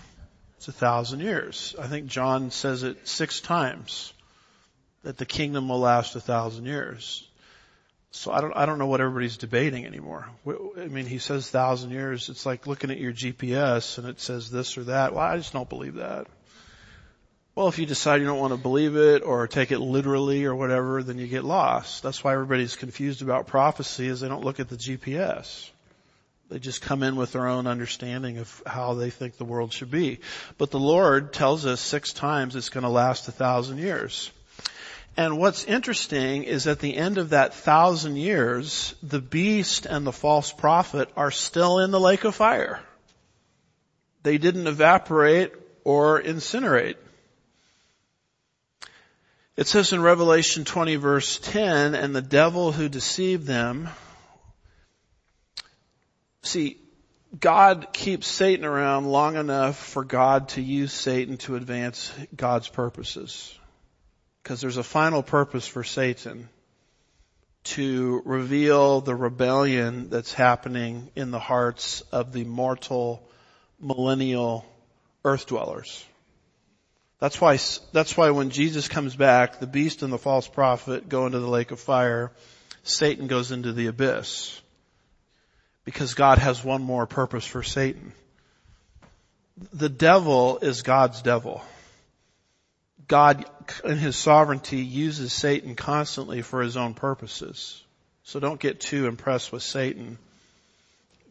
It's 0.59 0.68
a 0.68 0.72
thousand 0.72 1.20
years. 1.20 1.74
I 1.81 1.87
think 1.87 2.09
John 2.09 2.51
says 2.51 2.83
it 2.83 3.09
six 3.09 3.41
times 3.41 4.12
that 5.03 5.16
the 5.16 5.24
kingdom 5.24 5.70
will 5.70 5.81
last 5.81 6.14
a 6.14 6.20
thousand 6.20 6.66
years. 6.66 7.26
So 8.12 8.32
I 8.32 8.40
don't, 8.40 8.52
I 8.56 8.66
don't 8.66 8.78
know 8.78 8.88
what 8.88 9.00
everybody's 9.00 9.36
debating 9.36 9.86
anymore. 9.86 10.26
I 10.46 10.88
mean, 10.88 11.06
he 11.06 11.18
says 11.18 11.48
thousand 11.48 11.90
years. 11.92 12.28
It's 12.28 12.44
like 12.44 12.66
looking 12.66 12.90
at 12.90 12.98
your 12.98 13.12
GPS 13.12 13.98
and 13.98 14.08
it 14.08 14.20
says 14.20 14.50
this 14.50 14.76
or 14.76 14.84
that. 14.84 15.14
Well, 15.14 15.24
I 15.24 15.36
just 15.36 15.52
don't 15.52 15.68
believe 15.68 15.94
that. 15.94 16.26
Well, 17.54 17.68
if 17.68 17.78
you 17.78 17.86
decide 17.86 18.20
you 18.20 18.26
don't 18.26 18.38
want 18.38 18.52
to 18.52 18.56
believe 18.56 18.96
it 18.96 19.22
or 19.22 19.46
take 19.46 19.70
it 19.70 19.80
literally 19.80 20.44
or 20.44 20.54
whatever, 20.54 21.02
then 21.02 21.18
you 21.18 21.26
get 21.26 21.44
lost. 21.44 22.02
That's 22.02 22.22
why 22.24 22.32
everybody's 22.32 22.74
confused 22.74 23.22
about 23.22 23.46
prophecy 23.46 24.06
is 24.06 24.20
they 24.20 24.28
don't 24.28 24.44
look 24.44 24.61
at 24.61 24.68
the 24.68 24.76
GPS. 24.76 25.70
They 26.48 26.58
just 26.58 26.82
come 26.82 27.04
in 27.04 27.14
with 27.14 27.32
their 27.32 27.46
own 27.46 27.68
understanding 27.68 28.38
of 28.38 28.62
how 28.66 28.94
they 28.94 29.11
think 29.11 29.36
the 29.36 29.44
world 29.44 29.72
should 29.72 29.90
be. 29.90 30.18
But 30.58 30.72
the 30.72 30.80
Lord 30.80 31.32
tells 31.32 31.64
us 31.64 31.80
six 31.80 32.12
times 32.12 32.56
it's 32.56 32.70
going 32.70 32.82
to 32.82 32.90
last 32.90 33.28
a 33.28 33.32
thousand 33.32 33.78
years. 33.78 34.32
And 35.20 35.36
what's 35.36 35.64
interesting 35.64 36.44
is 36.44 36.66
at 36.66 36.78
the 36.78 36.96
end 36.96 37.18
of 37.18 37.28
that 37.28 37.52
thousand 37.52 38.16
years, 38.16 38.94
the 39.02 39.20
beast 39.20 39.84
and 39.84 40.06
the 40.06 40.12
false 40.12 40.50
prophet 40.50 41.10
are 41.14 41.30
still 41.30 41.78
in 41.78 41.90
the 41.90 42.00
lake 42.00 42.24
of 42.24 42.34
fire. 42.34 42.80
They 44.22 44.38
didn't 44.38 44.66
evaporate 44.66 45.52
or 45.84 46.22
incinerate. 46.22 46.96
It 49.58 49.66
says 49.66 49.92
in 49.92 50.00
Revelation 50.00 50.64
20 50.64 50.96
verse 50.96 51.38
10, 51.38 51.94
and 51.94 52.16
the 52.16 52.22
devil 52.22 52.72
who 52.72 52.88
deceived 52.88 53.46
them 53.46 53.90
See, 56.42 56.78
God 57.38 57.88
keeps 57.92 58.26
Satan 58.26 58.64
around 58.64 59.04
long 59.04 59.36
enough 59.36 59.76
for 59.76 60.02
God 60.02 60.48
to 60.50 60.62
use 60.62 60.94
Satan 60.94 61.36
to 61.36 61.56
advance 61.56 62.10
God's 62.34 62.68
purposes. 62.68 63.59
Because 64.43 64.61
there's 64.61 64.76
a 64.76 64.82
final 64.82 65.22
purpose 65.22 65.66
for 65.66 65.84
Satan 65.84 66.49
to 67.62 68.22
reveal 68.24 69.01
the 69.01 69.14
rebellion 69.14 70.09
that's 70.09 70.32
happening 70.32 71.11
in 71.14 71.30
the 71.30 71.38
hearts 71.38 72.01
of 72.12 72.32
the 72.32 72.45
mortal 72.45 73.22
millennial 73.78 74.64
earth 75.24 75.47
dwellers. 75.47 76.05
That's 77.18 77.38
why, 77.38 77.59
that's 77.93 78.16
why 78.16 78.30
when 78.30 78.49
Jesus 78.49 78.88
comes 78.88 79.14
back, 79.14 79.61
the 79.61 79.66
beast 79.66 80.03
and 80.03 80.12
the 80.12 80.18
false 80.18 80.49
prophet 80.49 81.09
go 81.09 81.26
into 81.26 81.38
the 81.38 81.49
lake 81.49 81.70
of 81.70 81.78
fire, 81.78 82.32
Satan 82.82 83.26
goes 83.26 83.53
into 83.53 83.74
the 83.74 83.88
abyss 83.88 84.59
because 85.84 86.14
God 86.14 86.38
has 86.38 86.64
one 86.64 86.82
more 86.82 87.07
purpose 87.07 87.45
for 87.45 87.62
Satan. 87.62 88.12
The 89.74 89.91
devil 89.91 90.59
is 90.59 90.80
God's 90.80 91.20
devil. 91.20 91.62
God, 93.11 93.44
in 93.84 93.98
his 93.98 94.16
sovereignty, 94.16 94.78
uses 94.78 95.32
Satan 95.32 95.74
constantly 95.74 96.40
for 96.40 96.62
his 96.62 96.76
own 96.76 96.94
purposes. 96.94 97.82
So 98.24 98.40
don't 98.40 98.58
get 98.58 98.80
too 98.80 99.06
impressed 99.06 99.52
with 99.52 99.62
Satan 99.62 100.16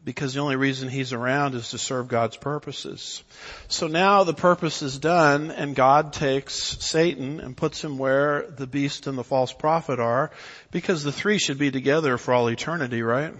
because 0.05 0.34
the 0.34 0.39
only 0.39 0.55
reason 0.55 0.89
he's 0.89 1.13
around 1.13 1.55
is 1.55 1.71
to 1.71 1.77
serve 1.77 2.07
God's 2.07 2.38
purposes. 2.38 3.23
So 3.67 3.88
now 3.88 4.23
the 4.23 4.34
purpose 4.34 4.82
is 4.82 4.99
done 4.99 5.49
and 5.51 5.75
God 5.75 6.13
takes 6.13 6.53
Satan 6.53 7.39
and 7.39 7.57
puts 7.57 7.84
him 7.84 7.97
where 7.97 8.45
the 8.49 8.67
beast 8.67 9.07
and 9.07 9.17
the 9.17 9.23
false 9.23 9.51
prophet 9.51 9.99
are 9.99 10.32
because 10.71 11.03
the 11.03 11.11
three 11.11 11.39
should 11.39 11.57
be 11.57 11.71
together 11.71 12.17
for 12.17 12.34
all 12.34 12.47
eternity, 12.49 13.01
right? 13.01 13.34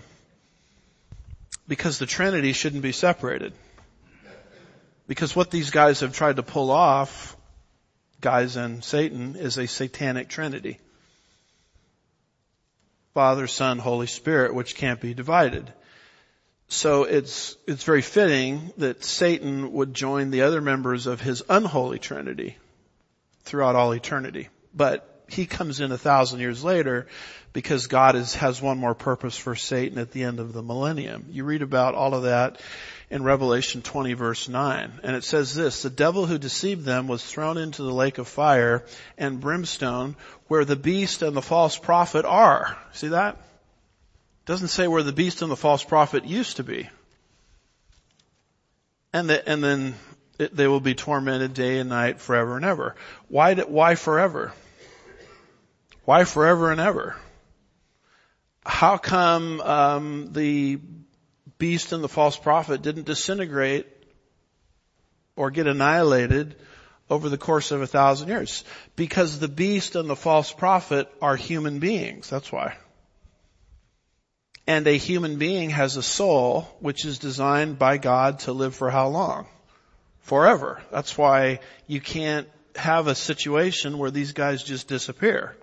because 1.70 2.00
the 2.00 2.08
Trinity 2.08 2.52
shouldn't 2.52 2.82
be 2.82 2.92
separated. 2.92 3.54
Because 5.08 5.36
what 5.36 5.52
these 5.52 5.70
guys 5.70 6.02
have 6.02 6.14
tried 6.14 6.36
to 6.36 6.44
pull 6.44 6.72
off, 6.72 7.38
guys 8.22 8.56
and 8.56 8.84
Satan, 8.84 9.36
is 9.36 9.58
a 9.58 9.68
satanic 9.68 10.30
Trinity. 10.30 10.80
Father, 13.14 13.48
Son, 13.48 13.80
Holy 13.80 14.08
Spirit, 14.08 14.54
which 14.54 14.76
can't 14.76 15.02
be 15.02 15.14
divided. 15.14 15.72
So 16.68 17.04
it's, 17.04 17.58
it's 17.66 17.84
very 17.84 18.04
fitting 18.04 18.72
that 18.78 19.04
Satan 19.04 19.74
would 19.74 19.94
join 19.94 20.30
the 20.30 20.44
other 20.44 20.62
members 20.62 21.08
of 21.08 21.20
his 21.20 21.42
unholy 21.50 21.98
Trinity 21.98 22.58
throughout 23.44 23.76
all 23.76 23.94
eternity. 23.94 24.50
But 24.74 25.06
he 25.28 25.48
comes 25.48 25.80
in 25.80 25.92
a 25.92 25.98
thousand 25.98 26.40
years 26.40 26.64
later 26.64 27.08
because 27.54 27.88
God 27.88 28.16
is, 28.16 28.36
has 28.36 28.62
one 28.62 28.78
more 28.78 28.94
purpose 28.94 29.36
for 29.36 29.56
Satan 29.56 29.98
at 29.98 30.12
the 30.12 30.24
end 30.24 30.40
of 30.40 30.54
the 30.54 30.62
millennium. 30.62 31.26
You 31.32 31.44
read 31.44 31.64
about 31.64 31.96
all 31.96 32.14
of 32.14 32.24
that 32.24 32.62
in 33.10 33.24
Revelation 33.24 33.82
20 33.82 34.14
verse 34.14 34.48
9. 34.48 35.00
And 35.04 35.16
it 35.16 35.24
says 35.24 35.56
this, 35.56 35.82
the 35.82 35.90
devil 35.90 36.26
who 36.26 36.38
deceived 36.38 36.86
them 36.86 37.08
was 37.08 37.24
thrown 37.24 37.58
into 37.58 37.84
the 37.84 37.94
lake 37.94 38.18
of 38.18 38.28
fire 38.28 38.84
and 39.18 39.40
brimstone 39.40 40.16
where 40.48 40.66
the 40.66 40.76
beast 40.76 41.22
and 41.22 41.36
the 41.36 41.42
false 41.42 41.78
prophet 41.78 42.26
are. 42.26 42.78
See 42.94 43.10
that? 43.10 43.36
It 43.36 44.46
doesn't 44.46 44.68
say 44.70 44.88
where 44.88 45.04
the 45.04 45.12
beast 45.12 45.42
and 45.42 45.52
the 45.52 45.56
false 45.56 45.84
prophet 45.84 46.26
used 46.26 46.58
to 46.58 46.64
be. 46.64 46.90
And, 49.12 49.30
the, 49.30 49.50
and 49.50 49.64
then 49.64 49.96
it, 50.38 50.56
they 50.56 50.68
will 50.68 50.80
be 50.80 50.94
tormented 50.94 51.54
day 51.54 51.80
and 51.80 51.90
night 51.90 52.20
forever 52.20 52.56
and 52.56 52.66
ever. 52.66 52.96
Why, 53.28 53.56
why 53.56 53.96
forever? 53.96 54.54
Why 56.06 56.24
forever 56.26 56.72
and 56.72 56.80
ever? 56.80 57.16
how 58.70 58.98
come 58.98 59.62
um, 59.62 60.30
the 60.32 60.80
beast 61.60 61.92
and 61.94 62.04
the 62.04 62.10
false 62.10 62.38
prophet 62.38 62.82
didn't 62.82 63.06
disintegrate 63.06 63.86
or 65.36 65.52
get 65.52 65.68
annihilated 65.68 66.56
over 67.10 67.30
the 67.30 67.38
course 67.38 67.72
of 67.72 67.82
a 67.82 67.88
thousand 67.88 68.30
years? 68.30 68.64
Because 68.96 69.40
the 69.40 69.48
beast 69.48 69.96
and 69.96 70.10
the 70.10 70.16
false 70.16 70.52
prophet 70.52 71.08
are 71.22 71.36
human 71.36 71.80
beings. 71.80 72.30
That's 72.30 72.52
why. 72.52 72.76
And 74.66 74.88
a 74.88 74.98
human 74.98 75.38
being 75.38 75.72
has 75.72 75.98
a 75.98 76.04
soul 76.04 76.68
which 76.80 77.06
is 77.06 77.20
designed 77.20 77.78
by 77.78 77.98
God 77.98 78.40
to 78.40 78.54
live 78.54 78.76
for 78.76 78.90
how 78.90 79.08
long? 79.08 79.48
Forever. 80.22 80.82
That's 80.92 81.18
why 81.18 81.60
you 81.88 82.00
can't 82.00 82.48
have 82.76 83.08
a 83.08 83.16
situation 83.16 83.98
where 83.98 84.12
these 84.12 84.34
guys 84.34 84.64
just 84.64 84.88
disappear 84.88 85.56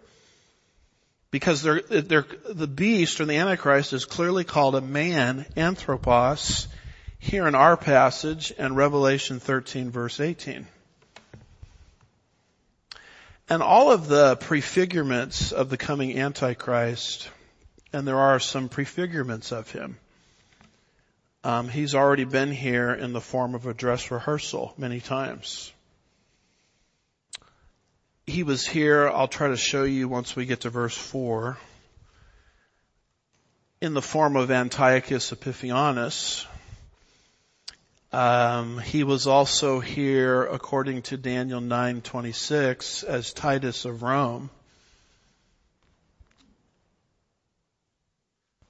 because 1.37 1.61
they're, 1.61 1.82
they're, 1.82 2.24
the 2.49 2.66
beast 2.66 3.20
or 3.20 3.26
the 3.26 3.37
Antichrist 3.37 3.93
is 3.93 4.07
clearly 4.07 4.43
called 4.43 4.74
a 4.74 4.80
man, 4.80 5.45
anthropos, 5.55 6.66
here 7.18 7.47
in 7.47 7.55
our 7.55 7.76
passage 7.76 8.55
and 8.57 8.74
Revelation 8.74 9.39
13 9.39 9.91
verse 9.91 10.18
18. 10.18 10.66
And 13.51 13.62
all 13.62 13.93
of 13.93 14.09
the 14.09 14.39
prefigurements 14.39 15.53
of 15.53 15.68
the 15.68 15.76
coming 15.76 16.18
Antichrist, 16.18 17.28
and 17.93 18.09
there 18.09 18.18
are 18.18 18.41
some 18.41 18.70
prefigurements 18.70 19.53
of 19.53 19.70
him, 19.70 19.99
um, 21.45 21.68
he's 21.68 21.95
already 21.95 22.24
been 22.24 22.51
here 22.51 22.95
in 22.95 23.12
the 23.12 23.20
form 23.20 23.55
of 23.55 23.66
a 23.66 23.74
dress 23.74 24.11
rehearsal 24.11 24.72
many 24.78 25.01
times 25.01 25.70
he 28.27 28.43
was 28.43 28.66
here, 28.66 29.09
I'll 29.09 29.29
try 29.29 29.49
to 29.49 29.57
show 29.57 29.85
you 29.85 30.09
once 30.09 30.35
we 30.35 30.47
get 30.47 30.62
to 30.62 30.70
verse 30.70 30.97
4, 30.97 31.57
in 33.81 33.95
the 33.95 34.03
form 34.03 34.37
of 34.37 34.51
Antiochus 34.51 35.31
Epiphanes. 35.31 36.45
Um, 38.12 38.79
he 38.79 39.05
was 39.05 39.29
also 39.29 39.79
here, 39.79 40.43
according 40.43 41.03
to 41.03 41.16
Daniel 41.16 41.61
9:26, 41.61 43.05
as 43.05 43.33
Titus 43.33 43.85
of 43.85 44.03
Rome. 44.03 44.51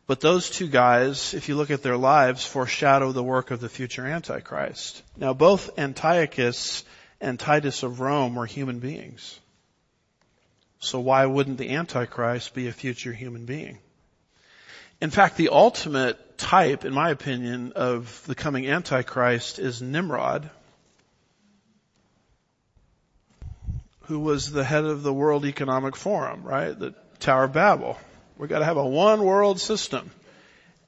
But 0.06 0.20
those 0.20 0.50
two 0.50 0.68
guys, 0.68 1.32
if 1.32 1.48
you 1.48 1.56
look 1.56 1.70
at 1.70 1.82
their 1.82 1.96
lives, 1.96 2.44
foreshadow 2.44 3.12
the 3.12 3.22
work 3.22 3.50
of 3.50 3.60
the 3.60 3.68
future 3.68 4.06
Antichrist. 4.06 5.02
Now 5.16 5.32
both 5.32 5.78
Antiochus 5.78 6.84
and 7.20 7.40
Titus 7.40 7.82
of 7.82 8.00
Rome 8.00 8.34
were 8.34 8.46
human 8.46 8.80
beings. 8.80 9.40
So 10.80 11.00
why 11.00 11.26
wouldn't 11.26 11.58
the 11.58 11.70
Antichrist 11.70 12.54
be 12.54 12.68
a 12.68 12.72
future 12.72 13.12
human 13.12 13.44
being? 13.46 13.78
In 15.00 15.10
fact, 15.10 15.36
the 15.36 15.50
ultimate 15.50 16.38
type, 16.38 16.84
in 16.84 16.92
my 16.92 17.10
opinion, 17.10 17.72
of 17.76 18.22
the 18.26 18.34
coming 18.34 18.66
Antichrist 18.68 19.58
is 19.58 19.82
Nimrod. 19.82 20.50
who 24.06 24.20
was 24.20 24.50
the 24.50 24.64
head 24.64 24.84
of 24.84 25.02
the 25.02 25.12
World 25.12 25.44
Economic 25.44 25.96
Forum, 25.96 26.42
right? 26.44 26.78
The 26.78 26.94
Tower 27.18 27.44
of 27.44 27.52
Babel. 27.52 27.98
We've 28.38 28.48
gotta 28.48 28.64
have 28.64 28.76
a 28.76 28.86
one 28.86 29.24
world 29.24 29.60
system. 29.60 30.10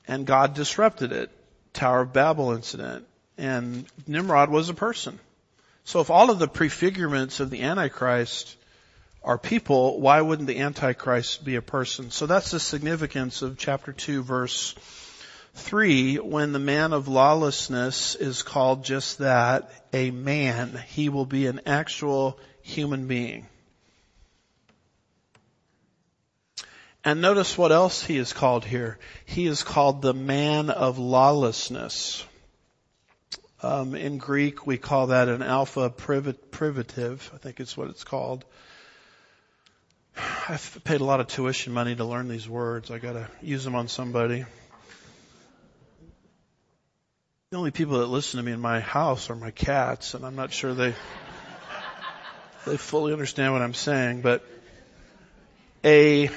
And 0.07 0.27
God 0.27 0.55
disrupted 0.55 1.13
it. 1.13 1.31
Tower 1.73 2.03
of 2.03 2.13
Babel 2.13 2.53
incident. 2.53 3.07
And 3.37 3.87
Nimrod 4.07 4.51
was 4.51 4.69
a 4.69 4.75
person. 4.75 5.19
So 5.85 6.01
if 6.01 6.11
all 6.11 6.31
of 6.31 6.39
the 6.39 6.49
prefigurements 6.49 7.41
of 7.41 7.51
the 7.51 7.63
Antichrist 7.63 8.57
are 9.23 9.39
people, 9.39 10.01
why 10.01 10.21
wouldn't 10.21 10.49
the 10.49 10.61
Antichrist 10.61 11.45
be 11.45 11.57
a 11.57 11.63
person? 11.63 12.11
So 12.11 12.27
that's 12.27 12.51
the 12.51 12.61
significance 12.61 13.43
of 13.43 13.59
chapter 13.59 13.93
2 13.93 14.23
verse 14.23 14.75
3 15.55 16.17
when 16.17 16.53
the 16.53 16.59
man 16.59 16.93
of 16.93 17.09
lawlessness 17.09 18.15
is 18.15 18.43
called 18.43 18.85
just 18.85 19.19
that, 19.19 19.71
a 19.93 20.11
man. 20.11 20.83
He 20.89 21.09
will 21.09 21.27
be 21.27 21.47
an 21.47 21.61
actual 21.67 22.39
human 22.63 23.07
being. 23.07 23.47
And 27.05 27.21
notice 27.21 27.57
what 27.57 27.73
else 27.73 28.03
he 28.03 28.19
is 28.19 28.33
called 28.33 28.65
here. 28.65 28.99
He 29.25 29.47
is 29.47 29.63
called 29.63 30.03
the 30.03 30.15
man 30.15 30.71
of 30.71 30.99
lawlessness. 30.99 32.25
Um, 33.63 33.95
in 33.95 34.19
Greek, 34.19 34.67
we 34.67 34.79
call 34.79 35.09
that 35.09 35.29
an 35.29 35.43
alpha 35.43 35.91
privative. 35.91 37.31
I 37.35 37.39
think 37.39 37.61
it's 37.61 37.77
what 37.77 37.89
it's 37.89 38.05
called. 38.05 38.45
I've 40.51 40.81
paid 40.85 41.03
a 41.03 41.05
lot 41.05 41.21
of 41.21 41.27
tuition 41.27 41.75
money 41.75 41.95
to 41.95 42.07
learn 42.07 42.27
these 42.27 42.49
words. 42.49 42.91
I 42.91 42.97
gotta 42.97 43.29
use 43.43 43.65
them 43.65 43.75
on 43.75 43.87
somebody. 43.87 44.47
The 47.51 47.59
only 47.59 47.71
people 47.71 47.99
that 47.99 48.07
listen 48.07 48.39
to 48.39 48.43
me 48.43 48.53
in 48.53 48.61
my 48.61 48.81
house 48.81 49.29
are 49.29 49.37
my 49.37 49.51
cats, 49.51 50.15
and 50.15 50.25
I'm 50.25 50.37
not 50.37 50.51
sure 50.51 50.73
they 50.73 50.95
they 52.67 52.79
fully 52.79 53.13
understand 53.13 53.53
what 53.53 53.61
I'm 53.61 53.75
saying. 53.75 54.23
But 54.23 54.43
a, 55.85 56.31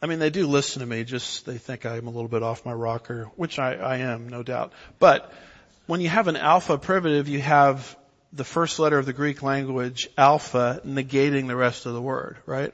I 0.00 0.06
mean, 0.06 0.18
they 0.18 0.30
do 0.30 0.46
listen 0.46 0.80
to 0.80 0.86
me. 0.86 1.04
Just 1.04 1.44
they 1.44 1.58
think 1.58 1.84
I'm 1.84 2.06
a 2.06 2.10
little 2.10 2.28
bit 2.28 2.42
off 2.42 2.64
my 2.64 2.72
rocker, 2.72 3.26
which 3.36 3.58
I, 3.58 3.74
I 3.74 3.96
am, 3.98 4.30
no 4.30 4.42
doubt. 4.42 4.72
But 4.98 5.30
when 5.84 6.00
you 6.00 6.08
have 6.08 6.28
an 6.28 6.36
alpha 6.36 6.78
privative, 6.78 7.28
you 7.28 7.42
have 7.42 7.98
the 8.32 8.44
first 8.44 8.78
letter 8.78 8.98
of 8.98 9.04
the 9.04 9.12
Greek 9.12 9.42
language, 9.42 10.08
alpha, 10.16 10.80
negating 10.86 11.48
the 11.48 11.56
rest 11.56 11.84
of 11.84 11.92
the 11.92 12.00
word, 12.00 12.38
right? 12.46 12.72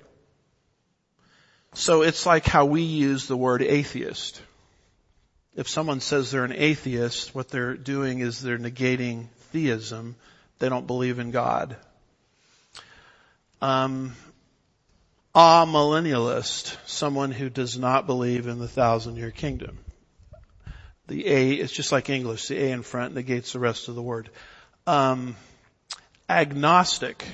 So 1.74 2.02
it's 2.02 2.26
like 2.26 2.46
how 2.46 2.64
we 2.64 2.82
use 2.82 3.26
the 3.26 3.36
word 3.36 3.62
atheist. 3.62 4.40
If 5.56 5.68
someone 5.68 6.00
says 6.00 6.30
they're 6.30 6.44
an 6.44 6.52
atheist, 6.52 7.34
what 7.34 7.48
they're 7.48 7.74
doing 7.74 8.20
is 8.20 8.40
they're 8.40 8.58
negating 8.58 9.26
theism. 9.52 10.16
They 10.58 10.68
don't 10.68 10.86
believe 10.86 11.18
in 11.18 11.30
God. 11.30 11.76
Um, 13.62 14.14
amillennialist, 15.34 16.76
someone 16.86 17.30
who 17.30 17.50
does 17.50 17.78
not 17.78 18.06
believe 18.06 18.46
in 18.46 18.58
the 18.58 18.68
thousand 18.68 19.16
year 19.16 19.30
kingdom. 19.30 19.78
The 21.08 21.26
A, 21.26 21.52
it's 21.54 21.72
just 21.72 21.92
like 21.92 22.08
English. 22.08 22.48
The 22.48 22.58
A 22.58 22.70
in 22.70 22.82
front 22.82 23.14
negates 23.14 23.52
the 23.52 23.58
rest 23.58 23.88
of 23.88 23.94
the 23.94 24.02
word. 24.02 24.30
Um, 24.86 25.36
agnostic. 26.28 27.24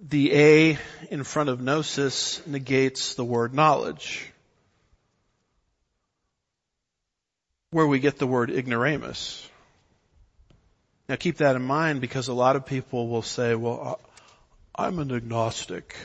The 0.00 0.34
A 0.34 0.78
in 1.10 1.24
front 1.24 1.48
of 1.48 1.60
gnosis 1.60 2.46
negates 2.46 3.14
the 3.14 3.24
word 3.24 3.52
knowledge. 3.52 4.30
Where 7.70 7.86
we 7.86 7.98
get 7.98 8.18
the 8.18 8.26
word 8.26 8.50
ignoramus. 8.50 9.46
Now 11.08 11.16
keep 11.16 11.38
that 11.38 11.56
in 11.56 11.62
mind 11.62 12.00
because 12.00 12.28
a 12.28 12.32
lot 12.32 12.54
of 12.54 12.64
people 12.64 13.08
will 13.08 13.22
say, 13.22 13.54
well, 13.54 14.00
I'm 14.74 14.98
an 15.00 15.10
agnostic. 15.10 15.96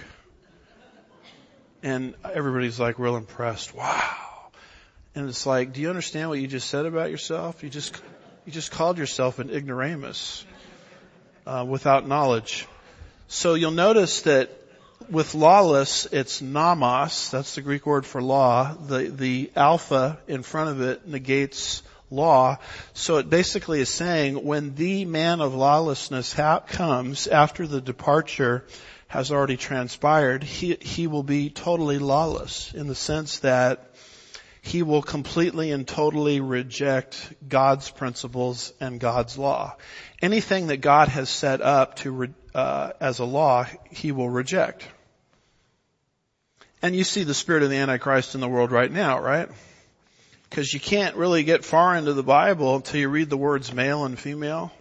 And 1.84 2.16
everybody's 2.24 2.80
like 2.80 2.98
real 2.98 3.16
impressed. 3.16 3.76
Wow. 3.76 4.52
And 5.14 5.30
it's 5.30 5.46
like, 5.46 5.74
do 5.74 5.82
you 5.82 5.90
understand 5.90 6.30
what 6.30 6.40
you 6.40 6.48
just 6.48 6.70
said 6.70 6.86
about 6.86 7.12
yourself? 7.12 7.62
You 7.62 7.70
just, 7.70 8.02
you 8.46 8.52
just 8.52 8.72
called 8.72 8.98
yourself 8.98 9.38
an 9.38 9.52
ignoramus, 9.52 10.46
uh, 11.46 11.66
without 11.68 12.08
knowledge. 12.08 12.68
So 13.28 13.54
you'll 13.56 13.72
notice 13.72 14.22
that 14.22 14.52
with 15.10 15.36
lawless, 15.36 16.06
it's 16.12 16.42
nomos. 16.42 17.30
That's 17.30 17.56
the 17.56 17.62
Greek 17.62 17.86
word 17.86 18.06
for 18.06 18.22
law. 18.22 18.74
The, 18.74 19.10
the 19.10 19.52
alpha 19.56 20.20
in 20.28 20.44
front 20.44 20.70
of 20.70 20.82
it 20.82 21.08
negates 21.08 21.84
law. 22.10 22.58
So 22.94 23.18
it 23.18 23.30
basically 23.30 23.82
is 23.82 23.90
saying 23.90 24.44
when 24.44 24.76
the 24.76 25.06
man 25.06 25.42
of 25.42 25.56
lawlessness 25.56 26.34
ha- 26.34 26.60
comes 26.60 27.28
after 27.28 27.68
the 27.68 27.82
departure 27.82 28.66
has 29.08 29.32
already 29.32 29.58
transpired, 29.58 30.44
he, 30.44 30.78
he 30.80 31.08
will 31.08 31.24
be 31.24 31.50
totally 31.50 32.00
lawless 32.00 32.74
in 32.74 32.88
the 32.88 32.96
sense 32.96 33.40
that 33.40 33.93
he 34.66 34.82
will 34.82 35.02
completely 35.02 35.72
and 35.72 35.86
totally 35.86 36.40
reject 36.40 37.34
God's 37.50 37.90
principles 37.90 38.72
and 38.80 38.98
God's 38.98 39.38
law. 39.38 39.76
Anything 40.22 40.68
that 40.68 40.78
God 40.78 41.10
has 41.10 41.30
set 41.30 41.60
up 41.60 41.98
to 41.98 42.34
uh, 42.56 42.92
as 43.02 43.20
a 43.20 43.26
law, 43.26 43.68
he 43.92 44.14
will 44.14 44.30
reject. 44.30 44.88
And 46.82 46.96
you 46.96 47.04
see 47.04 47.24
the 47.24 47.34
spirit 47.34 47.64
of 47.64 47.72
the 47.72 47.76
Antichrist 47.76 48.36
in 48.36 48.42
the 48.42 48.48
world 48.48 48.72
right 48.72 48.90
now, 48.90 49.20
right? 49.20 49.50
Because 50.50 50.74
you 50.74 50.80
can't 50.80 51.18
really 51.18 51.44
get 51.44 51.66
far 51.66 51.98
into 51.98 52.14
the 52.14 52.24
Bible 52.24 52.78
until 52.78 53.02
you 53.02 53.10
read 53.10 53.30
the 53.30 53.38
words 53.38 53.74
male 53.74 54.06
and 54.06 54.18
female. 54.18 54.72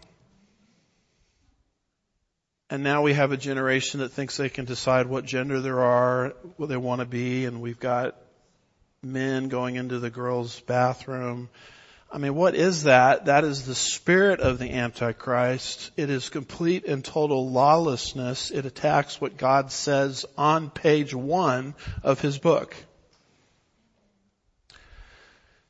And 2.70 2.84
now 2.84 3.02
we 3.02 3.14
have 3.14 3.32
a 3.32 3.36
generation 3.36 3.98
that 3.98 4.10
thinks 4.10 4.36
they 4.36 4.48
can 4.48 4.64
decide 4.64 5.06
what 5.08 5.24
gender 5.24 5.60
there 5.60 5.80
are, 5.80 6.34
what 6.56 6.68
they 6.68 6.76
want 6.76 7.00
to 7.00 7.04
be, 7.04 7.46
and 7.46 7.60
we've 7.60 7.80
got 7.80 8.16
men 9.04 9.48
going 9.48 9.74
into 9.74 9.98
the 9.98 10.10
girls' 10.10 10.60
bathroom. 10.60 11.48
I 12.12 12.18
mean, 12.18 12.36
what 12.36 12.54
is 12.54 12.84
that? 12.84 13.24
That 13.24 13.42
is 13.42 13.66
the 13.66 13.74
spirit 13.74 14.38
of 14.38 14.60
the 14.60 14.70
Antichrist. 14.70 15.90
It 15.96 16.08
is 16.08 16.28
complete 16.28 16.84
and 16.84 17.04
total 17.04 17.50
lawlessness. 17.50 18.52
It 18.52 18.64
attacks 18.64 19.20
what 19.20 19.36
God 19.36 19.72
says 19.72 20.24
on 20.38 20.70
page 20.70 21.12
one 21.12 21.74
of 22.04 22.20
his 22.20 22.38
book. 22.38 22.76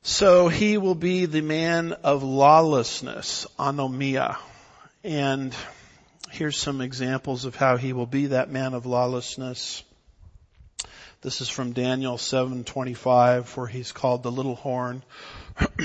So 0.03 0.49
he 0.49 0.77
will 0.77 0.95
be 0.95 1.25
the 1.25 1.41
man 1.41 1.93
of 2.05 2.23
lawlessness, 2.23 3.47
anomia. 3.59 4.37
And 5.05 5.55
here's 6.31 6.59
some 6.59 6.83
examples 6.83 7.47
of 7.47 7.57
how 7.57 7.79
he 7.79 7.95
will 7.95 8.05
be 8.05 8.27
that 8.27 8.51
man 8.51 8.75
of 8.75 8.85
lawlessness. 8.85 9.85
This 11.23 11.41
is 11.41 11.49
from 11.49 11.73
Daniel 11.73 12.17
7:25 12.17 13.57
where 13.57 13.69
he's 13.69 13.93
called 13.93 14.25
the 14.25 14.33
little 14.33 14.57
horn. 14.57 15.05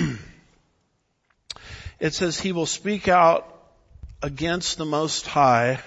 it 1.99 2.15
says 2.15 2.39
he 2.39 2.51
will 2.51 2.65
speak 2.65 3.07
out 3.07 3.47
against 4.23 4.79
the 4.79 4.85
most 4.85 5.27
high 5.27 5.79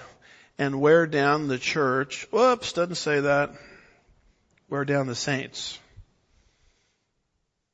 and 0.57 0.79
wear 0.79 1.05
down 1.05 1.49
the 1.49 1.57
church. 1.57 2.25
Whoops, 2.31 2.71
doesn't 2.71 2.95
say 2.95 3.19
that. 3.19 3.51
Wear 4.69 4.85
down 4.85 5.07
the 5.07 5.15
saints. 5.15 5.77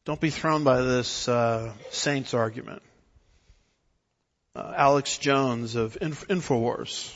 Don't 0.03 0.19
be 0.19 0.31
thrown 0.31 0.63
by 0.63 0.81
this 0.81 1.27
uh, 1.27 1.73
saints 1.91 2.33
argument. 2.33 2.81
Uh, 4.55 4.73
Alex 4.75 5.19
Jones 5.19 5.75
of 5.75 5.95
Inf- 6.01 6.27
Infowars 6.27 7.15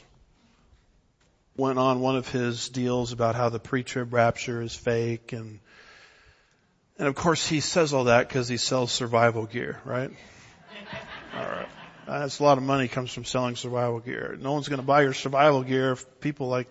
went 1.57 1.77
on 1.79 1.99
one 1.99 2.15
of 2.15 2.29
his 2.29 2.69
deals 2.69 3.11
about 3.11 3.35
how 3.35 3.49
the 3.49 3.59
pre-trib 3.59 4.13
rapture 4.13 4.61
is 4.61 4.75
fake 4.75 5.33
and 5.33 5.59
and 6.97 7.07
of 7.07 7.15
course 7.15 7.47
he 7.47 7.61
says 7.61 7.93
all 7.93 8.05
that 8.05 8.27
because 8.27 8.47
he 8.47 8.57
sells 8.57 8.91
survival 8.91 9.47
gear, 9.47 9.81
right? 9.85 10.11
all 11.35 11.45
right. 11.45 11.67
That's 12.05 12.39
a 12.39 12.43
lot 12.43 12.57
of 12.57 12.63
money 12.63 12.87
comes 12.87 13.11
from 13.11 13.25
selling 13.25 13.55
survival 13.55 13.99
gear. 13.99 14.37
No 14.39 14.53
one's 14.53 14.67
going 14.67 14.81
to 14.81 14.85
buy 14.85 15.01
your 15.01 15.13
survival 15.13 15.63
gear 15.63 15.93
if 15.93 16.19
people 16.19 16.47
like 16.47 16.67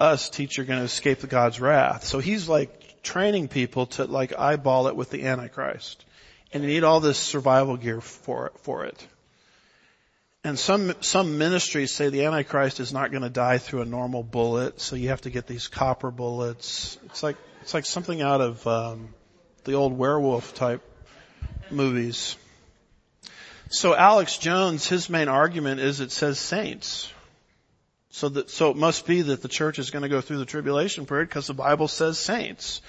us 0.00 0.30
teach 0.30 0.56
you're 0.56 0.66
going 0.66 0.78
to 0.78 0.84
escape 0.84 1.18
the 1.18 1.26
God's 1.26 1.60
wrath. 1.60 2.04
So 2.04 2.18
he's 2.18 2.48
like 2.48 3.02
training 3.02 3.48
people 3.48 3.86
to 3.86 4.04
like 4.04 4.38
eyeball 4.38 4.88
it 4.88 4.96
with 4.96 5.10
the 5.10 5.24
Antichrist. 5.26 6.04
And 6.52 6.62
you 6.62 6.68
need 6.68 6.84
all 6.84 7.00
this 7.00 7.18
survival 7.18 7.76
gear 7.76 8.00
for 8.00 8.46
it, 8.46 8.58
for 8.60 8.84
it. 8.84 9.06
And 10.48 10.58
some, 10.58 10.94
some 11.02 11.36
ministries 11.36 11.92
say 11.92 12.08
the 12.08 12.24
Antichrist 12.24 12.80
is 12.80 12.90
not 12.90 13.10
going 13.10 13.22
to 13.22 13.28
die 13.28 13.58
through 13.58 13.82
a 13.82 13.84
normal 13.84 14.22
bullet, 14.22 14.80
so 14.80 14.96
you 14.96 15.10
have 15.10 15.20
to 15.20 15.30
get 15.30 15.46
these 15.46 15.68
copper 15.68 16.10
bullets. 16.10 16.96
It's 17.04 17.22
like, 17.22 17.36
it's 17.60 17.74
like 17.74 17.84
something 17.84 18.22
out 18.22 18.40
of, 18.40 18.66
um, 18.66 19.10
the 19.64 19.74
old 19.74 19.92
werewolf 19.92 20.54
type 20.54 20.80
movies. 21.70 22.34
So 23.68 23.94
Alex 23.94 24.38
Jones, 24.38 24.88
his 24.88 25.10
main 25.10 25.28
argument 25.28 25.80
is 25.80 26.00
it 26.00 26.12
says 26.12 26.38
saints. 26.38 27.12
So 28.08 28.30
that, 28.30 28.48
so 28.48 28.70
it 28.70 28.76
must 28.78 29.06
be 29.06 29.20
that 29.20 29.42
the 29.42 29.48
church 29.48 29.78
is 29.78 29.90
going 29.90 30.04
to 30.04 30.08
go 30.08 30.22
through 30.22 30.38
the 30.38 30.46
tribulation 30.46 31.04
period 31.04 31.28
because 31.28 31.46
the 31.46 31.52
Bible 31.52 31.88
says 31.88 32.18
saints. 32.18 32.80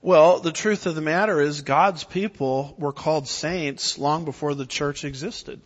Well, 0.00 0.38
the 0.38 0.52
truth 0.52 0.86
of 0.86 0.94
the 0.94 1.00
matter 1.00 1.40
is 1.40 1.62
God's 1.62 2.04
people 2.04 2.76
were 2.78 2.92
called 2.92 3.26
saints 3.26 3.98
long 3.98 4.24
before 4.24 4.54
the 4.54 4.64
church 4.64 5.04
existed. 5.04 5.60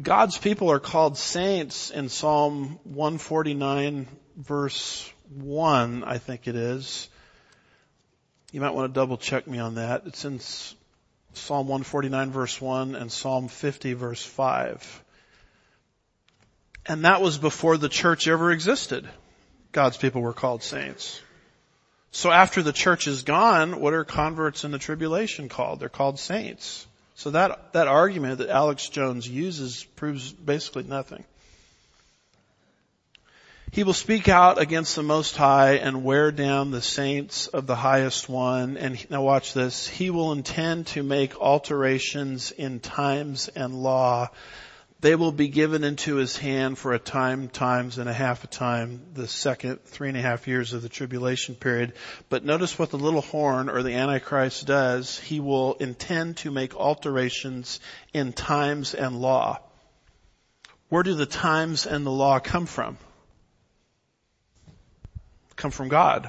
God's 0.00 0.38
people 0.38 0.70
are 0.70 0.78
called 0.78 1.18
saints 1.18 1.90
in 1.90 2.08
Psalm 2.08 2.78
149 2.84 4.06
verse 4.36 5.12
1, 5.34 6.04
I 6.04 6.18
think 6.18 6.46
it 6.48 6.56
is. 6.56 7.08
You 8.52 8.60
might 8.60 8.74
want 8.74 8.92
to 8.92 8.98
double 8.98 9.16
check 9.16 9.46
me 9.46 9.58
on 9.58 9.74
that. 9.74 10.02
It's 10.06 10.24
in 10.24 10.40
Psalm 11.34 11.66
149 11.66 12.30
verse 12.30 12.60
1 12.60 12.94
and 12.94 13.12
Psalm 13.12 13.48
50 13.48 13.92
verse 13.94 14.24
5. 14.24 15.04
And 16.86 17.04
that 17.04 17.20
was 17.20 17.38
before 17.38 17.76
the 17.76 17.88
church 17.88 18.26
ever 18.26 18.52
existed. 18.52 19.08
God's 19.72 19.96
people 19.96 20.22
were 20.22 20.32
called 20.32 20.62
saints. 20.62 21.20
So 22.10 22.30
after 22.30 22.62
the 22.62 22.72
church 22.72 23.06
is 23.06 23.22
gone, 23.22 23.80
what 23.80 23.94
are 23.94 24.04
converts 24.04 24.64
in 24.64 24.70
the 24.70 24.78
tribulation 24.78 25.48
called? 25.48 25.78
They're 25.78 25.88
called 25.88 26.18
saints. 26.18 26.86
So 27.20 27.32
that, 27.32 27.74
that 27.74 27.86
argument 27.86 28.38
that 28.38 28.48
Alex 28.48 28.88
Jones 28.88 29.28
uses 29.28 29.84
proves 29.94 30.32
basically 30.32 30.84
nothing. 30.84 31.22
He 33.72 33.84
will 33.84 33.92
speak 33.92 34.30
out 34.30 34.58
against 34.58 34.96
the 34.96 35.02
Most 35.02 35.36
High 35.36 35.74
and 35.74 36.02
wear 36.02 36.32
down 36.32 36.70
the 36.70 36.80
saints 36.80 37.46
of 37.46 37.66
the 37.66 37.76
highest 37.76 38.30
one. 38.30 38.78
And 38.78 39.10
now 39.10 39.20
watch 39.20 39.52
this. 39.52 39.86
He 39.86 40.08
will 40.08 40.32
intend 40.32 40.86
to 40.94 41.02
make 41.02 41.38
alterations 41.38 42.52
in 42.52 42.80
times 42.80 43.48
and 43.48 43.82
law 43.82 44.30
they 45.00 45.14
will 45.14 45.32
be 45.32 45.48
given 45.48 45.82
into 45.82 46.16
his 46.16 46.36
hand 46.36 46.76
for 46.76 46.92
a 46.92 46.98
time, 46.98 47.48
times 47.48 47.96
and 47.96 48.08
a 48.08 48.12
half 48.12 48.44
a 48.44 48.46
time, 48.46 49.00
the 49.14 49.26
second 49.26 49.82
three 49.84 50.08
and 50.08 50.16
a 50.16 50.20
half 50.20 50.46
years 50.46 50.74
of 50.74 50.82
the 50.82 50.90
tribulation 50.90 51.54
period. 51.54 51.94
But 52.28 52.44
notice 52.44 52.78
what 52.78 52.90
the 52.90 52.98
little 52.98 53.22
horn 53.22 53.70
or 53.70 53.82
the 53.82 53.94
Antichrist 53.94 54.66
does. 54.66 55.18
He 55.18 55.40
will 55.40 55.74
intend 55.74 56.38
to 56.38 56.50
make 56.50 56.74
alterations 56.74 57.80
in 58.12 58.34
times 58.34 58.94
and 58.94 59.20
law. 59.20 59.60
Where 60.90 61.02
do 61.02 61.14
the 61.14 61.26
times 61.26 61.86
and 61.86 62.04
the 62.04 62.10
law 62.10 62.38
come 62.38 62.66
from? 62.66 62.98
Come 65.56 65.70
from 65.70 65.88
God. 65.88 66.28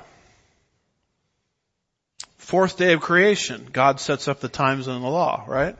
Fourth 2.37 2.77
day 2.77 2.93
of 2.93 3.01
creation, 3.01 3.67
God 3.71 3.99
sets 3.99 4.27
up 4.27 4.39
the 4.39 4.49
times 4.49 4.87
and 4.87 5.03
the 5.03 5.07
law, 5.07 5.43
right? 5.47 5.75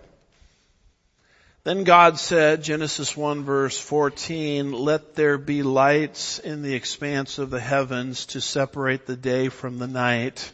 Then 1.64 1.84
God 1.84 2.18
said, 2.18 2.64
Genesis 2.64 3.16
1 3.16 3.44
verse 3.44 3.78
14, 3.78 4.74
let 4.74 5.14
there 5.14 5.38
be 5.38 5.62
lights 5.62 6.40
in 6.40 6.64
the 6.64 6.74
expanse 6.74 7.38
of 7.38 7.52
the 7.52 7.60
heavens 7.60 8.26
to 8.28 8.42
separate 8.42 9.06
the 9.06 9.16
day 9.16 9.50
from 9.50 9.78
the 9.78 9.88
night. 9.88 10.52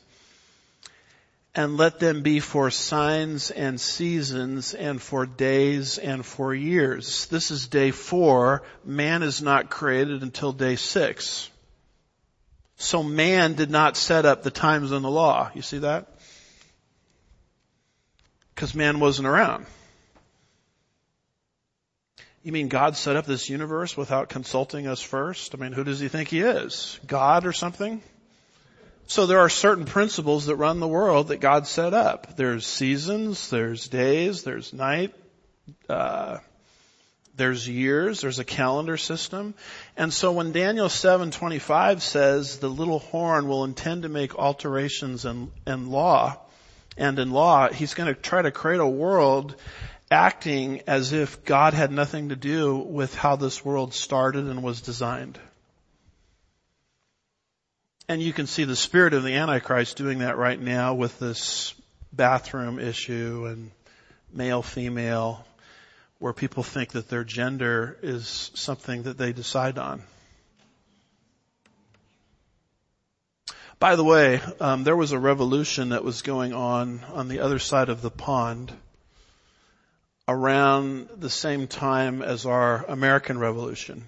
And 1.56 1.78
let 1.78 2.00
them 2.00 2.24
be 2.24 2.42
for 2.42 2.70
signs 2.70 3.52
and 3.52 3.80
seasons 3.80 4.74
and 4.74 5.02
for 5.02 5.26
days 5.26 5.98
and 5.98 6.26
for 6.26 6.54
years. 6.54 7.26
This 7.28 7.52
is 7.52 7.68
day 7.68 7.92
four. 7.92 8.64
Man 8.84 9.24
is 9.24 9.42
not 9.42 9.70
created 9.70 10.24
until 10.24 10.52
day 10.52 10.76
six. 10.76 11.50
So 12.76 13.02
man 13.02 13.54
did 13.54 13.72
not 13.72 13.96
set 13.96 14.26
up 14.26 14.44
the 14.44 14.52
times 14.52 14.92
and 14.92 15.06
the 15.06 15.10
law. 15.10 15.52
You 15.56 15.62
see 15.62 15.80
that? 15.80 16.10
Because 18.54 18.76
man 18.76 19.00
wasn't 19.00 19.28
around. 19.28 19.66
You 22.48 22.54
mean 22.54 22.70
God 22.70 22.96
set 22.96 23.18
up 23.18 23.26
this 23.26 23.50
universe 23.50 23.98
without 23.98 24.30
consulting 24.30 24.88
us 24.88 25.02
first? 25.02 25.54
I 25.54 25.58
mean, 25.58 25.74
who 25.74 25.84
does 25.84 26.00
he 26.00 26.08
think 26.08 26.30
he 26.30 26.40
is? 26.40 26.98
God 27.06 27.46
or 27.46 27.52
something? 27.52 28.02
So 29.08 29.26
there 29.26 29.40
are 29.40 29.50
certain 29.50 29.84
principles 29.84 30.46
that 30.46 30.56
run 30.56 30.80
the 30.80 30.88
world 30.88 31.28
that 31.28 31.42
God 31.42 31.68
set 31.68 31.94
up. 31.94 32.38
There's 32.38 32.66
seasons, 32.66 33.50
there's 33.50 33.90
days, 33.90 34.44
there's 34.44 34.72
night, 34.72 35.14
uh, 35.90 36.38
there's 37.36 37.68
years, 37.68 38.22
there's 38.22 38.40
a 38.40 38.46
calendar 38.46 38.96
system. 38.96 39.54
And 39.98 40.14
so 40.14 40.32
when 40.32 40.54
Daniel 40.54 40.88
7:25 40.88 42.02
says 42.02 42.60
the 42.60 42.70
little 42.70 43.00
horn 43.00 43.50
will 43.50 43.66
intend 43.66 44.04
to 44.04 44.10
make 44.10 44.36
alterations 44.36 45.26
in, 45.26 45.52
in 45.66 45.90
law, 45.90 46.38
and 46.96 47.20
in 47.20 47.32
law, 47.32 47.68
he's 47.68 47.94
going 47.94 48.08
to 48.08 48.18
try 48.18 48.42
to 48.42 48.52
create 48.52 48.80
a 48.80 48.88
world 48.88 49.58
acting 50.10 50.82
as 50.88 51.14
if 51.14 51.44
God 51.44 51.74
had 51.74 51.92
nothing 51.92 52.30
to 52.30 52.36
do 52.36 52.78
with 52.78 53.14
how 53.16 53.36
this 53.36 53.64
world 53.64 53.94
started 53.94 54.46
and 54.46 54.64
was 54.64 54.82
designed. 54.82 55.40
And 58.10 58.22
you 58.22 58.32
can 58.32 58.48
see 58.48 58.64
the 58.64 58.76
spirit 58.76 59.14
of 59.14 59.24
the 59.24 59.34
Antichrist 59.34 59.98
doing 59.98 60.20
that 60.20 60.38
right 60.38 60.60
now 60.60 60.94
with 60.94 61.20
this 61.20 61.74
bathroom 62.14 62.80
issue 62.80 63.46
and 63.50 63.72
male 64.32 64.62
female 64.62 65.46
where 66.20 66.34
people 66.34 66.64
think 66.64 66.94
that 66.94 67.10
their 67.10 67.26
gender 67.26 67.98
is 68.02 68.52
something 68.56 69.04
that 69.04 69.18
they 69.18 69.34
decide 69.34 69.78
on. 69.78 70.02
By 73.80 73.96
the 73.96 74.04
way, 74.04 74.42
um, 74.60 74.84
there 74.84 74.96
was 74.96 75.12
a 75.12 75.20
revolution 75.20 75.90
that 75.90 76.04
was 76.04 76.24
going 76.24 76.54
on 76.54 77.02
on 77.14 77.28
the 77.28 77.42
other 77.42 77.60
side 77.60 77.90
of 77.90 78.02
the 78.02 78.10
pond 78.10 78.74
around 80.28 81.08
the 81.18 81.30
same 81.30 81.68
time 81.68 82.22
as 82.22 82.46
our 82.46 82.84
American 82.88 83.38
Revolution. 83.38 84.04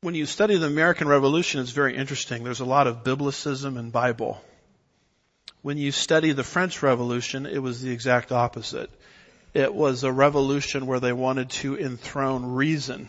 When 0.00 0.14
you 0.14 0.26
study 0.26 0.56
the 0.56 0.66
American 0.66 1.06
Revolution, 1.06 1.60
it's 1.60 1.70
very 1.70 1.96
interesting. 1.96 2.42
There's 2.42 2.60
a 2.60 2.64
lot 2.64 2.86
of 2.86 3.04
biblicism 3.04 3.78
and 3.78 3.92
Bible. 3.92 4.42
When 5.60 5.78
you 5.78 5.92
study 5.92 6.32
the 6.32 6.42
French 6.42 6.82
Revolution, 6.82 7.46
it 7.46 7.58
was 7.58 7.82
the 7.82 7.92
exact 7.92 8.32
opposite. 8.32 8.90
It 9.54 9.72
was 9.72 10.02
a 10.02 10.10
revolution 10.10 10.86
where 10.86 10.98
they 10.98 11.12
wanted 11.12 11.50
to 11.50 11.78
enthrone 11.78 12.46
reason. 12.46 13.08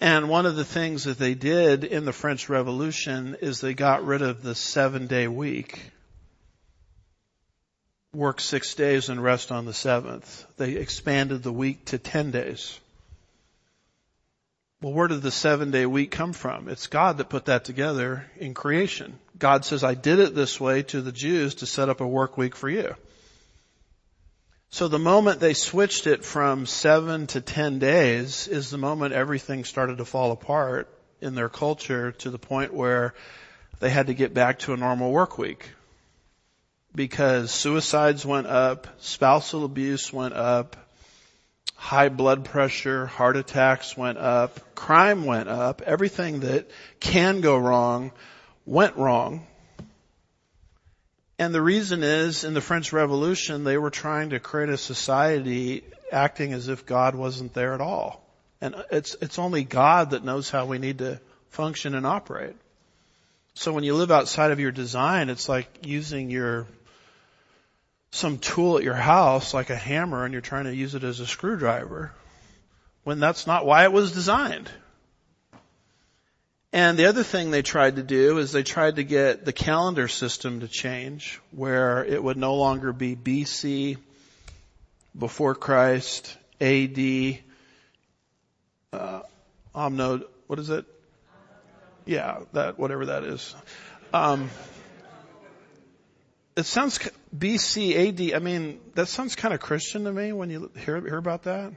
And 0.00 0.28
one 0.28 0.46
of 0.46 0.56
the 0.56 0.64
things 0.64 1.04
that 1.04 1.18
they 1.18 1.34
did 1.34 1.84
in 1.84 2.04
the 2.04 2.12
French 2.12 2.48
Revolution 2.48 3.36
is 3.40 3.60
they 3.60 3.74
got 3.74 4.04
rid 4.04 4.22
of 4.22 4.42
the 4.42 4.54
seven 4.54 5.06
day 5.06 5.26
week 5.26 5.92
work 8.14 8.40
six 8.40 8.74
days 8.74 9.08
and 9.08 9.22
rest 9.22 9.52
on 9.52 9.66
the 9.66 9.74
seventh. 9.74 10.46
They 10.56 10.72
expanded 10.72 11.42
the 11.42 11.52
week 11.52 11.84
to 11.86 11.98
ten 11.98 12.30
days. 12.30 12.78
Well, 14.80 14.92
where 14.92 15.08
did 15.08 15.22
the 15.22 15.30
seven 15.30 15.70
day 15.70 15.86
week 15.86 16.10
come 16.10 16.32
from? 16.32 16.68
It's 16.68 16.86
God 16.86 17.18
that 17.18 17.28
put 17.28 17.46
that 17.46 17.64
together 17.64 18.24
in 18.36 18.54
creation. 18.54 19.18
God 19.38 19.64
says, 19.64 19.84
I 19.84 19.94
did 19.94 20.20
it 20.20 20.34
this 20.34 20.60
way 20.60 20.84
to 20.84 21.02
the 21.02 21.12
Jews 21.12 21.56
to 21.56 21.66
set 21.66 21.88
up 21.88 22.00
a 22.00 22.06
work 22.06 22.38
week 22.38 22.54
for 22.54 22.68
you. 22.68 22.94
So 24.70 24.86
the 24.86 24.98
moment 24.98 25.40
they 25.40 25.54
switched 25.54 26.06
it 26.06 26.24
from 26.24 26.66
seven 26.66 27.26
to 27.28 27.40
ten 27.40 27.78
days 27.78 28.46
is 28.48 28.70
the 28.70 28.78
moment 28.78 29.14
everything 29.14 29.64
started 29.64 29.98
to 29.98 30.04
fall 30.04 30.30
apart 30.30 30.88
in 31.20 31.34
their 31.34 31.48
culture 31.48 32.12
to 32.12 32.30
the 32.30 32.38
point 32.38 32.72
where 32.72 33.14
they 33.80 33.90
had 33.90 34.06
to 34.06 34.14
get 34.14 34.32
back 34.32 34.60
to 34.60 34.72
a 34.72 34.76
normal 34.76 35.10
work 35.10 35.38
week 35.38 35.70
because 36.94 37.50
suicides 37.50 38.24
went 38.24 38.46
up, 38.46 38.86
spousal 38.98 39.64
abuse 39.64 40.12
went 40.12 40.34
up, 40.34 40.76
high 41.74 42.08
blood 42.08 42.44
pressure, 42.44 43.06
heart 43.06 43.36
attacks 43.36 43.96
went 43.96 44.18
up, 44.18 44.74
crime 44.74 45.24
went 45.24 45.48
up, 45.48 45.82
everything 45.82 46.40
that 46.40 46.68
can 47.00 47.40
go 47.40 47.56
wrong 47.56 48.10
went 48.66 48.96
wrong. 48.96 49.46
And 51.38 51.54
the 51.54 51.62
reason 51.62 52.02
is 52.02 52.42
in 52.42 52.52
the 52.52 52.60
French 52.60 52.92
Revolution 52.92 53.62
they 53.62 53.78
were 53.78 53.90
trying 53.90 54.30
to 54.30 54.40
create 54.40 54.70
a 54.70 54.76
society 54.76 55.84
acting 56.10 56.52
as 56.52 56.68
if 56.68 56.84
God 56.84 57.14
wasn't 57.14 57.54
there 57.54 57.74
at 57.74 57.80
all. 57.80 58.24
And 58.60 58.74
it's, 58.90 59.14
it's 59.20 59.38
only 59.38 59.62
God 59.62 60.10
that 60.10 60.24
knows 60.24 60.50
how 60.50 60.66
we 60.66 60.78
need 60.78 60.98
to 60.98 61.20
function 61.50 61.94
and 61.94 62.04
operate. 62.04 62.56
So 63.58 63.72
when 63.72 63.82
you 63.82 63.96
live 63.96 64.12
outside 64.12 64.52
of 64.52 64.60
your 64.60 64.70
design, 64.70 65.30
it's 65.30 65.48
like 65.48 65.66
using 65.84 66.30
your 66.30 66.68
some 68.12 68.38
tool 68.38 68.78
at 68.78 68.84
your 68.84 68.94
house 68.94 69.52
like 69.52 69.68
a 69.68 69.74
hammer 69.74 70.24
and 70.24 70.32
you're 70.32 70.40
trying 70.40 70.66
to 70.66 70.74
use 70.74 70.94
it 70.94 71.02
as 71.02 71.18
a 71.18 71.26
screwdriver 71.26 72.12
when 73.02 73.18
that's 73.18 73.48
not 73.48 73.66
why 73.66 73.82
it 73.82 73.92
was 73.92 74.12
designed. 74.12 74.70
And 76.72 76.96
the 76.96 77.06
other 77.06 77.24
thing 77.24 77.50
they 77.50 77.62
tried 77.62 77.96
to 77.96 78.04
do 78.04 78.38
is 78.38 78.52
they 78.52 78.62
tried 78.62 78.94
to 78.94 79.02
get 79.02 79.44
the 79.44 79.52
calendar 79.52 80.06
system 80.06 80.60
to 80.60 80.68
change 80.68 81.40
where 81.50 82.04
it 82.04 82.22
would 82.22 82.36
no 82.36 82.54
longer 82.54 82.92
be 82.92 83.16
BC, 83.16 83.96
before 85.18 85.56
Christ, 85.56 86.36
AD, 86.60 87.38
uh, 88.92 89.22
Anno, 89.74 90.20
what 90.46 90.60
is 90.60 90.70
it? 90.70 90.84
Yeah, 92.08 92.38
that, 92.54 92.78
whatever 92.78 93.04
that 93.06 93.24
is. 93.24 93.54
Um, 94.14 94.48
it 96.56 96.64
sounds 96.64 96.98
BC 97.36 98.08
AD. 98.08 98.34
I 98.34 98.38
mean, 98.38 98.80
that 98.94 99.08
sounds 99.08 99.36
kind 99.36 99.52
of 99.52 99.60
Christian 99.60 100.04
to 100.04 100.12
me 100.12 100.32
when 100.32 100.48
you 100.48 100.70
hear, 100.74 100.98
hear 101.02 101.18
about 101.18 101.42
that. 101.42 101.70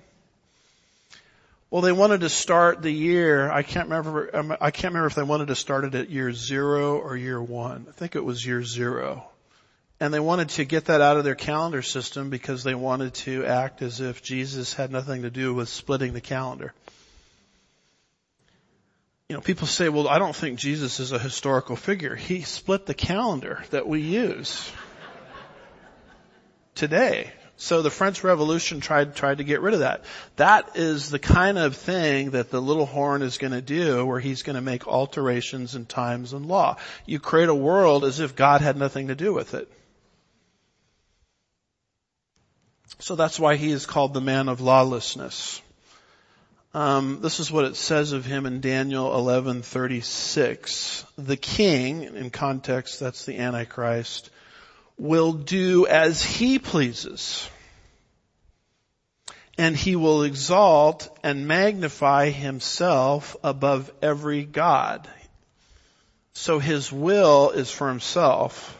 Well, 1.69 1.81
they 1.81 1.91
wanted 1.91 2.21
to 2.21 2.29
start 2.29 2.81
the 2.81 2.91
year. 2.91 3.51
I 3.51 3.63
can't 3.63 3.89
remember. 3.89 4.33
Um, 4.33 4.55
I 4.61 4.71
can't 4.71 4.93
remember 4.93 5.07
if 5.07 5.15
they 5.15 5.23
wanted 5.23 5.49
to 5.49 5.55
start 5.55 5.83
it 5.83 5.95
at 5.95 6.09
year 6.09 6.31
zero 6.31 6.97
or 6.97 7.17
year 7.17 7.41
one. 7.41 7.87
I 7.89 7.91
think 7.91 8.15
it 8.15 8.23
was 8.23 8.45
year 8.45 8.63
zero. 8.63 9.25
And 9.99 10.13
they 10.13 10.21
wanted 10.21 10.47
to 10.51 10.63
get 10.63 10.85
that 10.85 11.01
out 11.01 11.17
of 11.17 11.25
their 11.25 11.35
calendar 11.35 11.81
system 11.81 12.29
because 12.29 12.63
they 12.63 12.73
wanted 12.73 13.15
to 13.15 13.45
act 13.45 13.81
as 13.81 13.99
if 13.99 14.23
Jesus 14.23 14.73
had 14.73 14.91
nothing 14.91 15.23
to 15.23 15.29
do 15.29 15.53
with 15.53 15.67
splitting 15.67 16.13
the 16.13 16.21
calendar. 16.21 16.73
You 19.31 19.37
know, 19.37 19.41
people 19.41 19.65
say, 19.65 19.87
well, 19.87 20.09
I 20.09 20.19
don't 20.19 20.35
think 20.35 20.59
Jesus 20.59 20.99
is 20.99 21.13
a 21.13 21.17
historical 21.17 21.77
figure. 21.77 22.17
He 22.17 22.41
split 22.41 22.85
the 22.85 22.93
calendar 22.93 23.63
that 23.69 23.87
we 23.87 24.01
use 24.01 24.69
today. 26.75 27.31
So 27.55 27.81
the 27.81 27.89
French 27.89 28.25
Revolution 28.25 28.81
tried, 28.81 29.15
tried 29.15 29.37
to 29.37 29.45
get 29.45 29.61
rid 29.61 29.73
of 29.73 29.79
that. 29.79 30.03
That 30.35 30.71
is 30.75 31.09
the 31.09 31.17
kind 31.17 31.57
of 31.57 31.77
thing 31.77 32.31
that 32.31 32.49
the 32.49 32.61
little 32.61 32.85
horn 32.85 33.21
is 33.21 33.37
going 33.37 33.53
to 33.53 33.61
do 33.61 34.05
where 34.05 34.19
he's 34.19 34.43
going 34.43 34.57
to 34.57 34.61
make 34.61 34.85
alterations 34.85 35.75
in 35.75 35.85
times 35.85 36.33
and 36.33 36.45
law. 36.45 36.75
You 37.05 37.21
create 37.21 37.47
a 37.47 37.55
world 37.55 38.03
as 38.03 38.19
if 38.19 38.35
God 38.35 38.59
had 38.59 38.75
nothing 38.75 39.07
to 39.07 39.15
do 39.15 39.33
with 39.33 39.53
it. 39.53 39.71
So 42.99 43.15
that's 43.15 43.39
why 43.39 43.55
he 43.55 43.71
is 43.71 43.85
called 43.85 44.13
the 44.13 44.19
man 44.19 44.49
of 44.49 44.59
lawlessness. 44.59 45.61
Um, 46.73 47.19
this 47.21 47.41
is 47.41 47.51
what 47.51 47.65
it 47.65 47.75
says 47.75 48.13
of 48.13 48.25
him 48.25 48.45
in 48.45 48.61
Daniel 48.61 49.11
11:36. 49.11 51.03
The 51.17 51.35
king, 51.35 52.03
in 52.03 52.29
context, 52.29 52.99
that's 52.99 53.25
the 53.25 53.39
Antichrist, 53.39 54.29
will 54.97 55.33
do 55.33 55.85
as 55.85 56.23
he 56.23 56.59
pleases. 56.59 57.45
And 59.57 59.75
he 59.75 59.97
will 59.97 60.23
exalt 60.23 61.09
and 61.23 61.45
magnify 61.45 62.29
himself 62.29 63.35
above 63.43 63.91
every 64.01 64.45
God. 64.45 65.09
So 66.33 66.59
his 66.59 66.89
will 66.89 67.49
is 67.49 67.69
for 67.69 67.89
himself. 67.89 68.77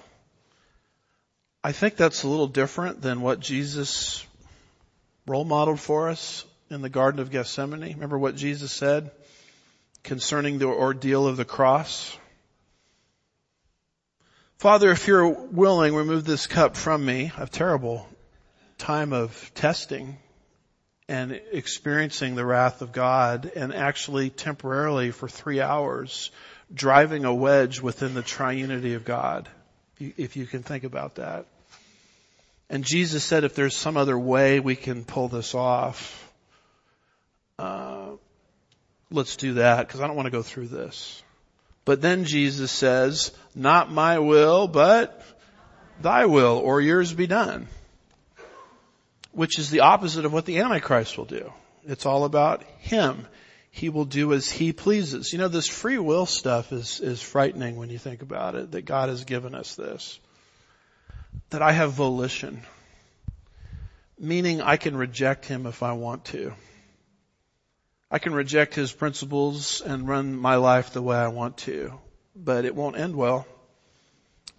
I 1.61 1.73
think 1.73 1.97
that's 1.97 2.23
a 2.23 2.29
little 2.29 2.47
different 2.47 3.01
than 3.01 3.21
what 3.21 3.41
Jesus 3.41 4.25
role 5.27 5.43
modeled 5.43 5.81
for 5.81 6.09
us 6.09 6.45
in 6.71 6.81
the 6.81 6.89
Garden 6.89 7.19
of 7.19 7.31
Gethsemane. 7.31 7.81
Remember 7.81 8.17
what 8.17 8.35
Jesus 8.35 8.71
said 8.71 9.11
concerning 10.03 10.57
the 10.57 10.67
ordeal 10.67 11.27
of 11.27 11.35
the 11.35 11.45
cross? 11.45 12.17
Father, 14.57 14.89
if 14.91 15.05
you're 15.05 15.27
willing, 15.27 15.93
remove 15.93 16.23
this 16.23 16.47
cup 16.47 16.77
from 16.77 17.05
me. 17.05 17.31
A 17.37 17.45
terrible 17.45 18.07
time 18.77 19.11
of 19.11 19.51
testing 19.53 20.17
and 21.09 21.41
experiencing 21.51 22.35
the 22.35 22.45
wrath 22.45 22.81
of 22.81 22.93
God 22.93 23.51
and 23.53 23.73
actually 23.73 24.29
temporarily 24.29 25.11
for 25.11 25.27
three 25.27 25.59
hours 25.59 26.31
driving 26.73 27.25
a 27.25 27.33
wedge 27.33 27.81
within 27.81 28.13
the 28.13 28.23
triunity 28.23 28.95
of 28.95 29.03
God. 29.03 29.49
If 29.99 30.37
you 30.37 30.45
can 30.45 30.63
think 30.63 30.85
about 30.85 31.15
that. 31.15 31.47
And 32.69 32.85
Jesus 32.85 33.25
said 33.25 33.43
if 33.43 33.55
there's 33.55 33.75
some 33.75 33.97
other 33.97 34.17
way 34.17 34.61
we 34.61 34.77
can 34.77 35.03
pull 35.03 35.27
this 35.27 35.53
off, 35.53 36.30
uh, 37.61 38.15
let's 39.11 39.35
do 39.35 39.53
that 39.55 39.87
because 39.87 40.01
I 40.01 40.07
don't 40.07 40.15
want 40.15 40.25
to 40.25 40.31
go 40.31 40.41
through 40.41 40.67
this. 40.67 41.21
But 41.85 42.01
then 42.01 42.25
Jesus 42.25 42.71
says, 42.71 43.31
not 43.55 43.91
my 43.91 44.19
will, 44.19 44.67
but 44.67 45.23
thy 46.01 46.25
will 46.25 46.57
or 46.57 46.81
yours 46.81 47.13
be 47.13 47.27
done. 47.27 47.67
Which 49.31 49.59
is 49.59 49.69
the 49.69 49.81
opposite 49.81 50.25
of 50.25 50.33
what 50.33 50.45
the 50.45 50.59
Antichrist 50.59 51.17
will 51.17 51.25
do. 51.25 51.53
It's 51.85 52.05
all 52.05 52.25
about 52.25 52.63
him. 52.79 53.27
He 53.69 53.89
will 53.89 54.05
do 54.05 54.33
as 54.33 54.51
he 54.51 54.73
pleases. 54.73 55.31
You 55.31 55.39
know, 55.39 55.47
this 55.47 55.67
free 55.67 55.97
will 55.97 56.25
stuff 56.25 56.73
is, 56.73 56.99
is 56.99 57.21
frightening 57.21 57.77
when 57.77 57.89
you 57.89 57.97
think 57.97 58.21
about 58.21 58.55
it, 58.55 58.71
that 58.71 58.85
God 58.85 59.09
has 59.09 59.23
given 59.23 59.55
us 59.55 59.75
this. 59.75 60.19
That 61.51 61.61
I 61.61 61.71
have 61.71 61.93
volition. 61.93 62.63
Meaning 64.19 64.61
I 64.61 64.77
can 64.77 64.97
reject 64.97 65.45
him 65.45 65.65
if 65.65 65.83
I 65.83 65.93
want 65.93 66.25
to. 66.25 66.53
I 68.11 68.19
can 68.19 68.33
reject 68.33 68.75
his 68.75 68.91
principles 68.91 69.79
and 69.79 70.07
run 70.07 70.35
my 70.35 70.55
life 70.55 70.91
the 70.91 71.01
way 71.01 71.15
I 71.15 71.29
want 71.29 71.57
to, 71.59 71.97
but 72.35 72.65
it 72.65 72.75
won't 72.75 72.99
end 72.99 73.15
well 73.15 73.47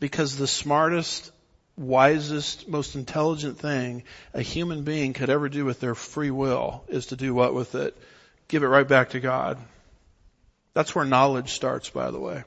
because 0.00 0.36
the 0.36 0.46
smartest, 0.46 1.30
wisest, 1.76 2.66
most 2.66 2.94
intelligent 2.94 3.58
thing 3.58 4.04
a 4.32 4.40
human 4.40 4.84
being 4.84 5.12
could 5.12 5.28
ever 5.28 5.50
do 5.50 5.66
with 5.66 5.80
their 5.80 5.94
free 5.94 6.30
will 6.30 6.82
is 6.88 7.06
to 7.06 7.16
do 7.16 7.34
what 7.34 7.52
with 7.52 7.74
it? 7.74 7.96
Give 8.48 8.62
it 8.62 8.68
right 8.68 8.88
back 8.88 9.10
to 9.10 9.20
God. 9.20 9.58
That's 10.72 10.94
where 10.94 11.04
knowledge 11.04 11.52
starts, 11.52 11.90
by 11.90 12.10
the 12.10 12.18
way. 12.18 12.44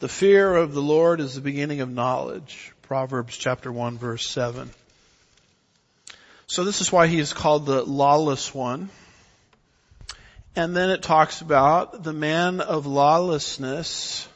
The 0.00 0.08
fear 0.08 0.54
of 0.54 0.74
the 0.74 0.82
Lord 0.82 1.20
is 1.20 1.34
the 1.34 1.40
beginning 1.40 1.80
of 1.80 1.90
knowledge. 1.90 2.74
Proverbs 2.82 3.38
chapter 3.38 3.72
1 3.72 3.96
verse 3.96 4.28
7. 4.28 4.70
So 6.46 6.62
this 6.62 6.82
is 6.82 6.92
why 6.92 7.06
he 7.06 7.18
is 7.18 7.32
called 7.32 7.64
the 7.64 7.82
lawless 7.82 8.54
one. 8.54 8.90
And 10.56 10.74
then 10.74 10.88
it 10.88 11.02
talks 11.02 11.42
about 11.42 12.02
the 12.02 12.14
man 12.14 12.62
of 12.62 12.86
lawlessness 12.86 14.26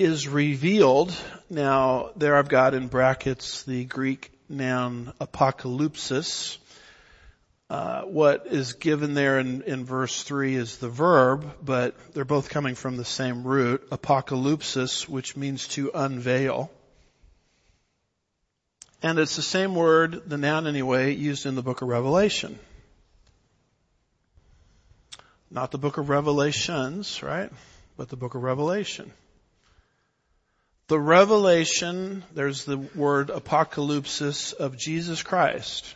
is 0.00 0.26
revealed. 0.26 1.14
Now, 1.48 2.10
there 2.16 2.34
I've 2.36 2.48
got 2.48 2.74
in 2.74 2.88
brackets 2.88 3.62
the 3.62 3.84
Greek 3.84 4.32
noun 4.48 5.12
apocalypsis. 5.20 6.58
Uh, 7.70 8.02
what 8.02 8.48
is 8.48 8.72
given 8.72 9.14
there 9.14 9.38
in, 9.38 9.62
in 9.62 9.84
verse 9.84 10.24
3 10.24 10.56
is 10.56 10.78
the 10.78 10.88
verb, 10.88 11.54
but 11.64 11.94
they're 12.12 12.24
both 12.24 12.48
coming 12.48 12.74
from 12.74 12.96
the 12.96 13.04
same 13.04 13.44
root, 13.44 13.88
apocalypsis, 13.90 15.08
which 15.08 15.36
means 15.36 15.68
to 15.68 15.92
unveil. 15.94 16.68
And 19.04 19.20
it's 19.20 19.36
the 19.36 19.42
same 19.42 19.76
word, 19.76 20.28
the 20.28 20.36
noun 20.36 20.66
anyway, 20.66 21.14
used 21.14 21.46
in 21.46 21.54
the 21.54 21.62
book 21.62 21.80
of 21.80 21.86
Revelation. 21.86 22.58
Not 25.54 25.70
the 25.70 25.78
book 25.78 25.98
of 25.98 26.08
Revelations, 26.08 27.22
right? 27.22 27.48
But 27.96 28.08
the 28.08 28.16
book 28.16 28.34
of 28.34 28.42
Revelation. 28.42 29.12
The 30.88 30.98
revelation, 30.98 32.24
there's 32.34 32.64
the 32.64 32.76
word 32.76 33.28
apocalypsis 33.28 34.52
of 34.52 34.76
Jesus 34.76 35.22
Christ, 35.22 35.94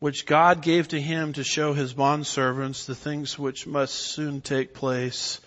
which 0.00 0.26
God 0.26 0.60
gave 0.60 0.88
to 0.88 1.00
him 1.00 1.32
to 1.32 1.42
show 1.42 1.72
his 1.72 1.94
bondservants 1.94 2.84
the 2.84 2.94
things 2.94 3.38
which 3.38 3.66
must 3.66 3.94
soon 3.94 4.42
take 4.42 4.74
place. 4.74 5.40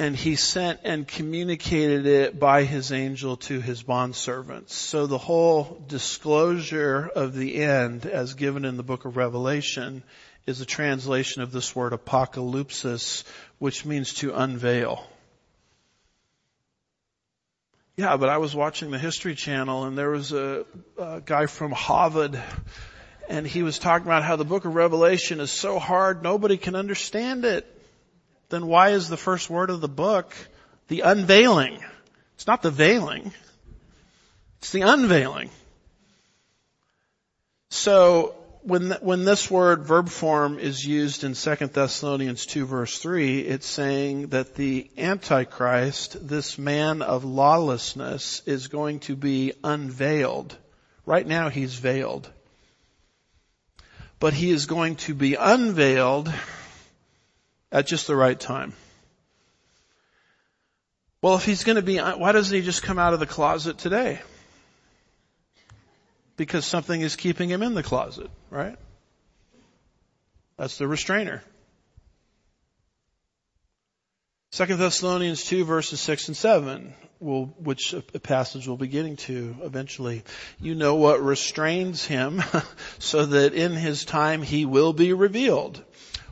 And 0.00 0.16
he 0.16 0.34
sent 0.34 0.80
and 0.82 1.06
communicated 1.06 2.06
it 2.06 2.40
by 2.40 2.64
his 2.64 2.90
angel 2.90 3.36
to 3.36 3.60
his 3.60 3.84
bondservants. 3.84 4.70
So 4.70 5.06
the 5.06 5.16
whole 5.16 5.80
disclosure 5.86 7.08
of 7.14 7.36
the 7.36 7.62
end 7.62 8.04
as 8.04 8.34
given 8.34 8.64
in 8.64 8.76
the 8.76 8.82
book 8.82 9.04
of 9.04 9.16
Revelation 9.16 10.02
is 10.48 10.62
a 10.62 10.66
translation 10.66 11.42
of 11.42 11.52
this 11.52 11.76
word 11.76 11.92
apocalypsis, 11.92 13.22
which 13.58 13.84
means 13.84 14.14
to 14.14 14.34
unveil. 14.34 15.06
Yeah, 17.96 18.16
but 18.16 18.30
I 18.30 18.38
was 18.38 18.54
watching 18.54 18.90
the 18.90 18.98
History 18.98 19.34
Channel 19.34 19.84
and 19.84 19.98
there 19.98 20.08
was 20.08 20.32
a, 20.32 20.64
a, 20.96 21.20
guy 21.20 21.44
from 21.46 21.72
Harvard 21.72 22.40
and 23.28 23.46
he 23.46 23.62
was 23.62 23.78
talking 23.78 24.06
about 24.06 24.22
how 24.22 24.36
the 24.36 24.44
book 24.44 24.64
of 24.64 24.74
Revelation 24.74 25.40
is 25.40 25.50
so 25.50 25.78
hard 25.78 26.22
nobody 26.22 26.56
can 26.56 26.74
understand 26.74 27.44
it. 27.44 27.66
Then 28.48 28.66
why 28.66 28.90
is 28.90 29.10
the 29.10 29.18
first 29.18 29.50
word 29.50 29.68
of 29.68 29.82
the 29.82 29.88
book 29.88 30.34
the 30.86 31.02
unveiling? 31.02 31.84
It's 32.36 32.46
not 32.46 32.62
the 32.62 32.70
veiling. 32.70 33.32
It's 34.60 34.72
the 34.72 34.80
unveiling. 34.80 35.50
So 37.68 38.34
when, 38.68 38.90
when 39.00 39.24
this 39.24 39.50
word 39.50 39.84
verb 39.84 40.10
form 40.10 40.58
is 40.58 40.84
used 40.84 41.24
in 41.24 41.32
2 41.32 41.54
Thessalonians 41.68 42.44
2 42.44 42.66
verse 42.66 42.98
3, 42.98 43.40
it's 43.40 43.66
saying 43.66 44.28
that 44.28 44.56
the 44.56 44.90
Antichrist, 44.98 46.28
this 46.28 46.58
man 46.58 47.00
of 47.00 47.24
lawlessness, 47.24 48.42
is 48.44 48.68
going 48.68 49.00
to 49.00 49.16
be 49.16 49.54
unveiled. 49.64 50.54
Right 51.06 51.26
now 51.26 51.48
he's 51.48 51.76
veiled. 51.76 52.28
But 54.20 54.34
he 54.34 54.50
is 54.50 54.66
going 54.66 54.96
to 54.96 55.14
be 55.14 55.34
unveiled 55.34 56.30
at 57.72 57.86
just 57.86 58.06
the 58.06 58.16
right 58.16 58.38
time. 58.38 58.74
Well, 61.22 61.36
if 61.36 61.44
he's 61.46 61.64
going 61.64 61.76
to 61.76 61.82
be, 61.82 61.96
why 61.96 62.32
doesn't 62.32 62.54
he 62.54 62.62
just 62.62 62.82
come 62.82 62.98
out 62.98 63.14
of 63.14 63.20
the 63.20 63.26
closet 63.26 63.78
today? 63.78 64.20
Because 66.38 66.64
something 66.64 67.02
is 67.02 67.16
keeping 67.16 67.50
him 67.50 67.62
in 67.62 67.74
the 67.74 67.82
closet, 67.82 68.30
right? 68.48 68.76
That's 70.56 70.78
the 70.78 70.88
restrainer. 70.88 71.42
Second 74.52 74.78
Thessalonians 74.78 75.44
2 75.44 75.66
verses 75.66 76.00
6 76.00 76.28
and 76.28 76.36
7, 76.36 76.94
will, 77.20 77.46
which 77.58 77.92
a 77.92 78.00
passage 78.00 78.66
we'll 78.66 78.78
be 78.78 78.88
getting 78.88 79.16
to 79.16 79.56
eventually. 79.62 80.22
You 80.60 80.74
know 80.74 80.94
what 80.94 81.22
restrains 81.22 82.06
him 82.06 82.42
so 82.98 83.26
that 83.26 83.52
in 83.52 83.72
his 83.72 84.06
time 84.06 84.42
he 84.42 84.64
will 84.64 84.94
be 84.94 85.12
revealed. 85.12 85.84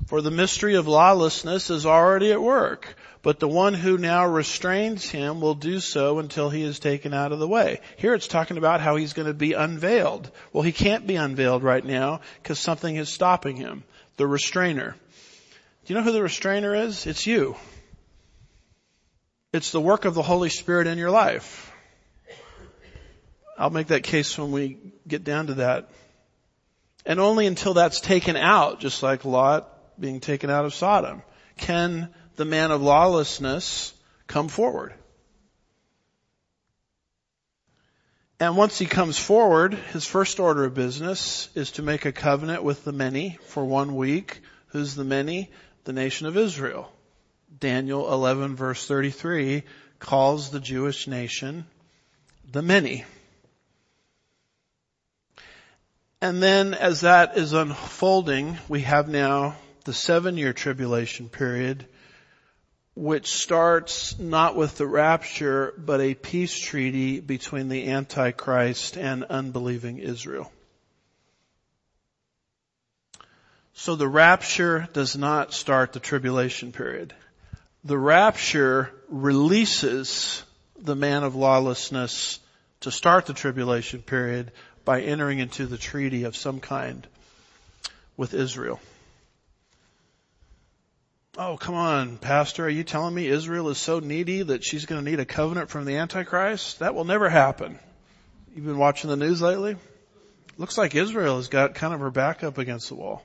For 0.06 0.22
the 0.22 0.30
mystery 0.30 0.76
of 0.76 0.86
lawlessness 0.86 1.68
is 1.68 1.84
already 1.84 2.32
at 2.32 2.40
work. 2.40 2.96
But 3.26 3.40
the 3.40 3.48
one 3.48 3.74
who 3.74 3.98
now 3.98 4.24
restrains 4.24 5.10
him 5.10 5.40
will 5.40 5.56
do 5.56 5.80
so 5.80 6.20
until 6.20 6.48
he 6.48 6.62
is 6.62 6.78
taken 6.78 7.12
out 7.12 7.32
of 7.32 7.40
the 7.40 7.48
way. 7.48 7.80
Here 7.96 8.14
it's 8.14 8.28
talking 8.28 8.56
about 8.56 8.80
how 8.80 8.94
he's 8.94 9.14
going 9.14 9.26
to 9.26 9.34
be 9.34 9.52
unveiled. 9.52 10.30
Well, 10.52 10.62
he 10.62 10.70
can't 10.70 11.08
be 11.08 11.16
unveiled 11.16 11.64
right 11.64 11.84
now 11.84 12.20
because 12.40 12.60
something 12.60 12.94
is 12.94 13.08
stopping 13.08 13.56
him. 13.56 13.82
The 14.16 14.28
restrainer. 14.28 14.94
Do 15.84 15.92
you 15.92 15.98
know 15.98 16.04
who 16.04 16.12
the 16.12 16.22
restrainer 16.22 16.72
is? 16.76 17.04
It's 17.04 17.26
you. 17.26 17.56
It's 19.52 19.72
the 19.72 19.80
work 19.80 20.04
of 20.04 20.14
the 20.14 20.22
Holy 20.22 20.48
Spirit 20.48 20.86
in 20.86 20.96
your 20.96 21.10
life. 21.10 21.72
I'll 23.58 23.70
make 23.70 23.88
that 23.88 24.04
case 24.04 24.38
when 24.38 24.52
we 24.52 24.78
get 25.08 25.24
down 25.24 25.48
to 25.48 25.54
that. 25.54 25.90
And 27.04 27.18
only 27.18 27.48
until 27.48 27.74
that's 27.74 28.00
taken 28.00 28.36
out, 28.36 28.78
just 28.78 29.02
like 29.02 29.24
Lot 29.24 29.68
being 29.98 30.20
taken 30.20 30.48
out 30.48 30.64
of 30.64 30.72
Sodom, 30.74 31.22
can 31.56 32.14
the 32.36 32.44
man 32.44 32.70
of 32.70 32.82
lawlessness 32.82 33.92
come 34.26 34.48
forward. 34.48 34.94
And 38.38 38.56
once 38.56 38.78
he 38.78 38.84
comes 38.86 39.18
forward, 39.18 39.72
his 39.74 40.06
first 40.06 40.40
order 40.40 40.64
of 40.64 40.74
business 40.74 41.48
is 41.54 41.72
to 41.72 41.82
make 41.82 42.04
a 42.04 42.12
covenant 42.12 42.62
with 42.62 42.84
the 42.84 42.92
many 42.92 43.38
for 43.46 43.64
one 43.64 43.96
week. 43.96 44.40
Who's 44.68 44.94
the 44.94 45.04
many? 45.04 45.50
The 45.84 45.94
nation 45.94 46.26
of 46.26 46.36
Israel. 46.36 46.92
Daniel 47.58 48.12
11 48.12 48.56
verse 48.56 48.86
33 48.86 49.62
calls 49.98 50.50
the 50.50 50.60
Jewish 50.60 51.06
nation 51.06 51.64
the 52.52 52.60
many. 52.60 53.04
And 56.20 56.42
then 56.42 56.74
as 56.74 57.02
that 57.02 57.38
is 57.38 57.54
unfolding, 57.54 58.58
we 58.68 58.82
have 58.82 59.08
now 59.08 59.56
the 59.84 59.94
seven 59.94 60.36
year 60.36 60.52
tribulation 60.52 61.28
period 61.30 61.86
which 62.96 63.30
starts 63.30 64.18
not 64.18 64.56
with 64.56 64.78
the 64.78 64.86
rapture, 64.86 65.74
but 65.76 66.00
a 66.00 66.14
peace 66.14 66.58
treaty 66.58 67.20
between 67.20 67.68
the 67.68 67.90
Antichrist 67.90 68.96
and 68.96 69.22
unbelieving 69.24 69.98
Israel. 69.98 70.50
So 73.74 73.96
the 73.96 74.08
rapture 74.08 74.88
does 74.94 75.14
not 75.14 75.52
start 75.52 75.92
the 75.92 76.00
tribulation 76.00 76.72
period. 76.72 77.12
The 77.84 77.98
rapture 77.98 78.90
releases 79.10 80.42
the 80.78 80.96
man 80.96 81.22
of 81.22 81.34
lawlessness 81.34 82.40
to 82.80 82.90
start 82.90 83.26
the 83.26 83.34
tribulation 83.34 84.00
period 84.00 84.52
by 84.86 85.02
entering 85.02 85.38
into 85.38 85.66
the 85.66 85.76
treaty 85.76 86.24
of 86.24 86.34
some 86.34 86.60
kind 86.60 87.06
with 88.16 88.32
Israel. 88.32 88.80
Oh, 91.38 91.58
come 91.58 91.74
on, 91.74 92.16
Pastor. 92.16 92.64
Are 92.64 92.70
you 92.70 92.82
telling 92.82 93.14
me 93.14 93.26
Israel 93.26 93.68
is 93.68 93.76
so 93.76 93.98
needy 93.98 94.40
that 94.40 94.64
she's 94.64 94.86
going 94.86 95.04
to 95.04 95.10
need 95.10 95.20
a 95.20 95.26
covenant 95.26 95.68
from 95.68 95.84
the 95.84 95.96
Antichrist? 95.96 96.78
That 96.78 96.94
will 96.94 97.04
never 97.04 97.28
happen. 97.28 97.78
You've 98.54 98.64
been 98.64 98.78
watching 98.78 99.10
the 99.10 99.18
news 99.18 99.42
lately? 99.42 99.76
Looks 100.56 100.78
like 100.78 100.94
Israel 100.94 101.36
has 101.36 101.48
got 101.48 101.74
kind 101.74 101.92
of 101.92 102.00
her 102.00 102.10
back 102.10 102.42
up 102.42 102.56
against 102.56 102.88
the 102.88 102.94
wall. 102.94 103.22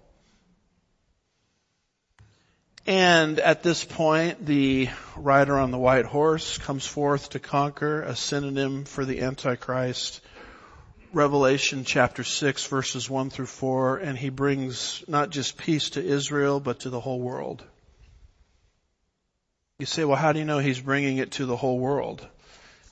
And 2.86 3.40
at 3.40 3.64
this 3.64 3.86
point, 3.86 4.46
the 4.46 4.90
rider 5.16 5.58
on 5.58 5.72
the 5.72 5.78
white 5.78 6.06
horse 6.06 6.58
comes 6.58 6.86
forth 6.86 7.30
to 7.30 7.40
conquer, 7.40 8.02
a 8.02 8.18
synonym 8.18 8.84
for 8.84 9.06
the 9.06 9.22
Antichrist. 9.22 10.20
Revelation 11.14 11.86
chapter 11.86 12.26
6 12.26 12.66
verses 12.66 13.10
1 13.10 13.30
through 13.30 13.46
4, 13.46 14.00
and 14.00 14.18
he 14.18 14.28
brings 14.28 15.02
not 15.08 15.30
just 15.30 15.58
peace 15.58 15.92
to 15.92 16.04
Israel, 16.04 16.60
but 16.60 16.82
to 16.82 16.90
the 16.90 17.00
whole 17.00 17.22
world. 17.22 17.64
You 19.82 19.88
say, 19.88 20.06
well, 20.06 20.16
how 20.16 20.32
do 20.32 20.38
you 20.38 20.46
know 20.46 20.60
he's 20.60 20.80
bringing 20.80 21.18
it 21.18 21.32
to 21.32 21.48
the 21.48 21.56
whole 21.56 21.80
world? 21.80 22.24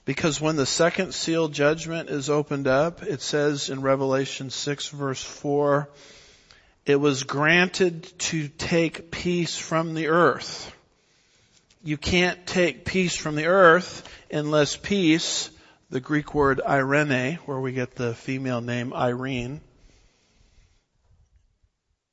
Because 0.06 0.42
when 0.42 0.56
the 0.56 0.66
second 0.66 1.14
seal 1.14 1.48
judgment 1.48 2.10
is 2.10 2.32
opened 2.32 2.66
up, 2.66 3.04
it 3.04 3.22
says 3.22 3.70
in 3.70 3.84
Revelation 3.84 4.50
6 4.50 4.88
verse 4.88 5.22
4, 5.24 5.88
it 6.88 6.96
was 6.96 7.26
granted 7.26 8.12
to 8.18 8.48
take 8.48 9.12
peace 9.12 9.56
from 9.56 9.94
the 9.94 10.08
earth. 10.08 10.76
You 11.84 11.96
can't 11.96 12.44
take 12.48 12.86
peace 12.86 13.16
from 13.16 13.36
the 13.36 13.46
earth 13.46 14.10
unless 14.32 14.76
peace, 14.76 15.52
the 15.92 16.00
Greek 16.00 16.34
word 16.34 16.60
irene, 16.60 17.36
where 17.46 17.60
we 17.60 17.72
get 17.72 17.94
the 17.94 18.16
female 18.16 18.62
name 18.62 18.94
Irene, 18.96 19.62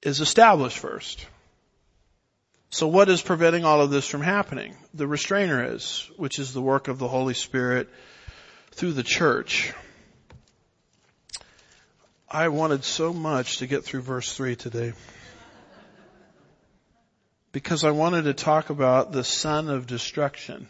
is 0.02 0.20
established 0.20 0.76
first. 0.76 1.24
So 2.70 2.88
what 2.88 3.08
is 3.08 3.22
preventing 3.22 3.64
all 3.64 3.80
of 3.80 3.90
this 3.90 4.06
from 4.06 4.22
happening? 4.22 4.76
The 4.92 5.06
restrainer 5.06 5.74
is, 5.74 6.10
which 6.16 6.38
is 6.38 6.52
the 6.52 6.62
work 6.62 6.88
of 6.88 6.98
the 6.98 7.08
Holy 7.08 7.34
Spirit 7.34 7.88
through 8.72 8.92
the 8.92 9.02
church. 9.02 9.72
I 12.28 12.48
wanted 12.48 12.84
so 12.84 13.12
much 13.12 13.58
to 13.58 13.66
get 13.66 13.84
through 13.84 14.02
verse 14.02 14.32
3 14.34 14.56
today. 14.56 14.92
Because 17.52 17.84
I 17.84 17.92
wanted 17.92 18.22
to 18.22 18.34
talk 18.34 18.68
about 18.68 19.12
the 19.12 19.24
son 19.24 19.70
of 19.70 19.86
destruction. 19.86 20.68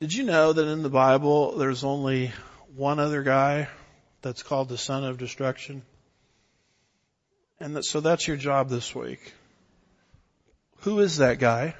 Did 0.00 0.14
you 0.14 0.24
know 0.24 0.52
that 0.52 0.66
in 0.66 0.82
the 0.82 0.88
Bible 0.88 1.56
there's 1.58 1.84
only 1.84 2.32
one 2.74 2.98
other 2.98 3.22
guy 3.22 3.68
that's 4.22 4.42
called 4.42 4.68
the 4.68 4.78
son 4.78 5.04
of 5.04 5.18
destruction? 5.18 5.82
And 7.60 7.76
that, 7.76 7.84
so 7.84 8.00
that's 8.00 8.26
your 8.26 8.36
job 8.36 8.68
this 8.68 8.94
week. 8.94 9.34
Who 10.82 11.00
is 11.00 11.18
that 11.18 11.38
guy? 11.38 11.74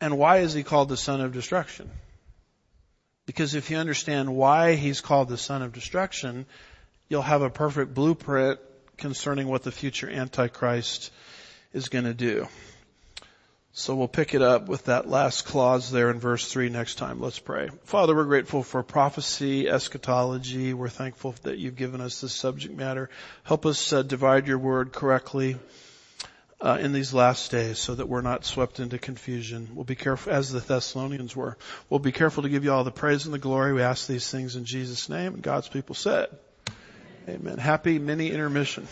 And 0.00 0.18
why 0.18 0.38
is 0.38 0.52
he 0.52 0.62
called 0.62 0.88
the 0.88 0.96
son 0.96 1.20
of 1.20 1.32
destruction? 1.32 1.90
Because 3.26 3.54
if 3.54 3.70
you 3.70 3.76
understand 3.76 4.34
why 4.34 4.74
he's 4.74 5.00
called 5.00 5.28
the 5.28 5.38
son 5.38 5.62
of 5.62 5.72
destruction, 5.72 6.46
you'll 7.08 7.22
have 7.22 7.42
a 7.42 7.50
perfect 7.50 7.94
blueprint 7.94 8.58
concerning 8.96 9.46
what 9.46 9.62
the 9.62 9.70
future 9.70 10.10
Antichrist 10.10 11.12
is 11.72 11.88
going 11.88 12.04
to 12.04 12.14
do. 12.14 12.48
So 13.74 13.94
we'll 13.94 14.08
pick 14.08 14.34
it 14.34 14.42
up 14.42 14.68
with 14.68 14.86
that 14.86 15.08
last 15.08 15.46
clause 15.46 15.90
there 15.90 16.10
in 16.10 16.18
verse 16.18 16.50
3 16.50 16.68
next 16.68 16.96
time. 16.96 17.20
Let's 17.20 17.38
pray. 17.38 17.70
Father, 17.84 18.14
we're 18.14 18.24
grateful 18.24 18.62
for 18.62 18.82
prophecy, 18.82 19.68
eschatology. 19.68 20.74
We're 20.74 20.90
thankful 20.90 21.34
that 21.42 21.58
you've 21.58 21.76
given 21.76 22.00
us 22.00 22.20
this 22.20 22.34
subject 22.34 22.76
matter. 22.76 23.08
Help 23.44 23.64
us 23.64 23.92
uh, 23.92 24.02
divide 24.02 24.46
your 24.46 24.58
word 24.58 24.92
correctly 24.92 25.56
uh, 26.62 26.78
in 26.80 26.92
these 26.92 27.12
last 27.12 27.50
days 27.50 27.78
so 27.78 27.96
that 27.96 28.08
we're 28.08 28.22
not 28.22 28.44
swept 28.44 28.78
into 28.78 28.96
confusion. 28.96 29.68
We'll 29.74 29.84
be 29.84 29.96
careful, 29.96 30.32
as 30.32 30.52
the 30.52 30.60
Thessalonians 30.60 31.34
were. 31.34 31.58
We'll 31.90 31.98
be 31.98 32.12
careful 32.12 32.44
to 32.44 32.48
give 32.48 32.62
you 32.62 32.72
all 32.72 32.84
the 32.84 32.92
praise 32.92 33.24
and 33.24 33.34
the 33.34 33.38
glory. 33.38 33.72
We 33.72 33.82
ask 33.82 34.06
these 34.06 34.30
things 34.30 34.54
in 34.54 34.64
Jesus' 34.64 35.08
name. 35.08 35.34
And 35.34 35.42
God's 35.42 35.68
people 35.68 35.96
said, 35.96 36.28
Amen. 37.28 37.58
Happy 37.58 37.98
mini 37.98 38.30
intermission. 38.30 38.86